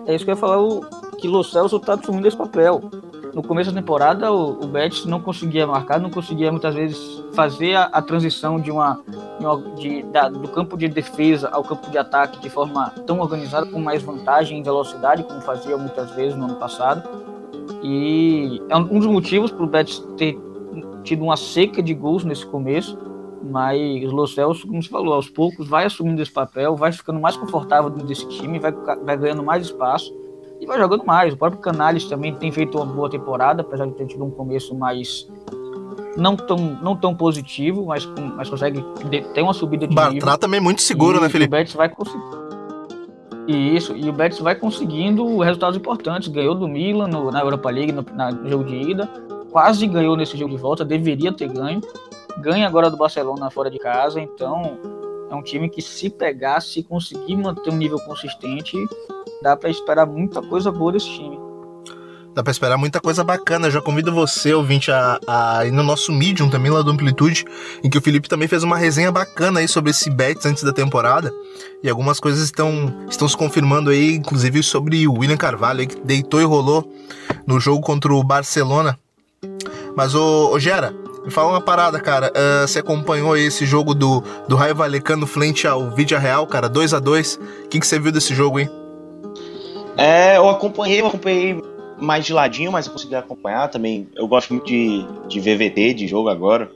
é, 0.07 0.15
isso 0.15 0.25
que 0.25 0.31
eu 0.31 0.35
ia 0.35 0.41
falar, 0.41 0.63
o, 0.63 0.81
que 1.19 1.27
Lo 1.27 1.43
Celso 1.43 1.81
tá 1.81 1.95
assumindo 1.95 2.29
esse 2.29 2.37
papel. 2.37 2.89
No 3.35 3.43
começo 3.43 3.73
da 3.73 3.81
temporada, 3.81 4.31
o, 4.31 4.63
o 4.63 4.69
Betis 4.69 5.07
não 5.07 5.21
conseguia 5.21 5.67
marcar, 5.67 5.99
não 5.99 6.09
conseguia 6.09 6.53
muitas 6.53 6.73
vezes 6.73 7.21
fazer 7.35 7.75
a, 7.75 7.87
a 7.87 8.01
transição 8.01 8.61
de 8.61 8.71
uma, 8.71 9.01
de 9.41 9.45
uma 9.45 9.61
de, 9.75 10.03
da, 10.05 10.29
do 10.29 10.47
campo 10.47 10.77
de 10.77 10.87
defesa 10.87 11.49
ao 11.49 11.65
campo 11.65 11.91
de 11.91 11.99
ataque 11.99 12.39
de 12.39 12.49
forma 12.49 12.91
tão 13.05 13.19
organizada, 13.19 13.67
com 13.67 13.81
mais 13.81 14.01
vantagem 14.01 14.61
em 14.61 14.63
velocidade, 14.63 15.25
como 15.25 15.41
fazia 15.41 15.77
muitas 15.77 16.13
vezes 16.13 16.37
no 16.37 16.45
ano 16.45 16.55
passado. 16.55 17.03
E 17.83 18.63
é 18.69 18.77
um 18.77 19.01
dos 19.01 19.09
motivos 19.09 19.51
para 19.51 19.65
o 19.65 19.67
Betis 19.67 19.99
ter 20.17 20.39
tido 21.03 21.25
uma 21.25 21.37
seca 21.37 21.83
de 21.83 21.93
gols 21.93 22.23
nesse 22.23 22.47
começo 22.47 22.97
mas 23.45 24.05
o 24.05 24.15
Lo 24.15 24.27
Celso, 24.27 24.67
como 24.67 24.83
você 24.83 24.89
falou, 24.89 25.15
aos 25.15 25.29
poucos 25.29 25.69
vai 25.69 25.85
assumindo 25.85 26.21
esse 26.23 26.33
papel, 26.33 26.75
vai 26.75 26.93
ficando 26.93 27.21
mais 27.21 27.37
confortável 27.37 27.91
dentro 27.91 28.07
desse 28.07 28.27
time, 28.29 28.59
vai, 28.59 28.73
vai 28.73 29.17
ganhando 29.17 29.43
mais 29.43 29.67
espaço 29.67 30.13
e 30.61 30.67
vai 30.67 30.79
jogando 30.79 31.05
mais. 31.05 31.35
O 31.35 31.37
próprio 31.37 31.61
Canales 31.61 32.05
também 32.07 32.35
tem 32.35 32.51
feito 32.51 32.79
uma 32.79 32.87
boa 32.87 33.11
temporada, 33.11 33.63
apesar 33.63 33.87
de 33.87 33.93
ter 33.93 34.07
tido 34.07 34.25
um 34.25 34.31
começo 34.31 34.75
mais 34.75 35.29
não 36.17 36.37
tão, 36.37 36.57
não 36.57 36.97
tão 36.97 37.15
positivo, 37.15 37.87
mas, 37.87 38.07
mas 38.37 38.49
consegue 38.49 38.83
ter 39.35 39.43
uma 39.43 39.53
subida 39.53 39.87
de 39.87 39.95
Bartra 39.95 40.15
nível. 40.15 40.39
também 40.39 40.61
muito 40.61 40.83
seguro, 40.83 41.21
né, 41.21 41.29
Felipe? 41.29 41.55
O 41.55 41.59
Betis 41.59 41.75
vai 41.75 41.89
conseguir. 41.89 42.45
Isso, 43.47 43.95
e 43.95 44.09
o 44.09 44.13
Betis 44.13 44.39
vai 44.39 44.55
conseguindo 44.55 45.39
resultados 45.41 45.77
importantes. 45.77 46.29
Ganhou 46.29 46.55
do 46.55 46.67
Milan 46.67 47.09
no, 47.09 47.31
na 47.31 47.41
Europa 47.41 47.71
League, 47.71 47.93
no, 47.93 48.05
na, 48.15 48.31
no 48.31 48.49
jogo 48.49 48.65
de 48.65 48.91
ida. 48.91 49.07
Quase 49.51 49.87
ganhou 49.87 50.17
nesse 50.17 50.37
jogo 50.37 50.55
de 50.55 50.61
volta, 50.61 50.85
deveria 50.85 51.33
ter 51.33 51.49
ganho 51.49 51.81
ganha 52.39 52.67
agora 52.67 52.91
do 52.91 52.97
Barcelona 52.97 53.51
fora 53.51 53.71
de 53.71 53.79
casa, 53.79 54.21
então 54.21 54.79
é 55.31 55.35
um 55.35 55.43
time 55.43 55.69
que 55.69 55.83
se 55.83 56.11
pegar, 56.11 56.61
se 56.61 56.83
conseguir 56.83 57.37
manter 57.37 57.71
um 57.71 57.77
nível 57.77 57.99
consistente, 58.01 58.77
dá 59.43 59.57
para 59.57 59.71
esperar 59.71 60.07
muita 60.07 60.41
coisa 60.43 60.71
boa 60.71 60.93
desse 60.93 61.11
time. 61.11 61.45
Dá 62.35 62.43
pra 62.43 62.51
esperar 62.51 62.77
muita 62.77 63.01
coisa 63.01 63.23
bacana. 63.23 63.69
Eu 63.69 63.71
já 63.71 63.81
convido 63.81 64.13
você, 64.13 64.53
ouvinte, 64.53 64.91
a, 64.91 65.21
a 65.25 65.67
ir 65.67 65.71
no 65.71 65.85
nosso 65.85 66.11
Medium 66.11 66.51
também, 66.51 66.69
lá 66.69 66.83
do 66.83 66.91
Amplitude, 66.91 67.45
em 67.83 67.89
que 67.89 67.97
o 67.97 68.01
Felipe 68.01 68.29
também 68.29 68.49
fez 68.49 68.65
uma 68.65 68.77
resenha 68.77 69.13
bacana 69.13 69.61
aí 69.61 69.69
sobre 69.69 69.93
esse 69.93 70.11
Betis 70.11 70.45
antes 70.45 70.65
da 70.65 70.73
temporada. 70.73 71.33
E 71.81 71.89
algumas 71.89 72.19
coisas 72.19 72.43
estão, 72.43 72.93
estão 73.09 73.29
se 73.29 73.37
confirmando 73.37 73.91
aí, 73.91 74.17
inclusive 74.17 74.65
sobre 74.65 75.07
o 75.07 75.21
William 75.21 75.37
Carvalho, 75.37 75.81
aí, 75.81 75.87
que 75.87 76.01
deitou 76.01 76.41
e 76.41 76.45
rolou 76.45 76.93
no 77.47 77.61
jogo 77.61 77.81
contra 77.81 78.13
o 78.13 78.25
Barcelona. 78.25 78.99
Mas, 79.97 80.17
ô, 80.17 80.51
ô 80.51 80.59
Gera, 80.59 80.93
me 81.25 81.31
fala 81.31 81.49
uma 81.49 81.61
parada, 81.61 81.99
cara. 81.99 82.31
Uh, 82.31 82.69
você 82.69 82.81
acompanhou 82.81 83.37
esse 83.37 83.65
jogo 83.65 83.95
do, 83.95 84.23
do 84.47 84.57
Raio 84.57 84.75
Valecano 84.75 85.27
frente 85.27 85.67
ao 85.67 85.91
Vidia 85.91 86.19
Real, 86.19 86.47
cara? 86.47 86.69
2 86.69 86.93
a 86.93 87.01
2 87.01 87.41
O 87.65 87.69
que, 87.69 87.85
você 87.85 87.99
viu 87.99 88.13
desse 88.13 88.35
jogo, 88.35 88.61
hein? 88.61 88.69
É, 89.97 90.37
eu 90.37 90.49
acompanhei, 90.49 91.01
eu 91.01 91.07
acompanhei 91.07 91.63
mais 91.99 92.27
de 92.27 92.33
ladinho, 92.33 92.71
mas 92.71 92.87
eu 92.87 92.93
consegui 92.93 93.15
acompanhar 93.15 93.69
também. 93.69 94.09
Eu 94.15 94.29
gosto 94.29 94.53
muito 94.53 94.67
de, 94.67 95.07
de 95.29 95.41
VVT, 95.41 95.95
de 95.95 96.07
jogo 96.07 96.29
agora. 96.29 96.71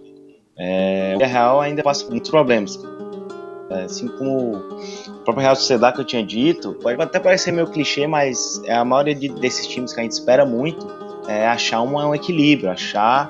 É, 0.57 1.15
o 1.17 1.19
Real 1.19 1.61
ainda 1.61 1.83
passa 1.83 2.09
muitos 2.09 2.31
problemas. 2.31 2.79
É, 3.71 3.83
assim 3.83 4.09
como 4.09 4.57
o 4.57 5.25
próprio 5.25 5.43
Real 5.43 5.55
Sociedade 5.55 5.97
que 5.97 6.01
eu 6.01 6.07
tinha 6.07 6.25
dito, 6.25 6.73
pode 6.75 7.01
até 7.03 7.21
parecer 7.21 7.53
meio 7.53 7.67
clichê, 7.67 8.07
mas 8.07 8.63
é 8.65 8.75
a 8.75 8.85
maioria 8.85 9.15
de, 9.15 9.29
desses 9.29 9.67
times 9.67 9.93
que 9.93 10.01
a 10.01 10.03
gente 10.03 10.13
espera 10.13 10.47
muito 10.47 10.87
é 11.29 11.47
achar 11.47 11.83
um, 11.83 11.97
um 11.97 12.15
equilíbrio, 12.15 12.71
achar 12.71 13.29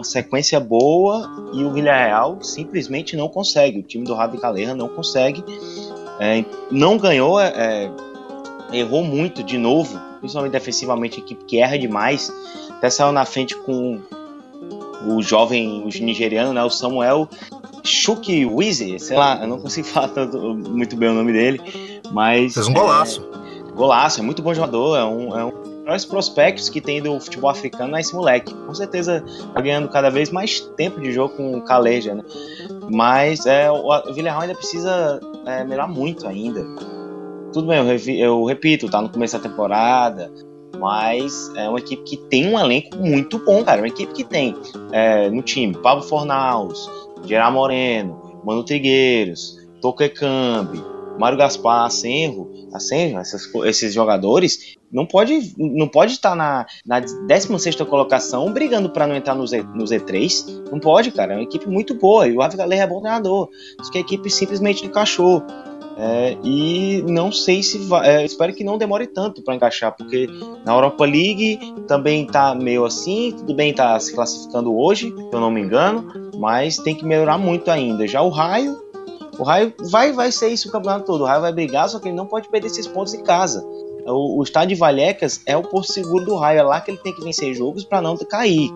uma 0.00 0.04
sequência 0.04 0.58
boa 0.58 1.30
e 1.52 1.62
o 1.62 1.72
Villarreal 1.72 2.42
simplesmente 2.42 3.16
não 3.16 3.28
consegue. 3.28 3.78
O 3.78 3.82
time 3.82 4.04
do 4.04 4.14
Rabi 4.14 4.38
Calerra 4.38 4.74
não 4.74 4.88
consegue. 4.88 5.44
É, 6.18 6.44
não 6.70 6.98
ganhou, 6.98 7.40
é, 7.40 7.90
errou 8.72 9.02
muito 9.04 9.42
de 9.42 9.56
novo 9.56 10.10
principalmente 10.20 10.52
defensivamente, 10.52 11.18
a 11.18 11.22
equipe 11.22 11.44
que 11.44 11.58
erra 11.58 11.78
demais. 11.78 12.32
Até 12.70 12.90
saiu 12.90 13.12
na 13.12 13.24
frente 13.24 13.56
com 13.56 13.98
o 15.06 15.22
jovem 15.22 15.82
o 15.82 16.04
nigeriano, 16.04 16.52
né, 16.52 16.62
o 16.62 16.70
Samuel 16.70 17.28
Shuki 17.82 18.44
Wize, 18.44 18.98
sei 18.98 19.16
lá, 19.16 19.40
eu 19.40 19.48
não 19.48 19.58
consigo 19.58 19.86
falar 19.88 20.08
tanto, 20.08 20.38
muito 20.38 20.94
bem 20.96 21.08
o 21.08 21.14
nome 21.14 21.32
dele, 21.32 21.60
mas. 22.12 22.54
Fez 22.54 22.68
um 22.68 22.74
golaço. 22.74 23.26
É, 23.32 23.72
golaço, 23.72 24.20
é 24.20 24.22
muito 24.22 24.42
bom 24.42 24.52
jogador, 24.52 24.98
é 24.98 25.04
um, 25.04 25.38
é 25.38 25.44
um 25.44 25.69
melhores 25.90 26.04
prospectos 26.04 26.68
que 26.68 26.80
tem 26.80 27.02
do 27.02 27.18
futebol 27.20 27.50
africano 27.50 27.96
é 27.96 28.00
esse 28.00 28.14
moleque. 28.14 28.54
Com 28.54 28.74
certeza 28.74 29.24
tá 29.52 29.60
ganhando 29.60 29.88
cada 29.88 30.10
vez 30.10 30.30
mais 30.30 30.60
tempo 30.76 31.00
de 31.00 31.12
jogo 31.12 31.34
com 31.36 31.56
o 31.56 31.62
Caleja, 31.62 32.14
né? 32.14 32.22
Mas 32.90 33.44
é, 33.46 33.70
o 33.70 34.12
Villarreal 34.14 34.42
ainda 34.42 34.54
precisa 34.54 35.20
é, 35.46 35.64
melhorar 35.64 35.88
muito 35.88 36.26
ainda 36.26 36.64
tudo 37.52 37.66
bem, 37.66 37.78
eu, 37.78 38.14
eu 38.14 38.44
repito, 38.44 38.88
tá 38.88 39.02
no 39.02 39.08
começo 39.08 39.36
da 39.36 39.42
temporada, 39.48 40.32
mas 40.78 41.52
é 41.56 41.68
uma 41.68 41.78
equipe 41.78 42.02
que 42.04 42.16
tem 42.16 42.46
um 42.46 42.58
elenco 42.58 42.96
muito 42.96 43.38
bom, 43.38 43.64
cara. 43.64 43.80
Uma 43.80 43.88
equipe 43.88 44.12
que 44.12 44.24
tem 44.24 44.56
é, 44.92 45.28
no 45.30 45.42
time 45.42 45.76
Pablo 45.76 46.02
Fornaus, 46.04 46.88
Gerard 47.24 47.54
Moreno, 47.54 48.40
Mano 48.44 48.62
Trigueiros, 48.62 49.58
Toquecambi, 49.80 50.80
Mário 51.20 51.36
Gaspar, 51.38 51.90
essas, 53.20 53.54
esses 53.66 53.92
jogadores, 53.92 54.76
não 54.90 55.06
pode 55.06 55.54
não 55.56 55.86
pode 55.86 56.12
estar 56.12 56.34
na, 56.34 56.66
na 56.84 56.98
16 56.98 57.76
colocação 57.88 58.52
brigando 58.52 58.90
para 58.90 59.06
não 59.06 59.14
entrar 59.14 59.34
no, 59.34 59.46
Z, 59.46 59.62
no 59.74 59.84
Z3. 59.84 60.70
Não 60.70 60.80
pode, 60.80 61.10
cara. 61.12 61.34
É 61.34 61.36
uma 61.36 61.42
equipe 61.42 61.68
muito 61.68 61.94
boa. 61.94 62.26
E 62.26 62.36
o 62.36 62.42
Ave 62.42 62.56
Galera 62.56 62.84
é 62.84 62.86
bom 62.86 63.00
treinador. 63.00 63.48
Só 63.82 63.92
que 63.92 63.98
a 63.98 64.00
equipe 64.00 64.30
simplesmente 64.30 64.84
encaixou. 64.84 65.44
É, 66.02 66.34
e 66.42 67.02
não 67.06 67.30
sei 67.30 67.62
se 67.62 67.76
vai. 67.76 68.08
É, 68.08 68.24
espero 68.24 68.54
que 68.54 68.64
não 68.64 68.78
demore 68.78 69.06
tanto 69.06 69.42
para 69.42 69.54
encaixar, 69.54 69.94
porque 69.94 70.26
na 70.64 70.72
Europa 70.72 71.04
League 71.04 71.58
também 71.86 72.26
tá 72.26 72.54
meio 72.54 72.86
assim. 72.86 73.34
Tudo 73.36 73.54
bem, 73.54 73.74
tá 73.74 74.00
se 74.00 74.14
classificando 74.14 74.74
hoje, 74.74 75.12
se 75.14 75.34
eu 75.34 75.40
não 75.40 75.50
me 75.50 75.60
engano, 75.60 76.30
mas 76.38 76.78
tem 76.78 76.94
que 76.94 77.04
melhorar 77.04 77.36
muito 77.36 77.70
ainda. 77.70 78.06
Já 78.06 78.22
o 78.22 78.30
Raio, 78.30 78.80
o 79.40 79.44
Raio 79.44 79.72
vai, 79.90 80.12
vai 80.12 80.30
ser 80.30 80.48
isso 80.48 80.68
o 80.68 80.72
campeonato 80.72 81.06
todo. 81.06 81.22
O 81.22 81.26
Raio 81.26 81.40
vai 81.40 81.52
brigar, 81.52 81.88
só 81.88 81.98
que 81.98 82.08
ele 82.08 82.16
não 82.16 82.26
pode 82.26 82.48
perder 82.48 82.68
esses 82.68 82.86
pontos 82.86 83.14
em 83.14 83.22
casa. 83.22 83.64
O, 84.06 84.38
o 84.38 84.42
estádio 84.42 84.74
de 84.74 84.80
Vallecas 84.80 85.40
é 85.46 85.56
o 85.56 85.62
porto 85.62 85.92
seguro 85.92 86.24
do 86.24 86.36
Raio, 86.36 86.60
é 86.60 86.62
lá 86.62 86.80
que 86.80 86.90
ele 86.90 86.98
tem 86.98 87.14
que 87.14 87.22
vencer 87.22 87.54
jogos 87.54 87.84
para 87.84 88.00
não 88.00 88.16
cair 88.16 88.70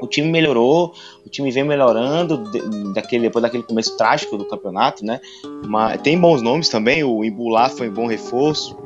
o 0.00 0.06
time 0.06 0.28
melhorou, 0.28 0.94
o 1.24 1.28
time 1.28 1.50
vem 1.50 1.64
melhorando 1.64 2.44
daquele, 2.92 3.24
depois 3.24 3.42
daquele 3.42 3.62
começo 3.62 3.96
trágico 3.96 4.36
do 4.36 4.44
campeonato, 4.44 5.04
né? 5.04 5.20
Mas 5.66 6.00
tem 6.02 6.18
bons 6.18 6.42
nomes 6.42 6.68
também, 6.68 7.02
o 7.02 7.24
Imbulá 7.24 7.68
foi 7.68 7.88
um 7.88 7.92
bom 7.92 8.06
reforço. 8.06 8.76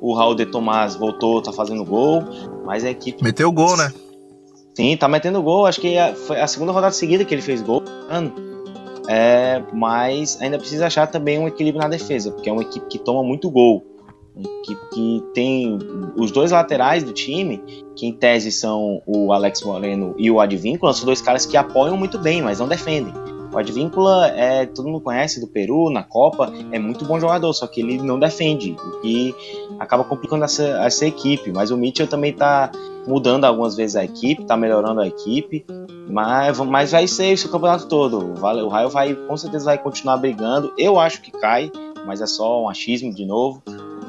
O 0.00 0.14
Raul 0.14 0.34
de 0.34 0.46
Tomás 0.46 0.94
voltou, 0.94 1.42
tá 1.42 1.52
fazendo 1.52 1.84
gol, 1.84 2.22
mas 2.64 2.84
a 2.84 2.90
equipe. 2.90 3.22
Meteu 3.22 3.50
gol, 3.50 3.76
né? 3.76 3.92
Sim, 4.74 4.96
tá 4.96 5.08
metendo 5.08 5.42
gol. 5.42 5.66
Acho 5.66 5.80
que 5.80 5.96
é, 5.96 6.14
foi 6.14 6.40
a 6.40 6.46
segunda 6.46 6.70
rodada 6.70 6.92
seguida 6.92 7.24
que 7.24 7.34
ele 7.34 7.42
fez 7.42 7.62
gol. 7.62 7.82
É, 9.08 9.62
mas 9.72 10.40
ainda 10.40 10.58
precisa 10.58 10.86
achar 10.86 11.06
também 11.06 11.38
um 11.38 11.46
equilíbrio 11.46 11.82
na 11.82 11.88
defesa, 11.88 12.30
porque 12.30 12.48
é 12.48 12.52
uma 12.52 12.62
equipe 12.62 12.86
que 12.86 12.98
toma 12.98 13.22
muito 13.22 13.50
gol 13.50 13.84
que, 14.62 14.74
que 14.92 15.24
tem 15.32 15.78
os 16.16 16.30
dois 16.30 16.50
laterais 16.50 17.02
do 17.02 17.12
time, 17.12 17.62
que 17.94 18.06
em 18.06 18.12
tese 18.12 18.52
são 18.52 19.00
o 19.06 19.32
Alex 19.32 19.62
Moreno 19.62 20.14
e 20.18 20.30
o 20.30 20.40
Advíncula, 20.40 20.92
são 20.92 21.06
dois 21.06 21.22
caras 21.22 21.46
que 21.46 21.56
apoiam 21.56 21.96
muito 21.96 22.18
bem, 22.18 22.42
mas 22.42 22.58
não 22.58 22.68
defendem. 22.68 23.12
O 23.52 23.58
Advíncula, 23.58 24.28
é, 24.28 24.66
todo 24.66 24.86
mundo 24.86 25.00
conhece 25.00 25.40
do 25.40 25.46
Peru, 25.46 25.88
na 25.88 26.02
Copa, 26.02 26.52
é 26.70 26.78
muito 26.78 27.06
bom 27.06 27.18
jogador, 27.18 27.52
só 27.54 27.66
que 27.66 27.80
ele 27.80 27.96
não 28.02 28.18
defende, 28.18 28.72
o 28.72 29.00
que 29.00 29.34
acaba 29.78 30.04
complicando 30.04 30.44
essa, 30.44 30.64
essa 30.84 31.06
equipe. 31.06 31.50
Mas 31.52 31.70
o 31.70 31.76
Mitchell 31.76 32.06
também 32.06 32.32
está 32.32 32.70
mudando 33.06 33.44
algumas 33.44 33.74
vezes 33.74 33.96
a 33.96 34.04
equipe, 34.04 34.42
está 34.42 34.58
melhorando 34.58 35.00
a 35.00 35.06
equipe, 35.06 35.64
mas, 36.08 36.58
mas 36.60 36.92
vai 36.92 37.06
ser 37.06 37.32
isso 37.32 37.48
o 37.48 37.50
campeonato 37.50 37.86
todo. 37.86 38.34
O 38.40 38.68
Raio 38.68 38.88
vai, 38.88 39.14
com 39.14 39.36
certeza 39.36 39.64
vai 39.64 39.78
continuar 39.78 40.16
brigando. 40.18 40.72
Eu 40.78 40.98
acho 40.98 41.20
que 41.20 41.30
cai, 41.30 41.70
mas 42.06 42.20
é 42.20 42.26
só 42.26 42.62
um 42.62 42.68
achismo 42.68 43.12
de 43.12 43.24
novo. 43.24 43.62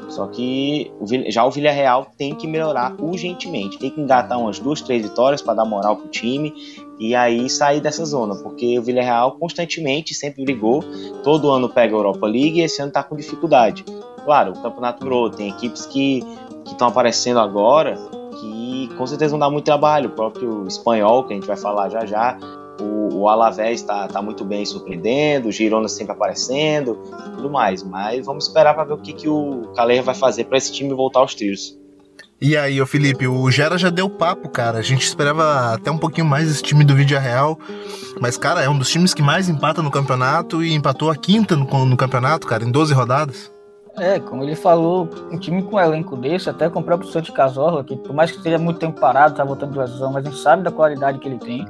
Só 0.10 0.26
que 0.28 0.89
já 1.28 1.45
o 1.45 1.52
Villarreal 1.52 2.08
tem 2.18 2.34
que 2.34 2.48
melhorar 2.48 2.95
urgentemente, 2.98 3.78
tem 3.78 3.91
que 3.91 4.00
engatar 4.00 4.39
umas 4.39 4.58
duas, 4.58 4.82
três 4.82 5.04
vitórias 5.04 5.41
para 5.41 5.56
dar 5.56 5.66
moral 5.66 5.98
pro 5.98 6.08
time 6.08 6.54
e 6.98 7.14
aí 7.14 7.50
sair 7.50 7.82
dessa 7.82 8.06
zona, 8.06 8.36
porque 8.36 8.80
o 8.80 8.82
Villarreal 8.82 9.34
constantemente 9.34 10.14
sempre 10.14 10.45
brigou, 10.45 10.82
todo 11.24 11.52
ano 11.52 11.68
pega 11.68 11.93
a 11.93 12.00
Europa 12.00 12.26
League 12.26 12.60
e 12.60 12.62
esse 12.62 12.82
ano 12.82 12.88
está 12.88 13.04
com 13.04 13.18
dificuldade. 13.18 13.84
Claro, 14.24 14.54
o 14.54 14.62
campeonato 14.62 15.04
durou, 15.04 15.30
tem 15.30 15.50
equipes 15.50 15.86
que 15.86 16.24
estão 16.66 16.88
aparecendo 16.88 17.39
agora 17.39 17.98
que 18.68 18.88
com 18.95 19.07
certeza 19.07 19.32
vão 19.32 19.39
dar 19.39 19.49
muito 19.49 19.65
trabalho, 19.65 20.09
o 20.09 20.13
próprio 20.13 20.68
espanhol, 20.68 21.24
que 21.24 21.34
a 21.34 21.36
gente 21.36 21.47
vai 21.47 21.57
falar 21.57 21.89
já 21.89 22.05
já, 22.05 22.38
o, 22.82 23.22
o 23.22 23.30
Alavés 23.30 23.82
está 23.82 24.07
tá 24.07 24.22
muito 24.22 24.43
bem 24.43 24.65
surpreendendo, 24.65 25.47
o 25.47 25.51
Girona 25.51 25.88
sempre 25.88 26.13
aparecendo, 26.13 26.95
tudo 27.36 27.49
mais. 27.49 27.82
Mas 27.84 28.26
vamos 28.26 28.47
esperar 28.47 28.74
para 28.74 28.84
ver 28.84 28.93
o 28.93 28.97
que, 28.97 29.13
que 29.13 29.30
o 29.30 29.72
Caler 29.76 30.03
vai 30.03 30.13
fazer 30.13 30.43
para 30.45 30.57
esse 30.57 30.72
time 30.72 30.93
voltar 30.93 31.22
aos 31.22 31.34
trilhos. 31.34 31.78
E 32.39 32.55
aí, 32.55 32.80
ô 32.80 32.86
Felipe, 32.86 33.28
o 33.28 33.49
Gera 33.49 33.80
já 33.80 33.89
deu 33.89 34.07
papo, 34.07 34.47
cara. 34.47 34.78
A 34.78 34.84
gente 34.84 35.01
esperava 35.01 35.74
até 35.74 35.89
um 35.89 35.97
pouquinho 35.97 36.28
mais 36.28 36.51
esse 36.51 36.61
time 36.61 36.84
do 36.84 36.93
Vídeo 36.93 37.20
Real. 37.20 37.57
Mas, 38.22 38.38
cara, 38.38 38.61
é 38.61 38.70
um 38.70 38.78
dos 38.78 38.91
times 38.91 39.11
que 39.11 39.24
mais 39.24 39.49
empata 39.49 39.82
no 39.82 39.89
campeonato 39.89 40.63
e 40.63 40.72
empatou 40.72 41.09
a 41.09 41.15
quinta 41.15 41.55
no, 41.55 41.65
no 41.86 41.97
campeonato, 41.97 42.45
cara, 42.45 42.63
em 42.63 42.70
12 42.70 42.93
rodadas. 42.93 43.57
É, 43.98 44.20
como 44.20 44.43
ele 44.43 44.56
falou, 44.56 45.10
um 45.32 45.39
time 45.39 45.64
com 45.64 45.76
um 45.76 45.80
elenco 45.80 46.16
desse, 46.16 46.50
até 46.50 46.70
com 46.70 46.80
o 46.80 46.84
próprio 46.84 47.10
Santi 47.10 47.32
Cazorla, 47.32 47.84
que 47.84 47.95
por 47.95 48.14
mais 48.14 48.30
que 48.30 48.38
esteja 48.38 48.60
muito 48.60 48.80
tempo 48.80 49.00
parado, 49.00 49.36
tá 49.36 49.43
voltando 49.43 49.72
de 49.72 49.80
lesão, 49.80 50.12
mas 50.12 50.26
a 50.26 50.30
gente 50.30 50.39
sabe 50.39 50.64
da 50.64 50.72
qualidade 50.72 51.18
que 51.18 51.28
ele 51.28 51.39
tem. 51.39 51.66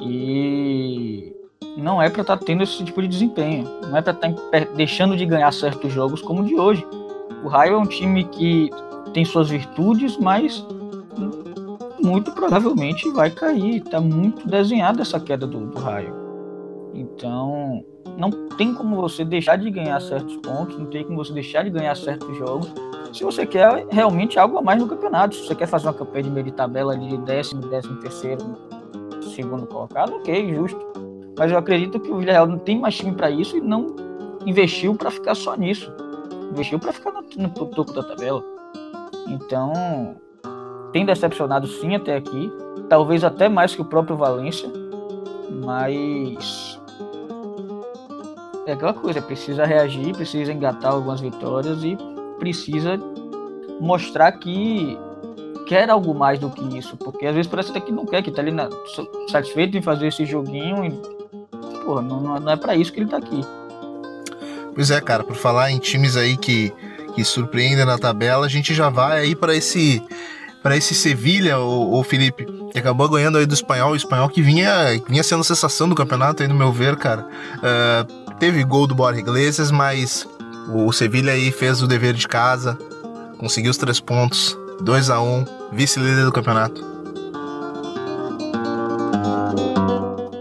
E 0.00 1.34
não 1.76 2.00
é 2.00 2.08
para 2.08 2.22
estar 2.22 2.36
tá 2.36 2.44
tendo 2.44 2.62
esse 2.62 2.84
tipo 2.84 3.02
de 3.02 3.08
desempenho. 3.08 3.68
Não 3.88 3.96
é 3.96 4.02
para 4.02 4.12
estar 4.12 4.30
tá 4.30 4.58
deixando 4.76 5.16
de 5.16 5.26
ganhar 5.26 5.52
certos 5.52 5.92
jogos 5.92 6.22
como 6.22 6.42
o 6.42 6.44
de 6.44 6.54
hoje. 6.54 6.86
O 7.44 7.48
Raio 7.48 7.74
é 7.74 7.78
um 7.78 7.86
time 7.86 8.24
que 8.24 8.70
tem 9.12 9.24
suas 9.24 9.48
virtudes, 9.48 10.16
mas 10.16 10.64
muito 12.00 12.30
provavelmente 12.32 13.08
vai 13.10 13.30
cair. 13.30 13.76
Está 13.76 14.00
muito 14.00 14.46
desenhada 14.46 15.02
essa 15.02 15.18
queda 15.18 15.46
do, 15.46 15.66
do 15.66 15.78
Raio. 15.78 16.14
Então, 16.94 17.84
não 18.16 18.30
tem 18.56 18.74
como 18.74 18.96
você 18.96 19.24
deixar 19.24 19.56
de 19.56 19.70
ganhar 19.70 20.00
certos 20.00 20.36
pontos, 20.36 20.78
não 20.78 20.86
tem 20.86 21.04
como 21.04 21.24
você 21.24 21.32
deixar 21.32 21.64
de 21.64 21.70
ganhar 21.70 21.96
certos 21.96 22.36
jogos. 22.36 22.72
Se 23.12 23.24
você 23.24 23.44
quer 23.44 23.86
realmente 23.90 24.38
algo 24.38 24.58
a 24.58 24.62
mais 24.62 24.80
no 24.80 24.88
campeonato, 24.88 25.34
se 25.34 25.46
você 25.46 25.54
quer 25.54 25.66
fazer 25.66 25.86
uma 25.86 25.94
campanha 25.94 26.24
de 26.24 26.30
meio 26.30 26.46
de 26.46 26.52
tabela 26.52 26.96
de 26.96 27.16
décimo, 27.18 27.60
décimo 27.62 27.96
terceiro, 28.00 28.56
segundo 29.34 29.66
colocado, 29.66 30.14
ok, 30.14 30.54
justo. 30.54 30.80
Mas 31.38 31.50
eu 31.50 31.58
acredito 31.58 31.98
que 32.00 32.10
o 32.10 32.18
Villarreal 32.18 32.46
não 32.46 32.58
tem 32.58 32.78
mais 32.78 32.96
time 32.96 33.12
para 33.12 33.30
isso 33.30 33.56
e 33.56 33.60
não 33.60 33.96
investiu 34.46 34.94
para 34.94 35.10
ficar 35.10 35.34
só 35.34 35.54
nisso. 35.54 35.92
Investiu 36.50 36.78
para 36.78 36.92
ficar 36.92 37.10
no, 37.10 37.22
no 37.36 37.48
topo 37.48 37.92
da 37.92 38.02
tabela. 38.02 38.42
Então, 39.28 40.16
tem 40.92 41.06
decepcionado 41.06 41.66
sim 41.66 41.94
até 41.94 42.16
aqui. 42.16 42.52
Talvez 42.88 43.24
até 43.24 43.48
mais 43.48 43.74
que 43.74 43.80
o 43.80 43.84
próprio 43.84 44.16
Valência. 44.16 44.70
Mas. 45.64 46.80
É 48.66 48.72
aquela 48.72 48.94
coisa, 48.94 49.20
precisa 49.20 49.64
reagir, 49.64 50.14
precisa 50.14 50.52
engatar 50.52 50.92
algumas 50.92 51.20
vitórias 51.20 51.82
e 51.82 51.98
precisa 52.38 52.98
mostrar 53.80 54.30
que 54.32 54.96
quer 55.66 55.90
algo 55.90 56.14
mais 56.14 56.38
do 56.38 56.50
que 56.50 56.78
isso, 56.78 56.96
porque 56.96 57.26
às 57.26 57.34
vezes 57.34 57.50
parece 57.50 57.70
até 57.70 57.80
que 57.80 57.90
não 57.90 58.06
quer, 58.06 58.22
que 58.22 58.30
tá 58.30 58.40
ali 58.42 58.50
na, 58.50 58.68
satisfeito 59.28 59.76
em 59.76 59.82
fazer 59.82 60.08
esse 60.08 60.24
joguinho 60.24 60.84
e, 60.84 60.90
porra, 61.84 62.02
não, 62.02 62.20
não 62.20 62.52
é 62.52 62.56
para 62.56 62.76
isso 62.76 62.92
que 62.92 63.00
ele 63.00 63.08
tá 63.08 63.16
aqui. 63.16 63.40
Pois 64.74 64.90
é, 64.90 65.00
cara, 65.00 65.24
por 65.24 65.36
falar 65.36 65.70
em 65.70 65.78
times 65.78 66.16
aí 66.16 66.36
que, 66.36 66.72
que 67.14 67.24
surpreendem 67.24 67.84
na 67.84 67.98
tabela, 67.98 68.46
a 68.46 68.48
gente 68.48 68.74
já 68.74 68.88
vai 68.88 69.20
aí 69.20 69.34
para 69.34 69.54
esse 69.54 70.02
para 70.62 70.76
esse 70.76 70.94
Sevilha, 70.94 71.58
o, 71.58 71.98
o, 71.98 72.04
Felipe, 72.04 72.46
que 72.70 72.78
acabou 72.78 73.08
ganhando 73.08 73.36
aí 73.36 73.44
do 73.44 73.52
espanhol, 73.52 73.90
o 73.90 73.96
espanhol 73.96 74.28
que 74.28 74.40
vinha, 74.40 74.72
vinha 75.08 75.22
sendo 75.24 75.42
sensação 75.42 75.88
do 75.88 75.94
campeonato 75.94 76.40
aí 76.40 76.48
no 76.48 76.54
meu 76.54 76.70
ver, 76.72 76.94
cara. 76.94 77.26
Uh, 77.56 78.21
teve 78.38 78.64
gol 78.64 78.86
do 78.86 78.94
Borja 78.94 79.20
Iglesias, 79.20 79.70
mas 79.70 80.26
o 80.74 80.92
Sevilha 80.92 81.32
aí 81.32 81.50
fez 81.50 81.82
o 81.82 81.86
dever 81.86 82.14
de 82.14 82.26
casa, 82.26 82.78
conseguiu 83.38 83.70
os 83.70 83.76
três 83.76 84.00
pontos, 84.00 84.56
2 84.80 85.10
a 85.10 85.20
1 85.20 85.44
vice-líder 85.72 86.24
do 86.24 86.32
campeonato. 86.32 86.92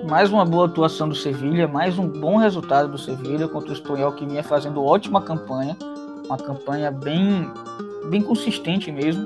Mais 0.10 0.30
uma 0.30 0.44
boa 0.44 0.66
atuação 0.66 1.08
do 1.08 1.16
Sevilha, 1.16 1.68
mais 1.68 1.98
um 1.98 2.08
bom 2.08 2.38
resultado 2.38 2.92
do 2.92 2.98
Sevilha 2.98 3.48
contra 3.48 3.70
o 3.70 3.74
Espanhol 3.74 4.12
que 4.12 4.26
vinha 4.26 4.44
fazendo 4.44 4.84
ótima 4.84 5.22
campanha, 5.22 5.78
uma 6.26 6.38
campanha 6.38 6.92
bem, 6.92 7.50
bem 8.10 8.22
consistente 8.22 8.92
mesmo. 8.92 9.26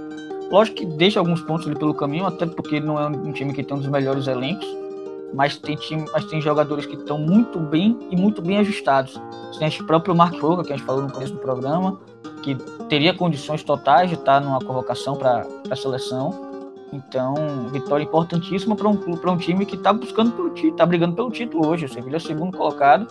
Lógico 0.51 0.77
que 0.77 0.85
deixa 0.85 1.19
alguns 1.19 1.41
pontos 1.41 1.65
ali 1.65 1.75
pelo 1.75 1.93
caminho, 1.93 2.27
até 2.27 2.45
porque 2.45 2.79
não 2.79 2.99
é 2.99 3.07
um 3.07 3.31
time 3.31 3.51
que 3.51 3.63
tem 3.63 3.75
um 3.75 3.79
dos 3.79 3.89
melhores 3.89 4.27
elencos, 4.27 4.67
mas 5.33 5.57
tem 5.57 5.75
time, 5.75 6.05
mas 6.11 6.25
tem 6.25 6.41
jogadores 6.41 6.85
que 6.85 6.95
estão 6.95 7.17
muito 7.17 7.59
bem 7.59 7.97
e 8.09 8.15
muito 8.15 8.41
bem 8.41 8.57
ajustados. 8.57 9.19
Tem 9.57 9.67
o 9.67 9.83
próprio 9.85 10.15
Mark 10.15 10.39
Roca, 10.39 10.63
que 10.63 10.73
a 10.73 10.77
gente 10.77 10.85
falou 10.85 11.01
no 11.03 11.11
começo 11.11 11.33
do 11.33 11.39
programa, 11.39 11.99
que 12.41 12.55
teria 12.87 13.13
condições 13.13 13.63
totais 13.63 14.09
de 14.09 14.15
estar 14.15 14.39
numa 14.39 14.59
convocação 14.59 15.15
para 15.15 15.45
a 15.69 15.75
seleção. 15.75 16.53
Então, 16.93 17.33
vitória 17.71 18.03
importantíssima 18.03 18.75
para 18.75 18.87
um, 18.87 18.93
um 18.93 19.37
time 19.37 19.65
que 19.65 19.75
está 19.75 19.91
buscando 19.91 20.31
pelo 20.31 20.49
título, 20.51 20.73
está 20.73 20.85
brigando 20.85 21.15
pelo 21.15 21.31
título 21.31 21.67
hoje. 21.67 21.85
O 21.85 21.89
Sevilha 21.89 22.15
é 22.15 22.17
o 22.17 22.21
segundo 22.21 22.55
colocado, 22.55 23.07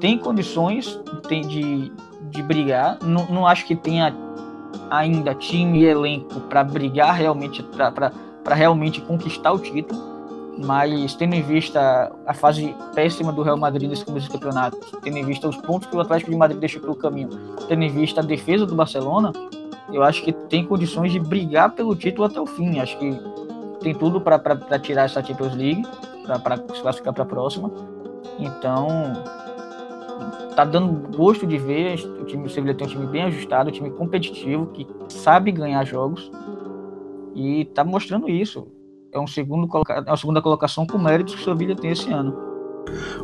tem 0.00 0.18
condições 0.18 1.00
tem 1.28 1.46
de, 1.46 1.92
de 2.30 2.42
brigar. 2.42 2.98
Não, 3.02 3.26
não 3.26 3.46
acho 3.46 3.66
que 3.66 3.74
tenha 3.74 4.14
ainda 4.90 5.34
time 5.34 5.80
e 5.80 5.84
elenco 5.86 6.40
para 6.40 6.62
brigar 6.62 7.14
realmente, 7.14 7.62
para 7.62 8.54
realmente 8.54 9.00
conquistar 9.00 9.52
o 9.52 9.58
título 9.58 10.15
mas 10.58 11.14
tendo 11.14 11.34
em 11.34 11.42
vista 11.42 12.12
a 12.26 12.32
fase 12.32 12.74
péssima 12.94 13.32
do 13.32 13.42
Real 13.42 13.56
Madrid 13.56 13.88
nesse 13.88 14.04
começo 14.04 14.28
do 14.28 14.32
campeonato, 14.32 14.78
tendo 15.02 15.18
em 15.18 15.24
vista 15.24 15.48
os 15.48 15.56
pontos 15.56 15.88
que 15.88 15.96
o 15.96 16.00
Atlético 16.00 16.30
de 16.30 16.36
Madrid 16.36 16.58
deixou 16.58 16.80
pelo 16.80 16.96
caminho, 16.96 17.30
tendo 17.68 17.82
em 17.82 17.90
vista 17.90 18.20
a 18.20 18.24
defesa 18.24 18.64
do 18.64 18.74
Barcelona, 18.74 19.32
eu 19.92 20.02
acho 20.02 20.22
que 20.22 20.32
tem 20.32 20.64
condições 20.64 21.12
de 21.12 21.20
brigar 21.20 21.72
pelo 21.72 21.94
título 21.94 22.26
até 22.26 22.40
o 22.40 22.46
fim. 22.46 22.80
Acho 22.80 22.98
que 22.98 23.18
tem 23.80 23.94
tudo 23.94 24.20
para 24.20 24.38
tirar 24.80 25.04
essa 25.04 25.22
Champions 25.22 25.54
League, 25.54 25.82
para 26.42 26.56
se 26.56 26.82
classificar 26.82 27.14
para 27.14 27.22
a 27.22 27.26
próxima. 27.26 27.70
Então, 28.38 28.88
tá 30.56 30.64
dando 30.64 31.16
gosto 31.16 31.46
de 31.46 31.56
ver. 31.56 31.94
O 32.20 32.24
time 32.24 32.42
do 32.42 32.48
Sevilla 32.48 32.74
tem 32.74 32.86
um 32.86 32.90
time 32.90 33.06
bem 33.06 33.22
ajustado, 33.22 33.68
um 33.68 33.72
time 33.72 33.90
competitivo, 33.90 34.66
que 34.66 34.86
sabe 35.08 35.52
ganhar 35.52 35.84
jogos. 35.84 36.30
E 37.34 37.66
tá 37.66 37.84
mostrando 37.84 38.28
isso 38.28 38.66
é, 39.12 39.18
um 39.18 39.26
segundo 39.26 39.68
é 39.88 40.00
uma 40.00 40.16
segunda 40.16 40.42
colocação 40.42 40.86
com 40.86 40.98
méritos 40.98 41.34
que 41.34 41.42
o 41.42 41.44
Sevilha 41.44 41.76
tem 41.76 41.90
esse 41.90 42.10
ano. 42.12 42.45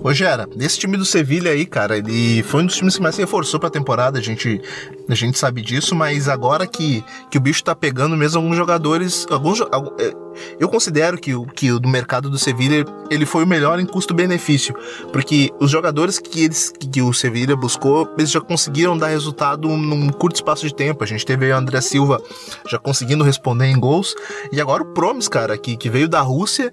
Ô 0.03 0.13
Gera, 0.13 0.49
esse 0.59 0.79
time 0.79 0.97
do 0.97 1.05
Sevilha 1.05 1.53
aí, 1.53 1.65
cara, 1.65 1.97
ele 1.97 2.43
foi 2.43 2.63
um 2.63 2.67
dos 2.67 2.77
times 2.77 2.97
que 2.97 3.03
mais 3.03 3.15
se 3.15 3.21
reforçou 3.21 3.61
pra 3.61 3.71
temporada, 3.71 4.19
a 4.19 4.23
gente, 4.23 4.61
a 5.09 5.15
gente 5.15 5.39
sabe 5.39 5.63
disso, 5.63 5.95
mas 5.95 6.29
agora 6.29 6.67
que, 6.67 7.05
que 7.31 7.39
o 7.39 7.41
bicho 7.41 7.63
tá 7.63 7.75
pegando 7.75 8.17
mesmo 8.17 8.41
alguns 8.41 8.57
jogadores, 8.57 9.27
alguns, 9.31 9.61
é, 9.61 10.13
eu 10.59 10.69
considero 10.69 11.19
que, 11.19 11.33
que 11.55 11.71
o 11.71 11.79
do 11.79 11.89
mercado 11.89 12.29
do 12.29 12.39
Sevilha, 12.39 12.85
ele 13.11 13.25
foi 13.25 13.45
o 13.45 13.47
melhor 13.47 13.79
em 13.79 13.87
custo-benefício, 13.87 14.75
porque 15.13 15.51
os 15.61 15.71
jogadores 15.71 16.19
que, 16.19 16.45
eles, 16.45 16.73
que 16.73 17.01
o 17.01 17.13
Sevilha 17.13 17.55
buscou, 17.55 18.13
eles 18.19 18.31
já 18.31 18.41
conseguiram 18.41 18.99
dar 18.99 19.09
resultado 19.09 19.69
num 19.69 20.09
curto 20.09 20.37
espaço 20.37 20.67
de 20.67 20.75
tempo, 20.75 21.05
a 21.05 21.07
gente 21.07 21.25
teve 21.25 21.51
o 21.51 21.57
André 21.57 21.81
Silva 21.81 22.21
já 22.69 22.79
conseguindo 22.79 23.23
responder 23.23 23.67
em 23.67 23.79
gols, 23.79 24.15
e 24.51 24.61
agora 24.61 24.83
o 24.83 24.87
Promes, 24.87 25.29
cara, 25.29 25.57
que, 25.57 25.77
que 25.77 25.89
veio 25.89 26.09
da 26.09 26.21
Rússia, 26.21 26.73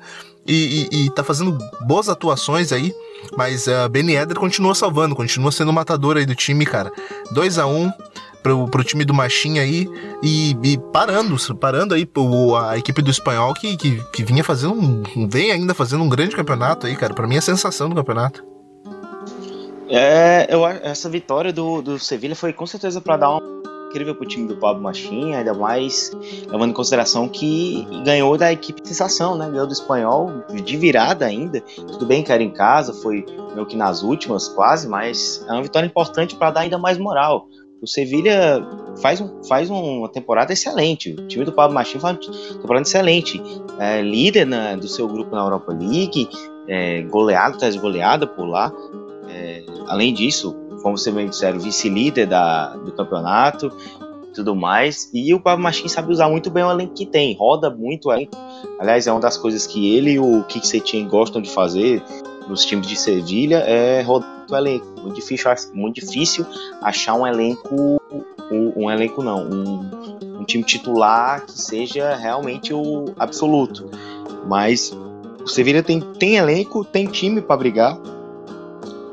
e, 0.52 1.06
e, 1.06 1.10
tá 1.12 1.24
fazendo 1.24 1.58
boas 1.82 2.10
atuações 2.10 2.72
aí. 2.72 2.94
Mas 3.38 3.68
uh, 3.68 3.88
Benny 3.90 4.16
Eder 4.16 4.38
continua 4.38 4.74
salvando, 4.74 5.16
continua 5.16 5.52
sendo 5.52 5.70
o 5.70 5.74
matador 5.74 6.18
aí 6.18 6.26
do 6.26 6.34
time, 6.34 6.66
cara. 6.66 6.92
2 7.32 7.60
a 7.60 7.68
1 7.68 7.78
um 7.78 7.92
pro, 8.42 8.68
pro 8.68 8.84
time 8.84 9.06
do 9.06 9.14
Machinha 9.14 9.62
aí 9.62 9.88
e, 10.24 10.58
e, 10.64 10.78
parando, 10.92 11.36
parando 11.56 11.94
aí 11.94 12.06
pro, 12.06 12.56
a 12.56 12.78
equipe 12.78 13.02
do 13.02 13.12
espanhol 13.12 13.54
que, 13.54 13.78
que, 13.78 14.04
que 14.12 14.24
vinha 14.24 14.44
fazendo 14.44 14.74
um. 14.74 15.28
vem 15.28 15.52
ainda 15.52 15.74
fazendo 15.74 16.04
um 16.04 16.10
grande 16.10 16.36
campeonato 16.36 16.88
aí, 16.88 16.96
cara. 16.96 17.14
Pra 17.14 17.28
mim 17.28 17.36
é 17.36 17.40
a 17.40 17.42
sensação 17.42 17.90
do 17.90 17.96
campeonato. 17.96 18.44
É, 19.90 20.48
eu, 20.50 20.66
essa 20.68 21.10
vitória 21.10 21.52
do, 21.52 21.82
do 21.82 22.00
Sevilha 22.00 22.36
foi 22.36 22.54
com 22.54 22.66
certeza 22.66 23.02
para 23.02 23.18
dar 23.18 23.32
uma 23.32 23.59
incrível 23.90 24.16
pro 24.16 24.26
time 24.26 24.48
do 24.48 24.56
Pablo 24.56 24.82
Machinha, 24.82 25.40
ainda 25.40 25.54
mais 25.54 26.12
levando 26.48 26.70
em 26.70 26.74
consideração 26.74 27.28
que 27.28 27.86
ganhou 28.06 28.38
da 28.38 28.52
equipe 28.52 28.88
sensação, 28.88 29.36
né? 29.36 29.50
Ganhou 29.50 29.66
do 29.66 29.74
espanhol 29.74 30.32
de 30.64 30.78
virada 30.78 31.26
ainda. 31.26 31.62
Tudo 31.62 32.06
bem 32.06 32.24
que 32.24 32.32
era 32.32 32.44
em 32.44 32.52
casa, 32.52 32.94
foi 32.94 33.26
meio 33.54 33.66
que 33.66 33.76
nas 33.76 34.04
últimas 34.04 34.48
quase, 34.48 34.88
mas 34.88 35.44
é 35.48 35.52
uma 35.52 35.64
vitória 35.64 35.88
importante 35.88 36.36
para 36.36 36.52
dar 36.52 36.62
ainda 36.62 36.78
mais 36.78 36.98
moral. 36.98 37.48
O 37.82 37.88
Sevilha 37.88 38.62
faz, 39.02 39.22
um, 39.22 39.44
faz 39.44 39.70
uma 39.70 40.10
temporada 40.10 40.52
excelente. 40.52 41.12
O 41.14 41.28
time 41.28 41.46
do 41.46 41.52
Pablo 41.52 41.74
Machinha 41.74 42.02
faz 42.02 42.18
uma 42.18 42.58
temporada 42.60 42.86
excelente. 42.86 43.42
É, 43.80 44.02
líder 44.02 44.46
na, 44.46 44.76
do 44.76 44.88
seu 44.88 45.08
grupo 45.08 45.34
na 45.34 45.42
Europa 45.42 45.72
League, 45.72 46.28
é, 46.68 47.02
goleado 47.04 47.58
de 47.58 47.80
goleada 47.80 48.28
por 48.28 48.46
lá. 48.46 48.72
É, 49.30 49.64
além 49.88 50.14
disso, 50.14 50.56
como 50.82 50.98
você 50.98 51.12
bem 51.12 51.28
disseram, 51.28 51.60
vice-líder 51.60 52.28
do 52.84 52.92
campeonato 52.92 53.72
tudo 54.34 54.56
mais. 54.56 55.10
E 55.14 55.34
o 55.34 55.40
Pablo 55.40 55.64
Machin 55.64 55.88
sabe 55.88 56.12
usar 56.12 56.30
muito 56.30 56.50
bem 56.50 56.64
o 56.64 56.72
elenco 56.72 56.94
que 56.94 57.06
tem, 57.06 57.36
roda 57.36 57.70
muito 57.70 58.10
o 58.10 58.14
elenco. 58.14 58.36
Aliás, 58.80 59.08
é 59.08 59.12
uma 59.12 59.20
das 59.20 59.38
coisas 59.38 59.68
que 59.68 59.96
ele 59.96 60.12
e 60.12 60.20
o 60.20 60.44
Kik 60.44 61.04
gostam 61.04 61.42
de 61.42 61.50
fazer 61.50 62.04
nos 62.48 62.66
times 62.66 62.88
de 62.88 62.96
Sevilha, 62.96 63.58
é 63.58 64.02
rodar 64.02 64.46
o 64.50 64.56
elenco. 64.56 64.86
Muito 65.02 65.16
difícil, 65.16 65.52
muito 65.74 65.96
difícil 65.96 66.46
achar 66.82 67.14
um 67.14 67.28
elenco, 67.28 68.02
um, 68.52 68.74
um 68.84 68.92
elenco 68.92 69.22
não, 69.22 69.48
um, 69.48 70.40
um 70.40 70.44
time 70.44 70.64
titular 70.64 71.46
que 71.46 71.52
seja 71.52 72.16
realmente 72.16 72.74
o 72.74 73.06
absoluto. 73.20 73.90
Mas 74.48 74.92
o 75.44 75.48
Sevilha 75.48 75.84
tem, 75.84 76.00
tem 76.00 76.38
elenco, 76.38 76.84
tem 76.84 77.06
time 77.06 77.42
para 77.42 77.58
brigar 77.58 78.00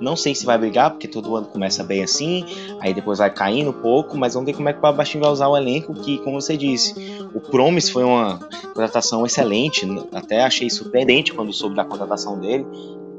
não 0.00 0.16
sei 0.16 0.34
se 0.34 0.44
vai 0.44 0.58
brigar, 0.58 0.90
porque 0.90 1.08
todo 1.08 1.36
ano 1.36 1.46
começa 1.46 1.82
bem 1.82 2.02
assim, 2.02 2.44
aí 2.80 2.92
depois 2.92 3.18
vai 3.18 3.30
caindo 3.30 3.70
um 3.70 3.80
pouco, 3.80 4.16
mas 4.16 4.34
vamos 4.34 4.46
ver 4.46 4.54
como 4.54 4.68
é 4.68 4.72
que 4.72 4.78
o 4.78 4.82
Babachinho 4.82 5.22
vai 5.22 5.32
usar 5.32 5.48
o 5.48 5.56
elenco, 5.56 5.94
que, 5.94 6.18
como 6.18 6.40
você 6.40 6.56
disse, 6.56 6.94
o 7.34 7.40
Promise 7.40 7.92
foi 7.92 8.04
uma 8.04 8.38
contratação 8.74 9.24
excelente, 9.24 9.86
até 10.12 10.42
achei 10.42 10.68
surpreendente 10.68 11.32
quando 11.32 11.52
soube 11.52 11.74
da 11.74 11.84
contratação 11.84 12.38
dele. 12.38 12.66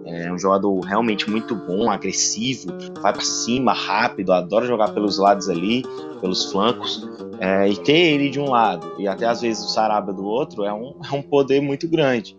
É 0.06 0.32
um 0.32 0.40
jogador 0.40 0.80
realmente 0.80 1.30
muito 1.30 1.54
bom, 1.54 1.92
agressivo, 1.92 2.70
vai 3.02 3.12
para 3.12 3.22
cima, 3.22 3.74
rápido, 3.74 4.32
adora 4.32 4.66
jogar 4.66 4.94
pelos 4.94 5.18
lados 5.18 5.50
ali, 5.50 5.84
pelos 6.22 6.50
flancos. 6.50 7.06
É, 7.40 7.70
e 7.70 7.76
ter 7.76 8.14
ele 8.14 8.30
de 8.30 8.40
um 8.40 8.50
lado 8.50 8.94
e 8.98 9.08
até 9.08 9.28
às 9.28 9.42
vezes 9.42 9.64
o 9.64 9.68
Sarabia 9.68 10.12
do 10.12 10.26
outro 10.26 10.64
é 10.64 10.74
um, 10.74 10.96
é 11.06 11.16
um 11.16 11.22
poder 11.22 11.62
muito 11.62 11.88
grande. 11.88 12.36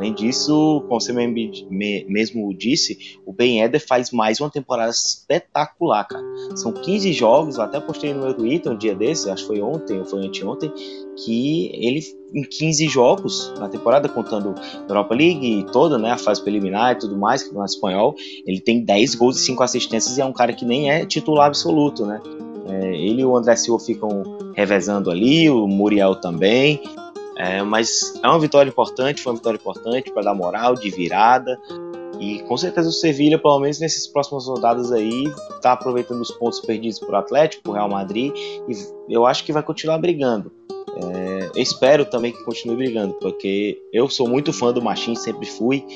Além 0.00 0.14
disso, 0.14 0.82
como 0.88 0.98
você 0.98 1.12
mesmo 1.12 2.54
disse, 2.54 3.18
o 3.26 3.34
Ben 3.34 3.60
Eder 3.60 3.86
faz 3.86 4.10
mais 4.10 4.40
uma 4.40 4.48
temporada 4.48 4.90
espetacular, 4.90 6.04
cara. 6.04 6.24
São 6.56 6.72
15 6.72 7.12
jogos, 7.12 7.58
até 7.58 7.78
postei 7.78 8.14
no 8.14 8.22
meu 8.22 8.32
Twitter 8.32 8.72
um 8.72 8.78
dia 8.78 8.94
desse, 8.94 9.28
acho 9.28 9.42
que 9.42 9.48
foi 9.48 9.60
ontem 9.60 9.98
ou 9.98 10.06
foi 10.06 10.24
anteontem, 10.24 10.72
que 11.22 11.70
ele 11.74 12.00
em 12.34 12.42
15 12.42 12.88
jogos 12.88 13.52
na 13.58 13.68
temporada, 13.68 14.08
contando 14.08 14.54
Europa 14.88 15.14
League 15.14 15.66
toda, 15.70 15.98
né, 15.98 16.12
a 16.12 16.16
fase 16.16 16.40
preliminar 16.40 16.92
e 16.92 16.98
tudo 16.98 17.18
mais, 17.18 17.42
que 17.42 17.52
no 17.52 17.62
espanhol, 17.62 18.14
ele 18.46 18.58
tem 18.58 18.82
10 18.82 19.16
gols 19.16 19.38
e 19.38 19.44
5 19.44 19.62
assistências 19.62 20.16
e 20.16 20.22
é 20.22 20.24
um 20.24 20.32
cara 20.32 20.54
que 20.54 20.64
nem 20.64 20.90
é 20.90 21.04
titular 21.04 21.46
absoluto, 21.46 22.06
né. 22.06 22.22
É, 22.70 22.96
ele 22.96 23.20
e 23.20 23.24
o 23.24 23.36
André 23.36 23.54
Silva 23.54 23.84
ficam 23.84 24.22
revezando 24.54 25.10
ali, 25.10 25.50
o 25.50 25.66
Muriel 25.66 26.14
também. 26.14 26.80
É, 27.40 27.62
mas 27.62 28.20
é 28.22 28.28
uma 28.28 28.38
vitória 28.38 28.68
importante, 28.68 29.22
foi 29.22 29.32
uma 29.32 29.38
vitória 29.38 29.56
importante 29.56 30.12
para 30.12 30.24
dar 30.24 30.34
moral, 30.34 30.74
de 30.74 30.90
virada. 30.90 31.58
E 32.20 32.40
com 32.40 32.54
certeza 32.54 32.90
o 32.90 32.92
Sevilha, 32.92 33.38
pelo 33.38 33.58
menos 33.60 33.80
nesses 33.80 34.06
próximos 34.06 34.46
rodadas 34.46 34.92
aí, 34.92 35.24
está 35.54 35.72
aproveitando 35.72 36.20
os 36.20 36.30
pontos 36.30 36.60
perdidos 36.60 36.98
por 36.98 37.14
Atlético, 37.14 37.62
por 37.62 37.72
Real 37.72 37.88
Madrid, 37.88 38.30
e 38.36 38.74
eu 39.08 39.24
acho 39.24 39.42
que 39.42 39.54
vai 39.54 39.62
continuar 39.62 39.96
brigando. 39.96 40.52
É, 41.02 41.58
espero 41.58 42.04
também 42.04 42.30
que 42.30 42.44
continue 42.44 42.76
brigando, 42.76 43.14
porque 43.14 43.80
eu 43.90 44.06
sou 44.10 44.28
muito 44.28 44.52
fã 44.52 44.70
do 44.70 44.82
Machin, 44.82 45.14
sempre 45.14 45.46
fui. 45.46 45.86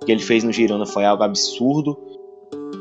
O 0.00 0.04
que 0.04 0.12
ele 0.12 0.22
fez 0.22 0.44
no 0.44 0.52
Girona 0.52 0.86
foi 0.86 1.04
algo 1.04 1.24
absurdo. 1.24 1.98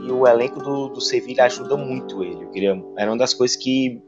E 0.05 0.11
o 0.11 0.28
elenco 0.28 0.59
do, 0.59 0.89
do 0.89 1.01
Sevilha 1.01 1.45
ajuda 1.45 1.76
muito 1.76 2.24
ele. 2.24 2.45
Queria, 2.47 2.80
era 2.95 3.09
uma 3.09 3.17
das 3.17 3.34
coisas 3.34 3.57
que 3.57 3.99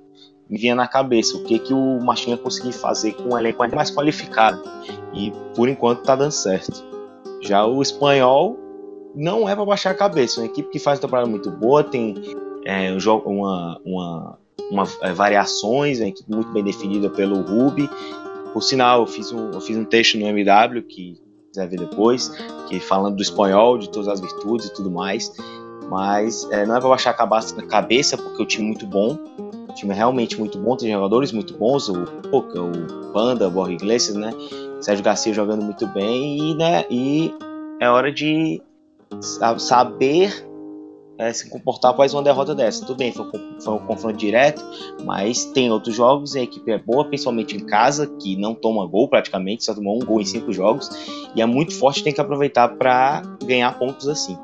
me 0.50 0.58
vinha 0.58 0.76
na 0.76 0.88
cabeça 0.88 1.38
o 1.38 1.44
que, 1.44 1.60
que 1.60 1.74
o 1.74 2.00
Machinha 2.02 2.38
conseguir 2.38 2.74
fazer 2.74 3.14
com 3.14 3.34
um 3.34 3.38
elenco 3.38 3.64
mais 3.76 3.90
qualificado. 3.90 4.62
E 5.14 5.32
por 5.56 5.70
enquanto 5.70 6.04
tá 6.04 6.16
dando 6.16 6.32
certo. 6.32 6.84
Já 7.42 7.66
o 7.66 7.82
espanhol 7.82 8.58
não 9.16 9.48
é 9.48 9.56
para 9.56 9.66
baixar 9.66 9.92
a 9.92 9.96
cabeça. 9.96 10.40
É 10.40 10.44
uma 10.44 10.50
equipe 10.50 10.70
que 10.70 10.80
faz 10.80 10.98
uma 11.00 11.02
temporada 11.02 11.30
muito 11.30 11.52
boa, 11.52 11.84
tem 11.84 12.16
é, 12.66 12.92
um 12.92 12.98
uma, 13.26 13.80
uma, 13.86 14.40
uma 14.72 14.84
é, 15.02 15.14
variações, 15.14 16.00
é 16.00 16.04
uma 16.04 16.10
equipe 16.10 16.32
muito 16.32 16.52
bem 16.52 16.64
definida 16.64 17.10
pelo 17.10 17.42
Ruby. 17.42 17.90
Por 18.54 18.62
sinal, 18.62 19.02
eu 19.02 19.08
fiz 19.08 19.32
um, 19.32 19.52
eu 19.52 19.62
fiz 19.62 19.78
um 19.78 19.86
texto 19.86 20.18
no 20.18 20.28
MW 20.28 20.84
que 20.84 21.22
quiser 21.48 21.68
ver 21.68 21.80
depois, 21.80 22.30
que 22.68 22.80
falando 22.80 23.16
do 23.16 23.22
espanhol, 23.22 23.78
de 23.78 23.90
todas 23.90 24.08
as 24.08 24.20
virtudes 24.20 24.68
e 24.68 24.74
tudo 24.74 24.90
mais. 24.92 25.32
Mas 25.90 26.50
é, 26.52 26.66
não 26.66 26.76
é 26.76 26.80
para 26.80 26.90
baixar 26.90 27.12
a 27.12 27.68
cabeça, 27.68 28.18
porque 28.18 28.42
o 28.42 28.46
time 28.46 28.66
é 28.66 28.68
muito 28.68 28.88
bom. 28.88 29.18
O 29.74 29.76
time 29.76 29.92
é 29.92 29.96
realmente 29.96 30.40
muito 30.40 30.60
bom, 30.60 30.78
tem 30.78 30.92
jogadores 30.92 31.32
muito 31.32 31.58
bons, 31.58 31.90
o 31.90 32.06
Poca, 32.30 32.62
o 32.62 33.12
Panda, 33.12 33.48
o 33.48 33.52
Borja 33.52 33.74
Iglesias, 33.74 34.16
né? 34.16 34.32
Sérgio 34.80 35.04
Garcia 35.04 35.34
jogando 35.34 35.64
muito 35.64 35.88
bem 35.88 36.52
e, 36.52 36.56
né, 36.56 36.86
e 36.92 37.34
é 37.80 37.90
hora 37.90 38.12
de 38.12 38.62
saber 39.58 40.48
é, 41.18 41.34
se 41.34 41.50
comportar 41.50 41.92
após 41.92 42.14
uma 42.14 42.22
derrota 42.22 42.54
dessa. 42.54 42.86
Tudo 42.86 42.98
bem, 42.98 43.12
foi, 43.12 43.26
foi, 43.60 43.74
um 43.74 43.80
confronto 43.80 44.18
direto, 44.18 44.64
mas 45.04 45.46
tem 45.46 45.72
outros 45.72 45.96
jogos, 45.96 46.36
a 46.36 46.42
equipe 46.42 46.72
é 46.72 46.78
boa, 46.78 47.06
principalmente 47.06 47.56
em 47.56 47.66
casa, 47.66 48.06
que 48.06 48.36
não 48.36 48.54
toma 48.54 48.86
gol 48.86 49.08
praticamente, 49.08 49.64
só 49.64 49.74
tomou 49.74 49.96
um 49.96 50.06
gol 50.06 50.22
em 50.22 50.26
cinco 50.26 50.54
jogos, 50.54 50.90
e 51.36 51.42
é 51.42 51.46
muito 51.48 51.76
forte, 51.76 52.04
tem 52.04 52.14
que 52.14 52.22
aproveitar 52.22 52.70
para 52.70 53.24
ganhar 53.44 53.78
pontos 53.80 54.08
assim. 54.08 54.38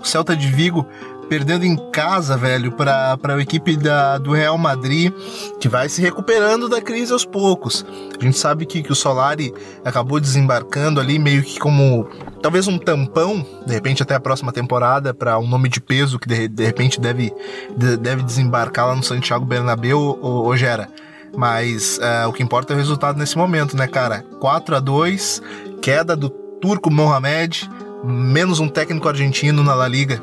O 0.00 0.04
Celta 0.06 0.34
de 0.34 0.48
Vigo 0.48 0.86
perdendo 1.28 1.64
em 1.64 1.76
casa, 1.90 2.36
velho, 2.36 2.72
para 2.72 3.18
a 3.22 3.40
equipe 3.40 3.76
da, 3.76 4.18
do 4.18 4.32
Real 4.32 4.56
Madrid, 4.56 5.12
que 5.60 5.68
vai 5.68 5.88
se 5.88 6.00
recuperando 6.00 6.68
da 6.68 6.80
crise 6.80 7.12
aos 7.12 7.24
poucos. 7.24 7.84
A 8.18 8.22
gente 8.22 8.38
sabe 8.38 8.66
que, 8.66 8.82
que 8.82 8.92
o 8.92 8.94
Solari 8.94 9.52
acabou 9.84 10.20
desembarcando 10.20 11.00
ali 11.00 11.18
meio 11.18 11.42
que 11.42 11.58
como 11.58 12.08
talvez 12.42 12.68
um 12.68 12.78
tampão, 12.78 13.44
de 13.66 13.72
repente 13.72 14.02
até 14.02 14.14
a 14.14 14.20
próxima 14.20 14.52
temporada, 14.52 15.12
para 15.12 15.38
um 15.38 15.46
nome 15.46 15.68
de 15.68 15.80
peso 15.80 16.18
que 16.18 16.28
de, 16.28 16.48
de 16.48 16.64
repente 16.64 17.00
deve, 17.00 17.32
de, 17.76 17.96
deve 17.96 18.22
desembarcar 18.22 18.86
lá 18.86 18.94
no 18.94 19.02
Santiago 19.02 19.44
Bernabéu, 19.44 19.98
ou, 19.98 20.44
ou 20.44 20.56
Gera. 20.56 20.88
Mas 21.36 21.98
uh, 21.98 22.28
o 22.28 22.32
que 22.32 22.42
importa 22.42 22.72
é 22.72 22.76
o 22.76 22.78
resultado 22.78 23.18
nesse 23.18 23.36
momento, 23.36 23.76
né, 23.76 23.86
cara? 23.86 24.24
4 24.40 24.76
a 24.76 24.80
2 24.80 25.42
queda 25.82 26.16
do 26.16 26.30
turco 26.30 26.90
Mohamed, 26.90 27.68
menos 28.02 28.60
um 28.60 28.68
técnico 28.68 29.08
argentino 29.08 29.62
na 29.62 29.74
La 29.74 29.88
Liga. 29.88 30.20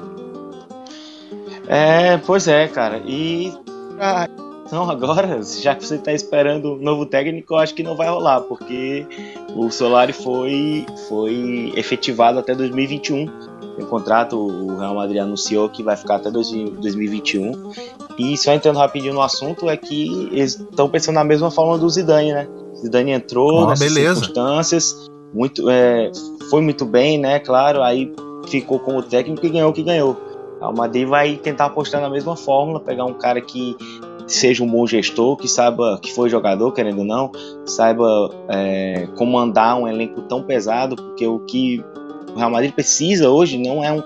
É, 1.72 2.18
pois 2.18 2.50
é, 2.50 2.68
cara. 2.68 3.02
E 3.08 3.54
ah, 3.98 4.28
então 4.66 4.90
agora, 4.90 5.42
já 5.62 5.74
que 5.74 5.86
você 5.86 5.96
está 5.96 6.12
esperando 6.12 6.74
um 6.74 6.78
novo 6.78 7.06
técnico, 7.06 7.54
eu 7.54 7.58
acho 7.58 7.74
que 7.74 7.82
não 7.82 7.96
vai 7.96 8.10
rolar, 8.10 8.42
porque 8.42 9.08
o 9.56 9.72
Solari 9.72 10.12
foi, 10.12 10.86
foi 11.08 11.72
efetivado 11.76 12.38
até 12.38 12.54
2021. 12.54 13.26
O 13.80 13.86
contrato, 13.86 14.38
o 14.38 14.78
Real 14.78 14.96
Madrid 14.96 15.22
anunciou 15.22 15.70
que 15.70 15.82
vai 15.82 15.96
ficar 15.96 16.16
até 16.16 16.30
2021. 16.30 17.72
E 18.18 18.38
só 18.38 18.52
entrando 18.54 18.78
rapidinho 18.78 19.14
no 19.14 19.22
assunto, 19.22 19.70
é 19.70 19.78
que 19.78 20.30
eles 20.34 20.60
estão 20.60 20.90
pensando 20.90 21.16
na 21.16 21.24
mesma 21.24 21.50
forma 21.50 21.78
do 21.78 21.90
Zidane, 21.90 22.34
né? 22.34 22.48
Zidane 22.76 23.12
entrou 23.12 23.64
oh, 23.64 23.68
nessas 23.68 23.88
beleza. 23.88 24.16
circunstâncias, 24.16 25.10
muito, 25.34 25.70
é, 25.70 26.12
foi 26.50 26.62
muito 26.62 26.86
bem, 26.86 27.18
né? 27.18 27.40
Claro, 27.40 27.82
aí 27.82 28.14
ficou 28.48 28.78
como 28.78 29.02
técnico 29.02 29.46
e 29.46 29.50
ganhou 29.50 29.70
o 29.70 29.74
que 29.74 29.84
ganhou. 29.84 30.31
O 30.62 30.74
Madrid 30.74 31.08
vai 31.08 31.36
tentar 31.36 31.66
apostar 31.66 32.02
na 32.02 32.10
mesma 32.10 32.36
fórmula, 32.36 32.80
pegar 32.80 33.06
um 33.06 33.14
cara 33.14 33.42
que 33.42 33.76
seja 34.28 34.64
um 34.64 34.68
bom 34.68 34.86
gestor, 34.88 35.36
que 35.36 35.48
saiba 35.48 36.00
que 36.02 36.14
foi 36.14 36.30
jogador, 36.30 36.72
querendo 36.72 37.00
ou 37.00 37.06
não, 37.06 37.32
saiba 37.66 38.30
é, 38.48 39.08
comandar 39.18 39.78
um 39.78 39.88
elenco 39.88 40.22
tão 40.22 40.44
pesado, 40.44 40.96
porque 40.96 41.28
o 41.28 41.40
que 41.40 41.84
o 42.34 42.38
Real 42.38 42.50
Madrid 42.50 42.72
precisa 42.72 43.30
hoje 43.30 43.58
não 43.58 43.84
é 43.84 43.92
um, 43.92 44.04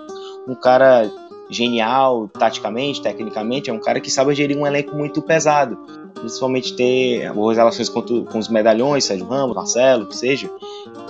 um 0.47 0.55
cara 0.55 1.09
genial 1.49 2.27
taticamente, 2.27 3.01
tecnicamente, 3.01 3.69
é 3.69 3.73
um 3.73 3.79
cara 3.79 3.99
que 3.99 4.09
sabe 4.09 4.33
gerir 4.33 4.57
um 4.57 4.65
elenco 4.65 4.95
muito 4.95 5.21
pesado, 5.21 5.77
principalmente 6.15 6.75
ter 6.75 7.31
boas 7.33 7.57
relações 7.57 7.87
com, 7.87 8.01
com 8.01 8.39
os 8.39 8.49
medalhões, 8.49 9.03
Sérgio 9.03 9.27
Ramos, 9.27 9.55
Marcelo, 9.55 10.07
que 10.07 10.15
seja, 10.15 10.49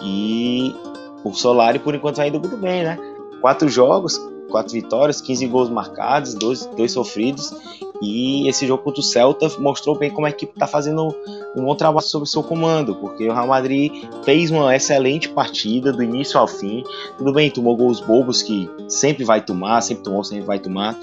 e 0.04 0.76
o 1.24 1.34
Solari 1.34 1.80
por 1.80 1.96
enquanto 1.96 2.18
vai 2.18 2.28
indo 2.28 2.40
muito 2.40 2.58
bem, 2.58 2.84
né? 2.84 3.00
Quatro 3.40 3.70
jogos, 3.70 4.20
quatro 4.50 4.74
vitórias, 4.74 5.22
15 5.22 5.48
gols 5.48 5.70
marcados, 5.70 6.34
dois, 6.34 6.66
dois 6.68 6.92
sofridos. 6.92 7.54
E 8.02 8.48
esse 8.50 8.68
jogo 8.68 8.84
contra 8.84 9.00
o 9.00 9.04
Celta 9.04 9.50
mostrou 9.58 9.98
bem 9.98 10.12
como 10.12 10.28
a 10.28 10.30
equipe 10.30 10.52
está 10.54 10.68
fazendo 10.68 11.16
um 11.56 11.64
bom 11.64 11.76
trabalho 11.76 12.06
sobre 12.06 12.28
o 12.28 12.30
seu 12.30 12.44
comando, 12.44 12.94
porque 12.96 13.28
o 13.28 13.34
Real 13.34 13.48
Madrid 13.48 13.92
fez 14.24 14.52
uma 14.52 14.76
excelente 14.76 15.30
partida 15.30 15.94
do 15.94 16.04
início 16.04 16.38
ao 16.40 16.48
fim. 16.48 16.84
Tudo 17.18 17.32
bem, 17.32 17.50
tomou 17.50 17.76
gols 17.76 18.02
bobos 18.02 18.42
que 18.42 18.70
sempre 18.90 19.24
vai 19.24 19.42
tomar, 19.42 19.82
sempre 19.82 20.04
tomou, 20.04 20.24
sempre 20.24 20.46
vai 20.46 20.60
tomar. 20.60 20.98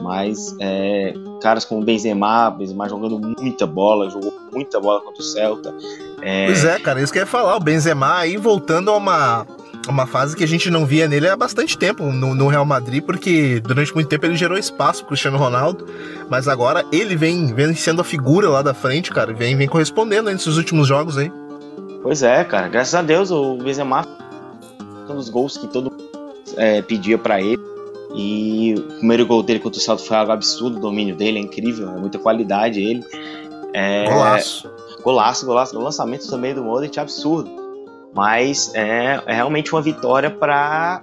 Mas 0.00 0.56
é, 0.60 1.12
caras 1.42 1.64
como 1.64 1.84
Benzema, 1.84 2.50
Benzema 2.50 2.88
jogando 2.88 3.18
muita 3.18 3.66
bola, 3.66 4.08
jogou 4.08 4.32
muita 4.52 4.80
bola 4.80 5.00
contra 5.00 5.20
o 5.20 5.24
Celta. 5.24 5.74
É... 6.22 6.46
Pois 6.46 6.64
é, 6.64 6.78
cara, 6.78 7.02
isso 7.02 7.12
que 7.12 7.18
eu 7.18 7.22
ia 7.22 7.26
falar. 7.26 7.56
O 7.56 7.60
Benzema 7.60 8.18
aí 8.18 8.36
voltando 8.36 8.90
a 8.90 8.96
uma, 8.96 9.46
uma 9.90 10.06
fase 10.06 10.36
que 10.36 10.44
a 10.44 10.48
gente 10.48 10.70
não 10.70 10.86
via 10.86 11.08
nele 11.08 11.28
há 11.28 11.36
bastante 11.36 11.76
tempo 11.76 12.04
no, 12.04 12.34
no, 12.34 12.48
Real 12.48 12.64
Madrid, 12.64 13.02
porque 13.02 13.60
durante 13.60 13.94
muito 13.94 14.08
tempo 14.08 14.26
ele 14.26 14.36
gerou 14.36 14.58
espaço 14.58 15.00
pro 15.00 15.08
Cristiano 15.08 15.38
Ronaldo, 15.38 15.86
mas 16.28 16.48
agora 16.48 16.84
ele 16.92 17.16
vem, 17.16 17.52
vem 17.54 17.74
sendo 17.74 18.00
a 18.00 18.04
figura 18.04 18.48
lá 18.48 18.62
da 18.62 18.74
frente, 18.74 19.10
cara, 19.10 19.32
vem, 19.32 19.56
vem 19.56 19.68
correspondendo 19.68 20.30
nesses 20.30 20.56
últimos 20.56 20.86
jogos 20.86 21.18
aí. 21.18 21.32
Pois 22.02 22.22
é, 22.22 22.44
cara, 22.44 22.68
graças 22.68 22.94
a 22.94 23.02
Deus 23.02 23.30
o 23.30 23.56
Benzema 23.56 24.06
um 25.08 25.14
dos 25.16 25.28
gols 25.28 25.56
que 25.56 25.66
todo 25.66 25.92
é, 26.56 26.82
pedia 26.82 27.18
para 27.18 27.40
ele. 27.40 27.62
E 28.14 28.74
o 28.76 28.82
primeiro 28.98 29.26
gol 29.26 29.42
dele 29.42 29.60
contra 29.60 29.78
o 29.78 29.82
Celta 29.82 30.02
foi 30.02 30.16
algo 30.16 30.32
absurdo, 30.32 30.78
o 30.78 30.80
domínio 30.80 31.14
dele 31.14 31.38
é 31.38 31.42
incrível, 31.42 31.88
é 31.88 31.98
muita 31.98 32.18
qualidade 32.18 32.80
ele. 32.80 33.04
É, 33.74 34.08
golaço. 34.08 34.70
Golaço, 35.02 35.46
golaço. 35.46 35.78
O 35.78 35.82
lançamento 35.82 36.28
também 36.28 36.54
do 36.54 36.64
Modric 36.64 36.98
é 36.98 37.02
absurdo. 37.02 37.67
Mas 38.14 38.72
é, 38.74 39.22
é 39.26 39.34
realmente 39.34 39.72
uma 39.72 39.82
vitória 39.82 40.30
para 40.30 41.02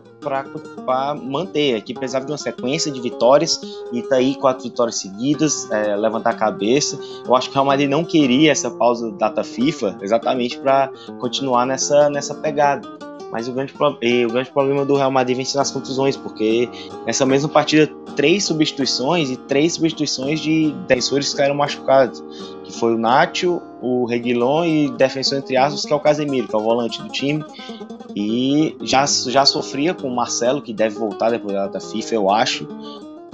manter. 1.23 1.75
Aqui 1.75 1.93
precisava 1.93 2.25
de 2.25 2.31
uma 2.31 2.37
sequência 2.37 2.91
de 2.91 2.99
vitórias 2.99 3.59
e 3.93 4.01
tá 4.01 4.15
aí 4.15 4.35
quatro 4.35 4.63
vitórias 4.63 4.97
seguidas, 4.97 5.69
é, 5.71 5.95
levantar 5.95 6.31
a 6.31 6.35
cabeça. 6.35 6.99
Eu 7.25 7.35
acho 7.35 7.49
que 7.49 7.53
o 7.53 7.55
Real 7.55 7.65
Madrid 7.65 7.89
não 7.89 8.03
queria 8.03 8.51
essa 8.51 8.69
pausa 8.71 9.11
data 9.11 9.43
FIFA 9.43 9.97
exatamente 10.01 10.57
para 10.57 10.91
continuar 11.19 11.65
nessa, 11.65 12.09
nessa 12.09 12.33
pegada. 12.35 13.04
Mas 13.31 13.47
o 13.47 13.53
grande, 13.53 13.73
o 13.73 14.29
grande 14.31 14.51
problema 14.51 14.85
do 14.85 14.95
Real 14.95 15.11
Madrid 15.11 15.35
vem 15.35 15.45
ser 15.45 15.57
nas 15.57 15.71
contusões, 15.71 16.15
porque 16.15 16.69
nessa 17.05 17.25
mesma 17.25 17.49
partida, 17.49 17.91
três 18.15 18.45
substituições 18.45 19.29
e 19.29 19.35
três 19.35 19.73
substituições 19.73 20.39
de 20.39 20.71
defensores 20.87 21.33
caíram 21.33 21.55
machucados 21.55 22.23
que 22.65 22.73
foi 22.73 22.95
o 22.95 22.97
Nacho, 22.97 23.61
o 23.81 24.05
Reguilon 24.05 24.65
e 24.65 24.89
defensor 24.91 25.37
entre 25.37 25.55
aspas, 25.55 25.85
que 25.85 25.93
é 25.93 25.95
o 25.95 25.99
Casemiro, 25.99 26.47
que 26.47 26.55
é 26.55 26.57
o 26.57 26.61
volante 26.61 27.01
do 27.01 27.09
time. 27.09 27.45
E 28.15 28.75
já, 28.81 29.05
já 29.05 29.45
sofria 29.45 29.93
com 29.93 30.07
o 30.07 30.15
Marcelo, 30.15 30.61
que 30.61 30.73
deve 30.73 30.95
voltar 30.95 31.29
depois 31.29 31.53
da 31.71 31.79
FIFA, 31.79 32.15
eu 32.15 32.31
acho. 32.31 32.67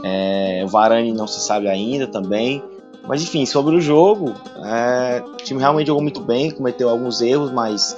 É, 0.03 0.61
o 0.65 0.67
Varane 0.67 1.13
não 1.13 1.27
se 1.27 1.39
sabe 1.39 1.67
ainda 1.69 2.07
também. 2.07 2.61
Mas 3.07 3.23
enfim, 3.23 3.45
sobre 3.45 3.75
o 3.75 3.81
jogo, 3.81 4.33
é, 4.63 5.23
o 5.25 5.37
time 5.37 5.59
realmente 5.59 5.87
jogou 5.87 6.03
muito 6.03 6.21
bem, 6.21 6.51
cometeu 6.51 6.89
alguns 6.89 7.21
erros, 7.21 7.51
mas 7.51 7.97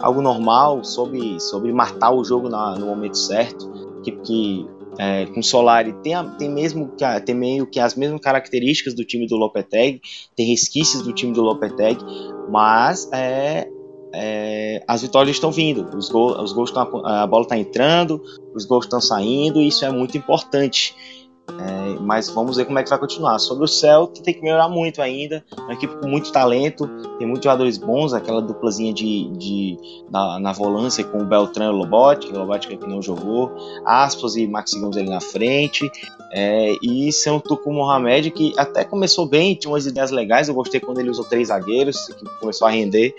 algo 0.00 0.20
normal, 0.22 0.82
soube, 0.84 1.40
soube 1.40 1.72
matar 1.72 2.12
o 2.12 2.24
jogo 2.24 2.48
na, 2.48 2.74
no 2.76 2.86
momento 2.86 3.16
certo. 3.16 3.70
Que, 4.02 4.12
que 4.12 4.66
é, 4.98 5.26
com 5.26 5.42
Solari 5.42 5.92
tem, 6.02 6.14
a, 6.14 6.24
tem 6.24 6.50
mesmo 6.50 6.90
que 6.96 7.20
tem 7.20 7.34
meio 7.34 7.66
que 7.66 7.78
as 7.78 7.94
mesmas 7.94 8.20
características 8.20 8.94
do 8.94 9.04
time 9.04 9.26
do 9.26 9.36
Lopetegui, 9.36 10.00
tem 10.34 10.46
resquícios 10.46 11.02
do 11.02 11.12
time 11.12 11.32
do 11.32 11.42
Lopetegui, 11.42 12.04
mas 12.50 13.08
é, 13.12 13.68
é, 14.12 14.82
as 14.86 15.02
vitórias 15.02 15.36
estão 15.36 15.52
vindo, 15.52 15.88
os, 15.96 16.08
gol, 16.08 16.40
os 16.42 16.52
gols 16.52 16.70
tão, 16.70 17.06
a 17.06 17.26
bola 17.26 17.44
está 17.44 17.56
entrando, 17.56 18.20
os 18.54 18.64
gols 18.64 18.84
estão 18.84 19.00
saindo, 19.00 19.60
e 19.60 19.68
isso 19.68 19.84
é 19.84 19.90
muito 19.90 20.16
importante. 20.16 20.94
É, 21.58 21.98
mas 22.00 22.30
vamos 22.30 22.56
ver 22.56 22.64
como 22.64 22.78
é 22.78 22.82
que 22.82 22.90
vai 22.90 22.98
continuar. 22.98 23.38
Sobre 23.38 23.64
o 23.64 23.68
Celta, 23.68 24.22
tem 24.22 24.34
que 24.34 24.42
melhorar 24.42 24.68
muito 24.68 25.00
ainda. 25.02 25.44
Uma 25.58 25.74
equipe 25.74 25.94
com 25.96 26.08
muito 26.08 26.32
talento, 26.32 26.86
tem 27.18 27.26
muitos 27.26 27.44
jogadores 27.44 27.78
bons, 27.78 28.12
aquela 28.12 28.40
duplazinha 28.40 28.92
de, 28.92 29.28
de 29.30 29.78
na, 30.10 30.38
na 30.38 30.52
volância 30.52 31.04
com 31.04 31.18
o 31.18 31.24
Beltrán 31.24 31.66
e 31.66 31.68
o 31.68 31.76
Lobotka, 31.76 32.34
o 32.34 32.38
Lobotka 32.38 32.76
que 32.76 32.86
não 32.86 33.02
jogou, 33.02 33.50
Aspas 33.84 34.36
e 34.36 34.46
Max 34.46 34.74
Gomes 34.74 34.96
ali 34.96 35.08
na 35.08 35.20
frente. 35.20 35.90
É, 36.32 36.74
e 36.82 37.10
Tuco 37.44 37.72
Mohamed, 37.72 38.30
que 38.30 38.52
até 38.56 38.84
começou 38.84 39.26
bem, 39.26 39.54
tinha 39.54 39.72
umas 39.72 39.86
ideias 39.86 40.10
legais. 40.10 40.48
Eu 40.48 40.54
gostei 40.54 40.80
quando 40.80 41.00
ele 41.00 41.10
usou 41.10 41.24
três 41.24 41.48
zagueiros, 41.48 42.06
que 42.06 42.24
começou 42.38 42.68
a 42.68 42.70
render. 42.70 43.14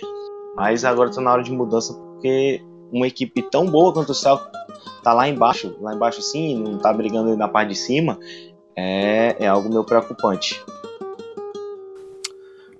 Mas 0.55 0.83
agora 0.83 1.09
está 1.09 1.21
na 1.21 1.31
hora 1.31 1.43
de 1.43 1.51
mudança, 1.51 1.93
porque 1.93 2.61
uma 2.91 3.07
equipe 3.07 3.41
tão 3.41 3.65
boa 3.65 3.93
quanto 3.93 4.11
o 4.11 4.15
Celta 4.15 4.51
tá 5.03 5.13
lá 5.13 5.27
embaixo, 5.27 5.75
lá 5.81 5.93
embaixo 5.95 6.21
sim, 6.21 6.55
não 6.55 6.77
tá 6.77 6.93
brigando 6.93 7.35
na 7.35 7.47
parte 7.47 7.69
de 7.69 7.75
cima, 7.75 8.19
é, 8.75 9.35
é 9.39 9.47
algo 9.47 9.69
meio 9.69 9.83
preocupante. 9.83 10.63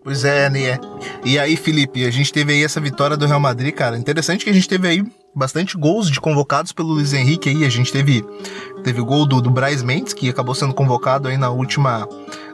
Pois 0.03 0.25
é, 0.25 0.49
né? 0.49 0.79
E 1.23 1.37
aí, 1.37 1.55
Felipe, 1.55 2.05
a 2.05 2.09
gente 2.09 2.33
teve 2.33 2.53
aí 2.53 2.63
essa 2.63 2.81
vitória 2.81 3.15
do 3.15 3.27
Real 3.27 3.39
Madrid, 3.39 3.71
cara. 3.71 3.95
Interessante 3.95 4.43
que 4.43 4.49
a 4.49 4.53
gente 4.53 4.67
teve 4.67 4.87
aí 4.87 5.05
bastante 5.35 5.77
gols 5.77 6.09
de 6.09 6.19
convocados 6.19 6.71
pelo 6.71 6.89
Luiz 6.89 7.13
Henrique 7.13 7.49
aí. 7.49 7.63
A 7.63 7.69
gente 7.69 7.91
teve 7.91 8.25
teve 8.83 8.99
gol 9.01 9.27
do, 9.27 9.39
do 9.39 9.51
Braz 9.51 9.83
Mendes, 9.83 10.13
que 10.13 10.27
acabou 10.27 10.55
sendo 10.55 10.73
convocado 10.73 11.27
aí 11.27 11.37
na 11.37 11.51
última 11.51 12.09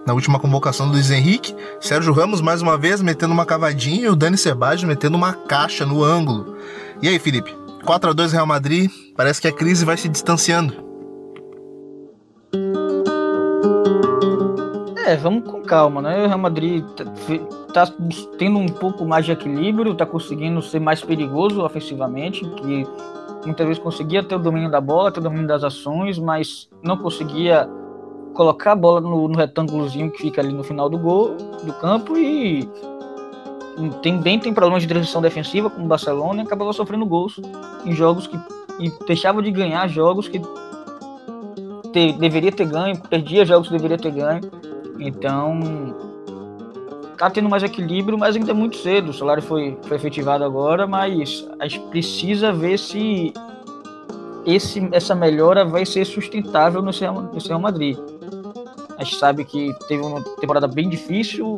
na 0.08 0.14
última 0.14 0.40
convocação 0.40 0.88
do 0.88 0.94
Luiz 0.94 1.12
Henrique. 1.12 1.54
Sérgio 1.82 2.14
Ramos 2.14 2.40
mais 2.40 2.62
uma 2.62 2.78
vez 2.78 3.02
metendo 3.02 3.34
uma 3.34 3.46
cavadinha 3.46 4.06
e 4.06 4.10
o 4.10 4.16
Dani 4.16 4.38
Ceballos 4.38 4.86
metendo 4.86 5.18
uma 5.18 5.34
caixa 5.34 5.86
no 5.86 6.02
ângulo. 6.02 6.56
E 7.02 7.10
aí, 7.10 7.20
Felipe? 7.20 7.54
4 7.86 8.12
a 8.12 8.14
2 8.14 8.32
Real 8.32 8.48
Madrid. 8.48 8.90
Parece 9.18 9.42
que 9.42 9.50
a 9.50 9.52
crise 9.52 9.84
vai 9.84 9.98
se 9.98 10.08
distanciando. 10.08 10.74
É, 15.06 15.18
vamos 15.18 15.44
com 15.44 15.62
calma, 15.62 16.02
né? 16.02 16.24
O 16.24 16.28
Real 16.28 16.40
Madrid 16.40 16.86
tá, 16.96 17.86
tá, 17.86 17.94
tendo 18.38 18.60
um 18.60 18.68
pouco 18.68 19.06
mais 19.06 19.26
de 19.26 19.34
equilíbrio, 19.34 19.94
tá 19.94 20.06
conseguindo 20.06 20.62
ser 20.62 20.80
mais 20.80 21.02
perigoso 21.02 21.62
ofensivamente, 21.62 22.46
que 22.52 22.88
muitas 23.46 23.68
vezes 23.68 23.84
conseguia 23.84 24.24
ter 24.24 24.36
o 24.36 24.40
domínio 24.40 24.72
da 24.72 24.80
bola, 24.80 25.12
ter 25.12 25.20
o 25.20 25.24
domínio 25.24 25.48
das 25.48 25.66
ações, 25.66 26.18
mas 26.18 26.70
não 26.82 26.96
conseguia 26.96 27.70
colocar 28.38 28.74
a 28.74 28.76
bola 28.76 29.02
no, 29.02 29.28
no 29.28 29.36
retângulozinho 29.36 30.12
que 30.12 30.22
fica 30.22 30.40
ali 30.40 30.54
no 30.54 30.64
final 30.64 30.88
do 30.88 30.98
gol, 30.98 31.36
do 31.64 31.74
campo 31.74 32.16
e 32.16 32.70
também 34.02 34.40
tem 34.40 34.54
problemas 34.54 34.84
de 34.84 34.88
transição 34.88 35.22
defensiva, 35.22 35.70
como 35.70 35.86
o 35.86 35.88
Barcelona, 35.88 36.42
e 36.42 36.46
acabava 36.46 36.72
sofrendo 36.72 37.06
gols 37.06 37.40
em 37.84 37.94
jogos 37.94 38.28
que 38.28 38.40
e 38.80 38.92
deixava 39.08 39.42
de 39.42 39.50
ganhar 39.50 39.88
jogos 39.88 40.28
que 40.28 40.40
deveria 42.20 42.52
ter 42.52 42.68
ganho, 42.68 43.02
perdia 43.10 43.44
jogos 43.44 43.68
que 43.68 43.74
deveria 43.74 43.98
ter 43.98 44.12
ganho. 44.12 44.42
Então, 45.00 45.96
tá 47.18 47.28
tendo 47.28 47.50
mais 47.50 47.64
equilíbrio, 47.64 48.20
mas 48.20 48.36
ainda 48.36 48.52
é 48.52 48.54
muito 48.54 48.78
cedo. 48.78 49.10
O 49.10 49.14
salário 49.14 49.42
foi, 49.42 49.76
foi 49.82 49.98
efetivado 49.98 50.44
agora, 50.44 50.86
mas 50.86 51.48
a 51.60 51.68
gente 51.68 51.84
precisa 51.88 52.54
ver 52.54 52.78
se 52.78 53.34
esse, 54.46 54.88
essa 54.92 55.16
melhora 55.16 55.66
vai 55.66 55.88
ser 55.88 56.06
sustentável 56.06 56.84
no 56.84 56.92
Real, 56.92 57.16
no 57.16 57.40
Real 57.40 57.60
Madrid. 57.60 57.98
A 58.98 59.04
gente 59.04 59.16
sabe 59.18 59.46
que 59.46 59.74
teve 59.88 60.04
uma 60.04 60.22
temporada 60.40 60.68
bem 60.68 60.90
difícil, 60.90 61.58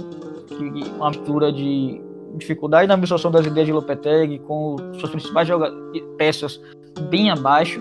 uma 0.98 1.10
mistura 1.10 1.52
de 1.52 2.02
dificuldade 2.36 2.88
na 2.88 2.94
absorção 2.94 3.32
das 3.32 3.46
ideias 3.46 3.68
de 3.68 3.74
Lopetegui, 3.74 4.40
com 4.40 4.76
suas 5.00 5.10
principais 5.10 5.48
peças 6.18 6.60
bem 7.10 7.32
abaixo. 7.32 7.80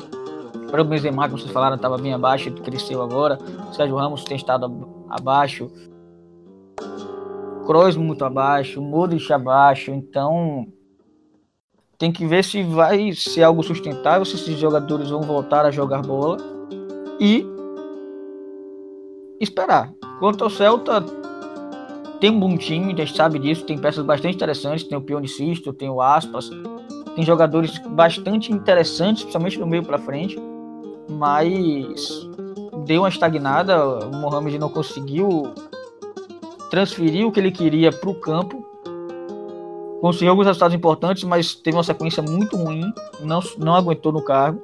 Para 0.71 0.83
o 0.83 0.85
Benzema, 0.85 1.29
como 1.29 1.39
vocês 1.39 1.51
falaram, 1.51 1.77
estava 1.77 1.99
bem 1.99 2.13
abaixo, 2.13 2.53
cresceu 2.53 3.03
agora. 3.03 3.39
O 3.71 3.75
Sérgio 3.75 3.97
Ramos 3.97 4.25
tem 4.25 4.37
estado 4.37 4.89
abaixo. 5.11 5.71
Kroos 7.67 7.97
muito 7.97 8.25
abaixo, 8.25 8.81
Modric 8.81 9.31
abaixo, 9.33 9.91
então 9.91 10.67
tem 11.99 12.13
que 12.13 12.25
ver 12.25 12.45
se 12.45 12.63
vai 12.63 13.13
ser 13.13 13.43
algo 13.43 13.63
sustentável, 13.63 14.25
se 14.25 14.37
esses 14.37 14.59
jogadores 14.59 15.11
vão 15.11 15.21
voltar 15.21 15.67
a 15.67 15.71
jogar 15.71 16.01
bola 16.01 16.39
e 17.21 17.45
esperar. 19.41 19.93
Quanto 20.19 20.45
ao 20.45 20.51
Celta, 20.51 21.05
tem 22.21 22.31
um 22.31 22.41
bom 22.41 22.57
time, 22.57 22.93
a 22.93 22.97
gente 22.97 23.17
sabe 23.17 23.39
disso, 23.39 23.65
tem 23.65 23.79
peças 23.79 24.05
bastante 24.05 24.35
interessantes, 24.35 24.85
tem 24.85 24.99
o 24.99 25.01
Pionicisto, 25.01 25.73
tem 25.73 25.89
o 25.89 26.01
Aspas, 26.01 26.51
tem 27.15 27.25
jogadores 27.25 27.79
bastante 27.79 28.53
interessantes, 28.53 29.23
principalmente 29.23 29.59
no 29.59 29.67
meio 29.67 29.85
para 29.85 29.99
frente, 29.99 30.37
mas 31.09 32.29
deu 32.85 33.03
uma 33.03 33.09
estagnada, 33.09 34.07
o 34.07 34.17
Mohamed 34.17 34.59
não 34.59 34.69
conseguiu 34.69 35.53
transferir 36.71 37.27
o 37.27 37.33
que 37.33 37.41
ele 37.41 37.51
queria 37.51 37.91
para 37.91 38.11
o 38.11 38.15
campo. 38.15 38.65
Conseguiu 40.01 40.31
alguns 40.31 40.47
resultados 40.47 40.75
importantes, 40.77 41.25
mas 41.25 41.55
teve 41.55 41.77
uma 41.77 41.83
sequência 41.83 42.23
muito 42.23 42.57
ruim, 42.57 42.93
não, 43.21 43.41
não 43.59 43.75
aguentou 43.75 44.13
no 44.13 44.23
cargo. 44.23 44.63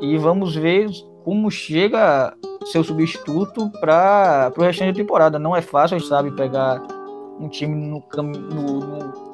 E 0.00 0.16
vamos 0.16 0.54
ver 0.54 0.88
como 1.24 1.50
chega 1.50 2.34
seu 2.72 2.82
substituto 2.82 3.70
para 3.80 4.52
o 4.56 4.62
restante 4.62 4.92
da 4.92 4.96
temporada. 4.96 5.38
Não 5.38 5.54
é 5.54 5.62
fácil, 5.62 5.96
a 5.96 5.98
gente 5.98 6.08
sabe, 6.08 6.30
pegar 6.32 6.82
um 7.38 7.48
time 7.48 7.74
no, 7.74 8.02
no, 8.22 8.80
no 8.80 9.26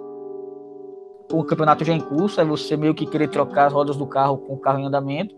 o 1.32 1.42
campeonato 1.44 1.84
já 1.84 1.94
em 1.94 2.00
curso, 2.00 2.40
é 2.40 2.44
você 2.44 2.76
meio 2.76 2.94
que 2.94 3.06
querer 3.06 3.28
trocar 3.28 3.66
as 3.66 3.72
rodas 3.72 3.96
do 3.96 4.06
carro 4.06 4.36
com 4.36 4.54
o 4.54 4.58
carro 4.58 4.78
em 4.80 4.86
andamento. 4.86 5.34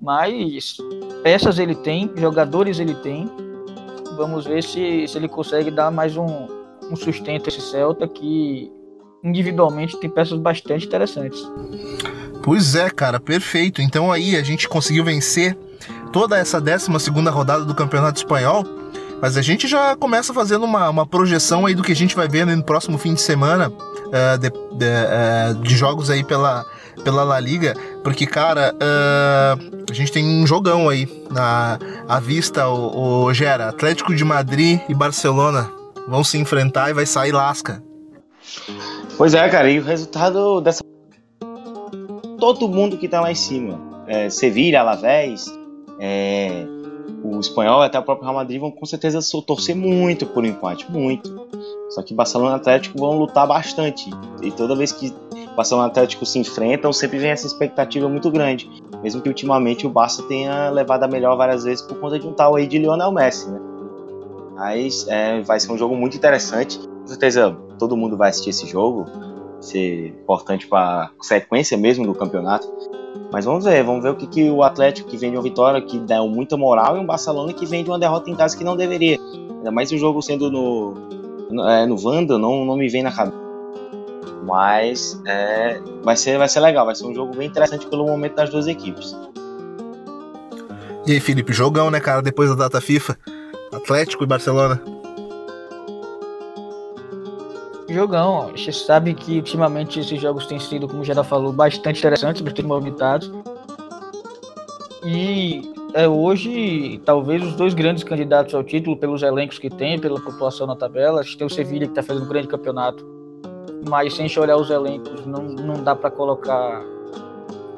Mas 0.00 0.76
peças 1.22 1.60
ele 1.60 1.76
tem, 1.76 2.10
jogadores 2.16 2.80
ele 2.80 2.94
tem. 2.94 3.30
Vamos 4.16 4.44
ver 4.44 4.64
se, 4.64 5.06
se 5.06 5.16
ele 5.16 5.28
consegue 5.28 5.70
dar 5.70 5.92
mais 5.92 6.16
um, 6.16 6.48
um 6.90 6.96
sustento 6.96 7.46
a 7.46 7.48
esse 7.48 7.60
Celta 7.60 8.08
que 8.08 8.70
individualmente 9.22 9.96
tem 10.00 10.10
peças 10.10 10.38
bastante 10.38 10.86
interessantes. 10.86 11.40
Pois 12.42 12.74
é, 12.74 12.90
cara, 12.90 13.20
perfeito. 13.20 13.80
Então 13.80 14.10
aí 14.10 14.34
a 14.34 14.42
gente 14.42 14.68
conseguiu 14.68 15.04
vencer 15.04 15.56
toda 16.12 16.38
essa 16.38 16.60
12 16.60 16.90
rodada 17.30 17.64
do 17.64 17.74
Campeonato 17.74 18.18
Espanhol. 18.18 18.64
Mas 19.20 19.36
a 19.36 19.42
gente 19.42 19.68
já 19.68 19.94
começa 19.94 20.34
fazendo 20.34 20.64
uma, 20.64 20.90
uma 20.90 21.06
projeção 21.06 21.64
aí 21.64 21.76
do 21.76 21.82
que 21.82 21.92
a 21.92 21.96
gente 21.96 22.16
vai 22.16 22.26
ver 22.26 22.44
no 22.44 22.62
próximo 22.62 22.98
fim 22.98 23.14
de 23.14 23.20
semana 23.20 23.68
uh, 23.68 24.38
de, 24.38 24.50
de, 24.50 24.86
uh, 24.86 25.54
de, 25.62 25.76
jogos 25.76 26.10
aí 26.10 26.24
pela, 26.24 26.66
pela 27.04 27.22
La 27.22 27.38
Liga, 27.38 27.72
porque, 28.02 28.26
cara, 28.26 28.74
uh, 28.74 29.84
a 29.88 29.94
gente 29.94 30.10
tem 30.10 30.24
um 30.24 30.44
jogão 30.44 30.88
aí 30.88 31.08
na, 31.30 31.78
à 32.08 32.18
vista, 32.18 32.66
o, 32.66 33.26
o 33.26 33.32
Gera, 33.32 33.68
Atlético 33.68 34.12
de 34.12 34.24
Madrid 34.24 34.80
e 34.88 34.94
Barcelona 34.94 35.70
vão 36.08 36.24
se 36.24 36.36
enfrentar 36.36 36.90
e 36.90 36.92
vai 36.92 37.06
sair 37.06 37.30
lasca. 37.30 37.80
Pois 39.16 39.34
é, 39.34 39.48
cara, 39.48 39.70
e 39.70 39.78
o 39.78 39.84
resultado 39.84 40.60
dessa. 40.60 40.82
Todo 42.40 42.68
mundo 42.68 42.98
que 42.98 43.08
tá 43.08 43.20
lá 43.20 43.30
em 43.30 43.36
cima. 43.36 43.80
É, 44.08 44.28
Sevilha, 44.28 44.80
Alavés, 44.80 45.46
é, 46.04 46.66
o 47.22 47.38
espanhol 47.38 47.80
até 47.80 47.96
o 47.96 48.02
próprio 48.02 48.24
Real 48.24 48.34
Madrid 48.34 48.60
vão 48.60 48.72
com 48.72 48.84
certeza 48.84 49.20
torcer 49.46 49.76
muito 49.76 50.26
por 50.26 50.42
um 50.42 50.46
empate, 50.46 50.90
muito. 50.90 51.46
Só 51.90 52.02
que 52.02 52.12
Barcelona 52.12 52.56
e 52.56 52.56
Atlético 52.56 52.98
vão 52.98 53.16
lutar 53.16 53.46
bastante. 53.46 54.10
E 54.42 54.50
toda 54.50 54.74
vez 54.74 54.90
que 54.90 55.14
Barcelona 55.54 55.86
e 55.86 55.90
Atlético 55.90 56.26
se 56.26 56.40
enfrentam, 56.40 56.92
sempre 56.92 57.18
vem 57.18 57.30
essa 57.30 57.46
expectativa 57.46 58.08
muito 58.08 58.32
grande. 58.32 58.68
Mesmo 59.00 59.20
que 59.20 59.28
ultimamente 59.28 59.86
o 59.86 59.90
Barça 59.90 60.24
tenha 60.24 60.70
levado 60.70 61.04
a 61.04 61.08
melhor 61.08 61.36
várias 61.36 61.62
vezes 61.62 61.82
por 61.82 61.96
conta 62.00 62.18
de 62.18 62.26
um 62.26 62.32
tal 62.32 62.56
aí 62.56 62.66
de 62.66 62.78
Lionel 62.78 63.12
Messi, 63.12 63.48
né? 63.48 63.60
Mas 64.56 65.06
é, 65.06 65.40
vai 65.42 65.60
ser 65.60 65.70
um 65.70 65.78
jogo 65.78 65.94
muito 65.94 66.16
interessante. 66.16 66.78
Com 66.78 67.06
certeza 67.06 67.56
todo 67.78 67.96
mundo 67.96 68.16
vai 68.16 68.30
assistir 68.30 68.50
esse 68.50 68.66
jogo. 68.66 69.06
Ser 69.62 70.08
importante 70.08 70.66
para 70.66 71.04
a 71.04 71.10
sequência 71.22 71.78
mesmo 71.78 72.04
do 72.04 72.14
campeonato. 72.14 72.68
Mas 73.32 73.44
vamos 73.44 73.64
ver, 73.64 73.82
vamos 73.82 74.02
ver 74.02 74.10
o 74.10 74.16
que, 74.16 74.26
que 74.26 74.50
o 74.50 74.62
Atlético 74.62 75.08
que 75.08 75.16
vem 75.16 75.30
de 75.30 75.36
uma 75.36 75.42
vitória 75.42 75.80
que 75.80 75.98
deu 75.98 76.28
muita 76.28 76.56
moral 76.56 76.96
e 76.96 77.00
um 77.00 77.06
Barcelona 77.06 77.52
que 77.52 77.64
vem 77.64 77.82
de 77.82 77.90
uma 77.90 77.98
derrota 77.98 78.28
em 78.28 78.34
casa 78.34 78.56
que 78.56 78.64
não 78.64 78.76
deveria. 78.76 79.18
Ainda 79.56 79.70
mais 79.70 79.90
o 79.92 79.96
jogo 79.96 80.20
sendo 80.20 80.50
no, 80.50 80.94
no, 81.50 81.68
é, 81.68 81.86
no 81.86 81.96
Wanda, 82.04 82.36
não, 82.36 82.64
não 82.64 82.76
me 82.76 82.88
vem 82.88 83.02
na 83.02 83.12
cabeça. 83.12 83.40
Mas 84.44 85.22
é, 85.24 85.80
vai, 86.02 86.16
ser, 86.16 86.36
vai 86.36 86.48
ser 86.48 86.60
legal, 86.60 86.84
vai 86.84 86.94
ser 86.94 87.06
um 87.06 87.14
jogo 87.14 87.34
bem 87.36 87.46
interessante 87.48 87.86
pelo 87.86 88.04
momento 88.04 88.34
das 88.34 88.50
duas 88.50 88.66
equipes. 88.66 89.16
E 91.06 91.12
aí, 91.12 91.20
Felipe, 91.20 91.52
jogão, 91.52 91.90
né, 91.90 92.00
cara, 92.00 92.20
depois 92.20 92.50
da 92.50 92.56
data 92.56 92.80
FIFA? 92.80 93.16
Atlético 93.72 94.24
e 94.24 94.26
Barcelona. 94.26 94.82
Jogão. 97.92 98.48
A 98.48 98.56
gente 98.56 98.72
sabe 98.72 99.14
que 99.14 99.36
ultimamente 99.36 100.00
esses 100.00 100.20
jogos 100.20 100.46
têm 100.46 100.58
sido, 100.58 100.88
como 100.88 101.04
já 101.04 101.22
falou, 101.22 101.52
bastante 101.52 101.98
interessantes, 101.98 102.40
bastante 102.40 102.66
movimentados. 102.66 103.30
E 105.04 105.72
é 105.94 106.08
hoje, 106.08 107.00
talvez, 107.04 107.42
os 107.42 107.54
dois 107.54 107.74
grandes 107.74 108.04
candidatos 108.04 108.54
ao 108.54 108.62
título, 108.62 108.96
pelos 108.96 109.22
elencos 109.22 109.58
que 109.58 109.68
tem, 109.68 109.98
pela 109.98 110.20
população 110.20 110.66
na 110.66 110.76
tabela. 110.76 111.20
A 111.20 111.22
gente 111.22 111.36
tem 111.36 111.46
o 111.46 111.50
Sevilha, 111.50 111.86
que 111.86 111.92
está 111.92 112.02
fazendo 112.02 112.24
um 112.24 112.28
grande 112.28 112.48
campeonato. 112.48 113.04
Mas, 113.88 114.14
sem 114.14 114.24
a 114.24 114.28
gente 114.28 114.38
olhar 114.38 114.56
os 114.56 114.70
elencos, 114.70 115.26
não, 115.26 115.42
não 115.42 115.82
dá 115.82 115.94
para 115.94 116.10
colocar 116.10 116.82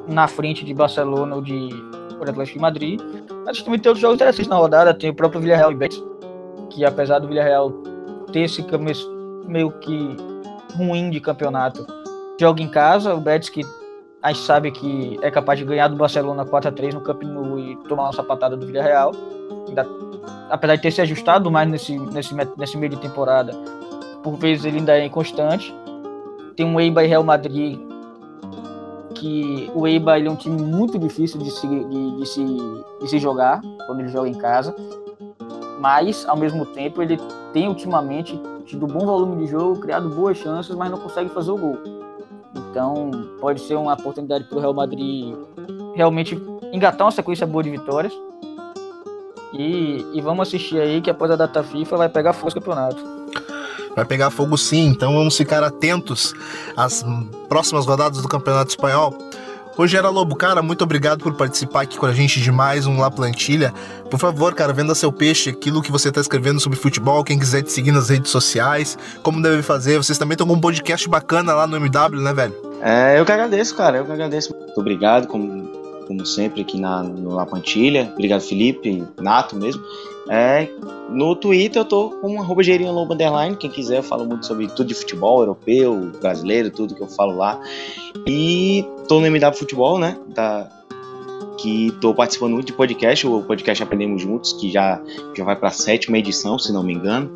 na 0.07 0.29
frente 0.29 0.65
de 0.65 0.75
Barcelona 0.75 1.37
ou 1.37 1.43
de 1.43 1.71
Atlético 2.21 2.59
de 2.59 2.63
Madrid. 2.63 3.01
Mas 3.45 3.63
também 3.63 3.81
tem 3.81 3.91
outros 3.91 4.01
jogos 4.01 4.17
interessantes 4.17 4.49
na 4.49 4.57
rodada. 4.57 4.95
Tem 4.95 5.11
o 5.11 5.15
próprio 5.15 5.41
Villarreal 5.41 5.73
e 5.73 5.75
Betis, 5.75 6.03
que 6.71 6.85
apesar 6.85 7.19
do 7.19 7.29
Villarreal 7.29 7.71
ter 8.33 8.41
esse 8.41 8.63
meio 9.47 9.71
que 9.73 10.17
ruim 10.77 11.11
de 11.11 11.21
campeonato. 11.21 11.87
Joga 12.39 12.63
em 12.63 12.69
casa, 12.69 13.15
o 13.15 13.21
Betis 13.21 13.49
que 13.49 13.63
a 14.23 14.33
gente 14.33 14.43
sabe 14.43 14.71
que 14.71 15.19
é 15.21 15.31
capaz 15.31 15.59
de 15.59 15.65
ganhar 15.67 15.89
do 15.89 15.97
Barcelona 15.97 16.45
4 16.45 16.71
a 16.71 16.73
3 16.73 16.95
no 16.95 17.01
Camp 17.03 17.23
Nou 17.25 17.59
e 17.59 17.77
tomar 17.89 18.05
uma 18.05 18.13
sapatada 18.13 18.57
do 18.57 18.67
Villarreal. 18.67 19.13
Ainda, 19.69 19.87
apesar 20.49 20.77
de 20.77 20.83
ter 20.83 20.91
se 20.91 21.03
ajustado 21.03 21.51
mais 21.51 21.69
nesse, 21.69 21.99
nesse, 21.99 22.35
nesse 22.57 22.77
meio 22.79 22.91
de 22.91 22.97
temporada, 22.97 23.53
por 24.23 24.37
vezes 24.37 24.65
ele 24.65 24.79
ainda 24.79 24.99
é 24.99 25.05
inconstante. 25.05 25.75
Tem 26.57 26.65
um 26.65 26.81
Eibar 26.81 27.05
e 27.05 27.09
Real 27.09 27.23
Madrid 27.23 27.79
que 29.15 29.71
o 29.75 29.87
Eibar 29.87 30.19
é 30.21 30.31
um 30.31 30.37
time 30.37 30.61
muito 30.61 30.99
difícil 30.99 31.39
de 31.39 31.51
se, 31.51 31.67
de, 31.67 32.17
de, 32.19 32.27
se, 32.27 32.45
de 33.01 33.09
se 33.09 33.19
jogar 33.19 33.61
quando 33.87 34.01
ele 34.01 34.09
joga 34.09 34.29
em 34.29 34.35
casa, 34.35 34.75
mas 35.81 36.27
ao 36.27 36.37
mesmo 36.37 36.65
tempo 36.67 37.03
ele 37.03 37.19
tem 37.53 37.69
ultimamente 37.69 38.41
tido 38.65 38.87
bom 38.87 39.05
volume 39.05 39.45
de 39.45 39.51
jogo, 39.51 39.81
criado 39.81 40.09
boas 40.09 40.39
chances, 40.39 40.75
mas 40.75 40.91
não 40.91 40.99
consegue 40.99 41.31
fazer 41.31 41.51
o 41.51 41.57
gol. 41.57 41.79
Então, 42.71 43.11
pode 43.41 43.61
ser 43.61 43.75
uma 43.75 43.95
oportunidade 43.95 44.45
para 44.45 44.59
o 44.59 44.61
Real 44.61 44.75
Madrid 44.75 45.37
realmente 45.95 46.41
engatar 46.73 47.07
uma 47.07 47.13
sequência 47.13 47.47
boa 47.47 47.63
de 47.63 47.71
vitórias. 47.71 48.13
E, 49.53 50.05
e, 50.13 50.21
vamos 50.21 50.49
assistir 50.49 50.81
aí 50.81 51.01
que 51.01 51.09
após 51.09 51.31
a 51.31 51.37
data 51.37 51.63
FIFA 51.63 51.97
vai 51.97 52.09
pegar 52.09 52.33
fogo 52.33 52.51
o 52.51 52.55
campeonato. 52.55 53.01
Vai 53.95 54.05
pegar 54.05 54.31
fogo 54.31 54.59
sim, 54.59 54.89
então 54.89 55.13
vamos 55.13 55.37
ficar 55.37 55.63
atentos 55.63 56.35
às 56.77 57.05
próximas 57.49 57.87
rodadas 57.87 58.21
do 58.21 58.29
Campeonato 58.29 58.71
Espanhol. 58.71 59.17
Rogério 59.77 60.09
Lobo, 60.11 60.37
cara, 60.37 60.63
muito 60.63 60.85
obrigado 60.85 61.21
por 61.21 61.35
participar 61.35 61.83
aqui 61.83 61.99
com 61.99 62.07
a 62.07 62.13
gente 62.13 62.41
de 62.41 62.53
mais 62.53 62.87
um 62.87 63.01
La 63.01 63.11
Plantilha. 63.11 63.75
Por 64.09 64.21
favor, 64.21 64.55
cara, 64.55 64.73
venda 64.73 64.95
seu 64.95 65.11
peixe, 65.11 65.51
aquilo 65.51 65.83
que 65.83 65.91
você 65.91 66.11
está 66.11 66.21
escrevendo 66.21 66.61
sobre 66.61 66.79
futebol, 66.79 67.25
quem 67.25 67.37
quiser 67.37 67.63
te 67.63 67.73
seguir 67.73 67.91
nas 67.91 68.09
redes 68.09 68.31
sociais, 68.31 68.97
como 69.23 69.43
deve 69.43 69.63
fazer. 69.63 69.97
Vocês 69.97 70.17
também 70.17 70.35
estão 70.35 70.47
com 70.47 70.53
um 70.53 70.61
podcast 70.61 71.09
bacana 71.09 71.55
lá 71.55 71.67
no 71.67 71.77
MW, 71.77 72.21
né, 72.21 72.33
velho? 72.33 72.55
É, 72.81 73.19
eu 73.19 73.25
que 73.25 73.33
agradeço, 73.33 73.75
cara, 73.75 73.99
eu 73.99 74.07
que 74.07 74.13
agradeço. 74.13 74.55
Muito 74.55 74.81
obrigado, 74.81 75.27
como, 75.27 75.84
como 76.07 76.25
sempre, 76.25 76.63
aqui 76.63 76.79
na, 76.79 77.03
no 77.03 77.35
La 77.35 77.47
Plantilha. 77.47 78.11
Obrigado, 78.13 78.41
Felipe, 78.41 79.03
Nato 79.21 79.57
mesmo. 79.57 79.83
É, 80.29 80.69
no 81.11 81.37
Twitter 81.37 81.83
eu 81.83 81.85
tô 81.85 82.11
com 82.21 82.41
arroba 82.41 82.63
Underline. 82.63 83.57
Quem 83.57 83.71
quiser, 83.71 83.99
eu 83.99 84.03
falo 84.03 84.25
muito 84.25 84.47
sobre 84.47 84.67
tudo 84.69 84.87
de 84.87 84.95
futebol, 84.95 85.41
europeu, 85.41 86.13
brasileiro, 86.21 86.71
tudo 86.71 86.95
que 86.95 87.03
eu 87.03 87.09
falo 87.09 87.37
lá. 87.37 87.61
E 88.27 88.85
tô 89.07 89.21
no 89.21 89.27
MW 89.27 89.53
Futebol, 89.53 89.99
né? 89.99 90.19
Da, 90.35 90.71
que 91.65 91.91
tô 91.93 92.13
participando 92.13 92.53
muito 92.53 92.67
de 92.67 92.73
podcast, 92.75 93.27
o 93.27 93.43
podcast 93.43 93.83
Aprendemos 93.83 94.21
Juntos, 94.21 94.53
que 94.53 94.71
já, 94.71 95.01
já 95.35 95.45
vai 95.45 95.57
para 95.57 95.69
a 95.69 95.73
sétima 95.73 96.19
edição, 96.19 96.59
se 96.59 96.71
não 96.71 96.83
me 96.83 96.93
engano. 96.93 97.31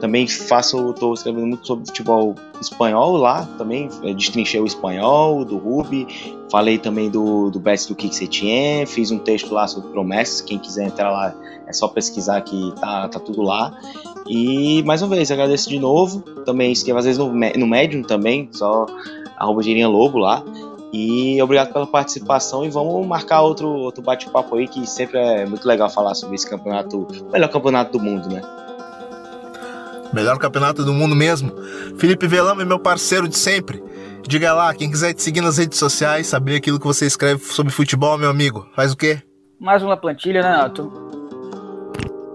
Também 0.00 0.26
faço, 0.26 0.94
tô 0.94 1.12
escrevendo 1.12 1.46
muito 1.46 1.66
sobre 1.66 1.84
futebol 1.86 2.34
espanhol 2.58 3.18
lá, 3.18 3.44
também 3.58 3.90
é, 4.02 4.14
destrinchei 4.14 4.58
o 4.58 4.64
espanhol, 4.64 5.44
do 5.44 5.58
Ruby, 5.58 6.06
falei 6.50 6.78
também 6.78 7.10
do, 7.10 7.50
do 7.50 7.60
best 7.60 7.92
do 7.92 8.12
Setien, 8.14 8.86
fiz 8.86 9.10
um 9.10 9.18
texto 9.18 9.52
lá 9.52 9.68
sobre 9.68 9.90
promessas, 9.90 10.40
quem 10.40 10.58
quiser 10.58 10.86
entrar 10.86 11.10
lá 11.10 11.34
é 11.66 11.72
só 11.74 11.86
pesquisar 11.86 12.40
que 12.40 12.72
tá, 12.80 13.06
tá 13.08 13.20
tudo 13.20 13.42
lá. 13.42 13.78
E 14.26 14.82
mais 14.84 15.02
uma 15.02 15.14
vez, 15.14 15.30
agradeço 15.30 15.68
de 15.68 15.78
novo, 15.78 16.20
também 16.46 16.72
escrevo 16.72 17.00
às 17.00 17.04
vezes 17.04 17.18
no, 17.18 17.30
no 17.30 17.66
Medium 17.66 18.02
também, 18.02 18.48
só 18.50 18.86
arroba 19.36 19.60
Lobo 19.88 20.18
lá. 20.18 20.42
E 20.96 21.42
obrigado 21.42 21.72
pela 21.72 21.88
participação 21.88 22.64
e 22.64 22.70
vamos 22.70 23.04
marcar 23.04 23.42
outro, 23.42 23.66
outro 23.68 24.00
bate-papo 24.00 24.54
aí 24.54 24.68
que 24.68 24.86
sempre 24.86 25.18
é 25.18 25.44
muito 25.44 25.66
legal 25.66 25.90
falar 25.90 26.14
sobre 26.14 26.36
esse 26.36 26.48
campeonato, 26.48 27.00
o 27.00 27.32
melhor 27.32 27.48
campeonato 27.48 27.98
do 27.98 28.00
mundo, 28.00 28.28
né? 28.28 28.40
Melhor 30.12 30.38
campeonato 30.38 30.84
do 30.84 30.92
mundo 30.92 31.16
mesmo. 31.16 31.50
Felipe 31.98 32.28
Velama 32.28 32.62
é 32.62 32.64
meu 32.64 32.78
parceiro 32.78 33.26
de 33.26 33.36
sempre. 33.36 33.82
Diga 34.22 34.54
lá, 34.54 34.72
quem 34.72 34.88
quiser 34.88 35.12
te 35.12 35.20
seguir 35.20 35.40
nas 35.40 35.58
redes 35.58 35.80
sociais, 35.80 36.28
saber 36.28 36.54
aquilo 36.54 36.78
que 36.78 36.86
você 36.86 37.06
escreve 37.06 37.42
sobre 37.42 37.72
futebol, 37.72 38.16
meu 38.16 38.30
amigo, 38.30 38.64
faz 38.76 38.92
o 38.92 38.96
quê? 38.96 39.20
Mais 39.58 39.82
uma 39.82 39.96
plantilha, 39.96 40.42
né, 40.42 40.50
Nato? 40.50 40.92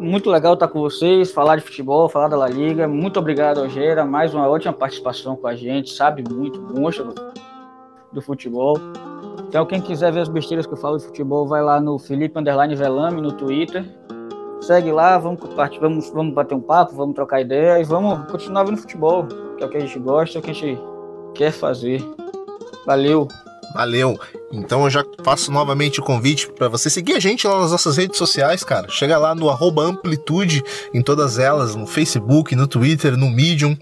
Muito 0.01 0.29
legal 0.29 0.55
estar 0.55 0.67
com 0.67 0.81
vocês, 0.81 1.31
falar 1.31 1.55
de 1.55 1.61
futebol, 1.61 2.09
falar 2.09 2.27
da 2.27 2.35
La 2.35 2.49
Liga. 2.49 2.89
Muito 2.89 3.17
obrigado, 3.19 3.61
Algera. 3.61 4.03
Mais 4.03 4.33
uma 4.33 4.49
ótima 4.49 4.73
participação 4.73 5.37
com 5.37 5.47
a 5.47 5.55
gente. 5.55 5.91
Sabe 5.91 6.25
muito, 6.29 6.59
monstro 6.59 7.13
do 8.11 8.21
futebol. 8.21 8.77
Então, 9.47 9.65
quem 9.65 9.81
quiser 9.81 10.11
ver 10.11 10.21
as 10.21 10.29
besteiras 10.29 10.65
que 10.65 10.73
eu 10.73 10.77
falo 10.77 10.97
de 10.97 11.05
futebol, 11.05 11.47
vai 11.47 11.63
lá 11.63 11.79
no 11.81 11.97
Felipe 11.97 12.37
Underline 12.39 12.75
Velame 12.75 13.21
no 13.21 13.31
Twitter. 13.31 13.85
Segue 14.61 14.91
lá, 14.91 15.17
vamos, 15.17 15.39
vamos, 15.79 16.09
vamos 16.09 16.33
bater 16.33 16.53
um 16.53 16.61
papo, 16.61 16.95
vamos 16.95 17.15
trocar 17.15 17.41
ideia 17.41 17.79
e 17.79 17.83
vamos 17.83 18.29
continuar 18.29 18.65
vendo 18.65 18.77
futebol, 18.77 19.25
que 19.57 19.63
é 19.63 19.65
o 19.65 19.69
que 19.69 19.77
a 19.77 19.79
gente 19.79 19.97
gosta, 19.99 20.37
é 20.37 20.39
o 20.39 20.43
que 20.43 20.51
a 20.51 20.53
gente 20.53 20.79
quer 21.33 21.51
fazer. 21.51 22.03
Valeu! 22.85 23.27
Valeu! 23.73 24.19
Então 24.51 24.83
eu 24.83 24.89
já 24.89 25.03
faço 25.23 25.51
novamente 25.51 25.99
o 25.99 26.03
convite 26.03 26.49
para 26.51 26.67
você 26.67 26.89
seguir 26.89 27.13
a 27.13 27.19
gente 27.19 27.47
lá 27.47 27.59
nas 27.59 27.71
nossas 27.71 27.97
redes 27.97 28.17
sociais, 28.17 28.63
cara. 28.63 28.89
Chega 28.89 29.17
lá 29.17 29.35
no 29.35 29.49
Amplitude, 29.79 30.63
em 30.93 31.01
todas 31.01 31.37
elas, 31.37 31.75
no 31.75 31.85
Facebook, 31.85 32.55
no 32.55 32.67
Twitter, 32.67 33.15
no 33.15 33.29
Medium, 33.29 33.77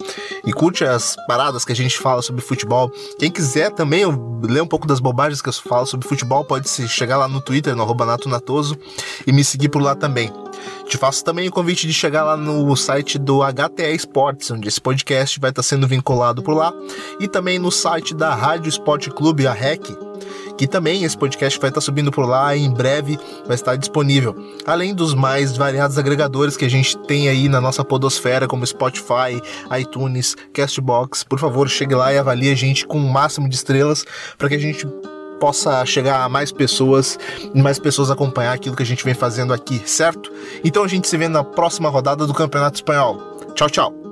e 0.46 0.52
curte 0.52 0.84
as 0.84 1.16
paradas 1.26 1.64
que 1.64 1.72
a 1.72 1.76
gente 1.76 1.98
fala 1.98 2.22
sobre 2.22 2.42
futebol. 2.42 2.92
Quem 3.18 3.32
quiser 3.32 3.72
também 3.72 4.04
ler 4.44 4.62
um 4.62 4.68
pouco 4.68 4.86
das 4.86 5.00
bobagens 5.00 5.42
que 5.42 5.50
eu 5.50 5.54
falo 5.54 5.86
sobre 5.86 6.08
futebol, 6.08 6.44
pode 6.44 6.68
chegar 6.90 7.18
lá 7.18 7.28
no 7.28 7.42
Twitter, 7.42 7.76
no 7.76 7.84
arroba 7.84 8.06
Nato 8.06 8.28
Natoso, 8.28 8.78
e 9.26 9.32
me 9.32 9.44
seguir 9.44 9.70
por 9.70 9.82
lá 9.82 9.96
também. 9.96 10.32
Te 10.88 10.98
faço 10.98 11.24
também 11.24 11.50
o 11.50 11.52
convite 11.52 11.86
de 11.86 11.94
chegar 11.94 12.24
lá 12.24 12.38
no 12.38 12.74
site 12.76 13.20
do 13.20 13.42
HTA 13.42 13.90
Esportes, 13.90 14.50
onde 14.52 14.70
esse 14.70 14.80
podcast 14.80 15.38
vai 15.38 15.50
estar 15.50 15.62
sendo 15.62 15.86
vinculado 15.86 16.42
por 16.42 16.56
lá, 16.56 16.74
e 17.20 17.28
também 17.28 17.60
no 17.60 17.72
site 17.72 18.16
da 18.16 18.34
Rádio 18.34 18.70
Esporte 18.70 19.10
Clube, 19.10 19.46
a 19.46 19.52
REC, 19.52 19.98
que 20.58 20.66
também 20.66 21.04
esse 21.04 21.18
podcast 21.18 21.60
vai 21.60 21.70
estar 21.70 21.82
subindo 21.82 22.10
por 22.10 22.26
lá 22.26 22.56
e 22.56 22.64
em 22.64 22.74
breve 22.74 23.20
vai 23.46 23.56
estar 23.56 23.76
disponível. 23.76 24.34
Além 24.66 24.96
dos 24.96 25.14
mais 25.14 25.58
variados 25.58 25.98
agregadores 25.98 26.56
que 26.56 26.66
a 26.66 26.70
gente 26.70 26.98
tem 27.00 27.28
aí 27.28 27.50
na 27.50 27.60
nossa 27.60 27.84
podosfera, 27.84 28.48
como 28.48 28.66
Spotify, 28.66 29.42
iTunes, 29.78 30.36
Castbox. 30.54 31.24
Por 31.24 31.38
favor, 31.38 31.68
chegue 31.68 31.96
lá 31.96 32.14
e 32.14 32.18
avalie 32.18 32.52
a 32.52 32.56
gente 32.56 32.88
com 32.88 32.98
o 32.98 33.12
máximo 33.12 33.50
de 33.50 33.56
estrelas 33.56 34.06
para 34.38 34.48
que 34.50 34.56
a 34.56 34.60
gente 34.60 34.88
possa 35.40 35.86
chegar 35.86 36.24
a 36.24 36.30
mais 36.30 36.52
pessoas 36.52 37.18
e 37.54 37.62
mais 37.62 37.80
pessoas 37.80 38.12
acompanhar 38.12 38.54
aquilo 38.54 38.76
que 38.76 38.84
a 38.84 38.86
gente 38.86 39.04
vem 39.04 39.14
fazendo 39.14 39.54
aqui, 39.54 39.82
certo? 39.86 40.32
Então 40.64 40.84
a 40.84 40.88
gente 40.88 41.08
se 41.08 41.18
vê 41.18 41.28
na 41.28 41.44
próxima 41.44 41.90
rodada 41.90 42.26
do 42.26 42.34
Campeonato 42.34 42.76
Espanhol. 42.76 43.38
Tchau, 43.54 43.70
tchau! 43.70 44.07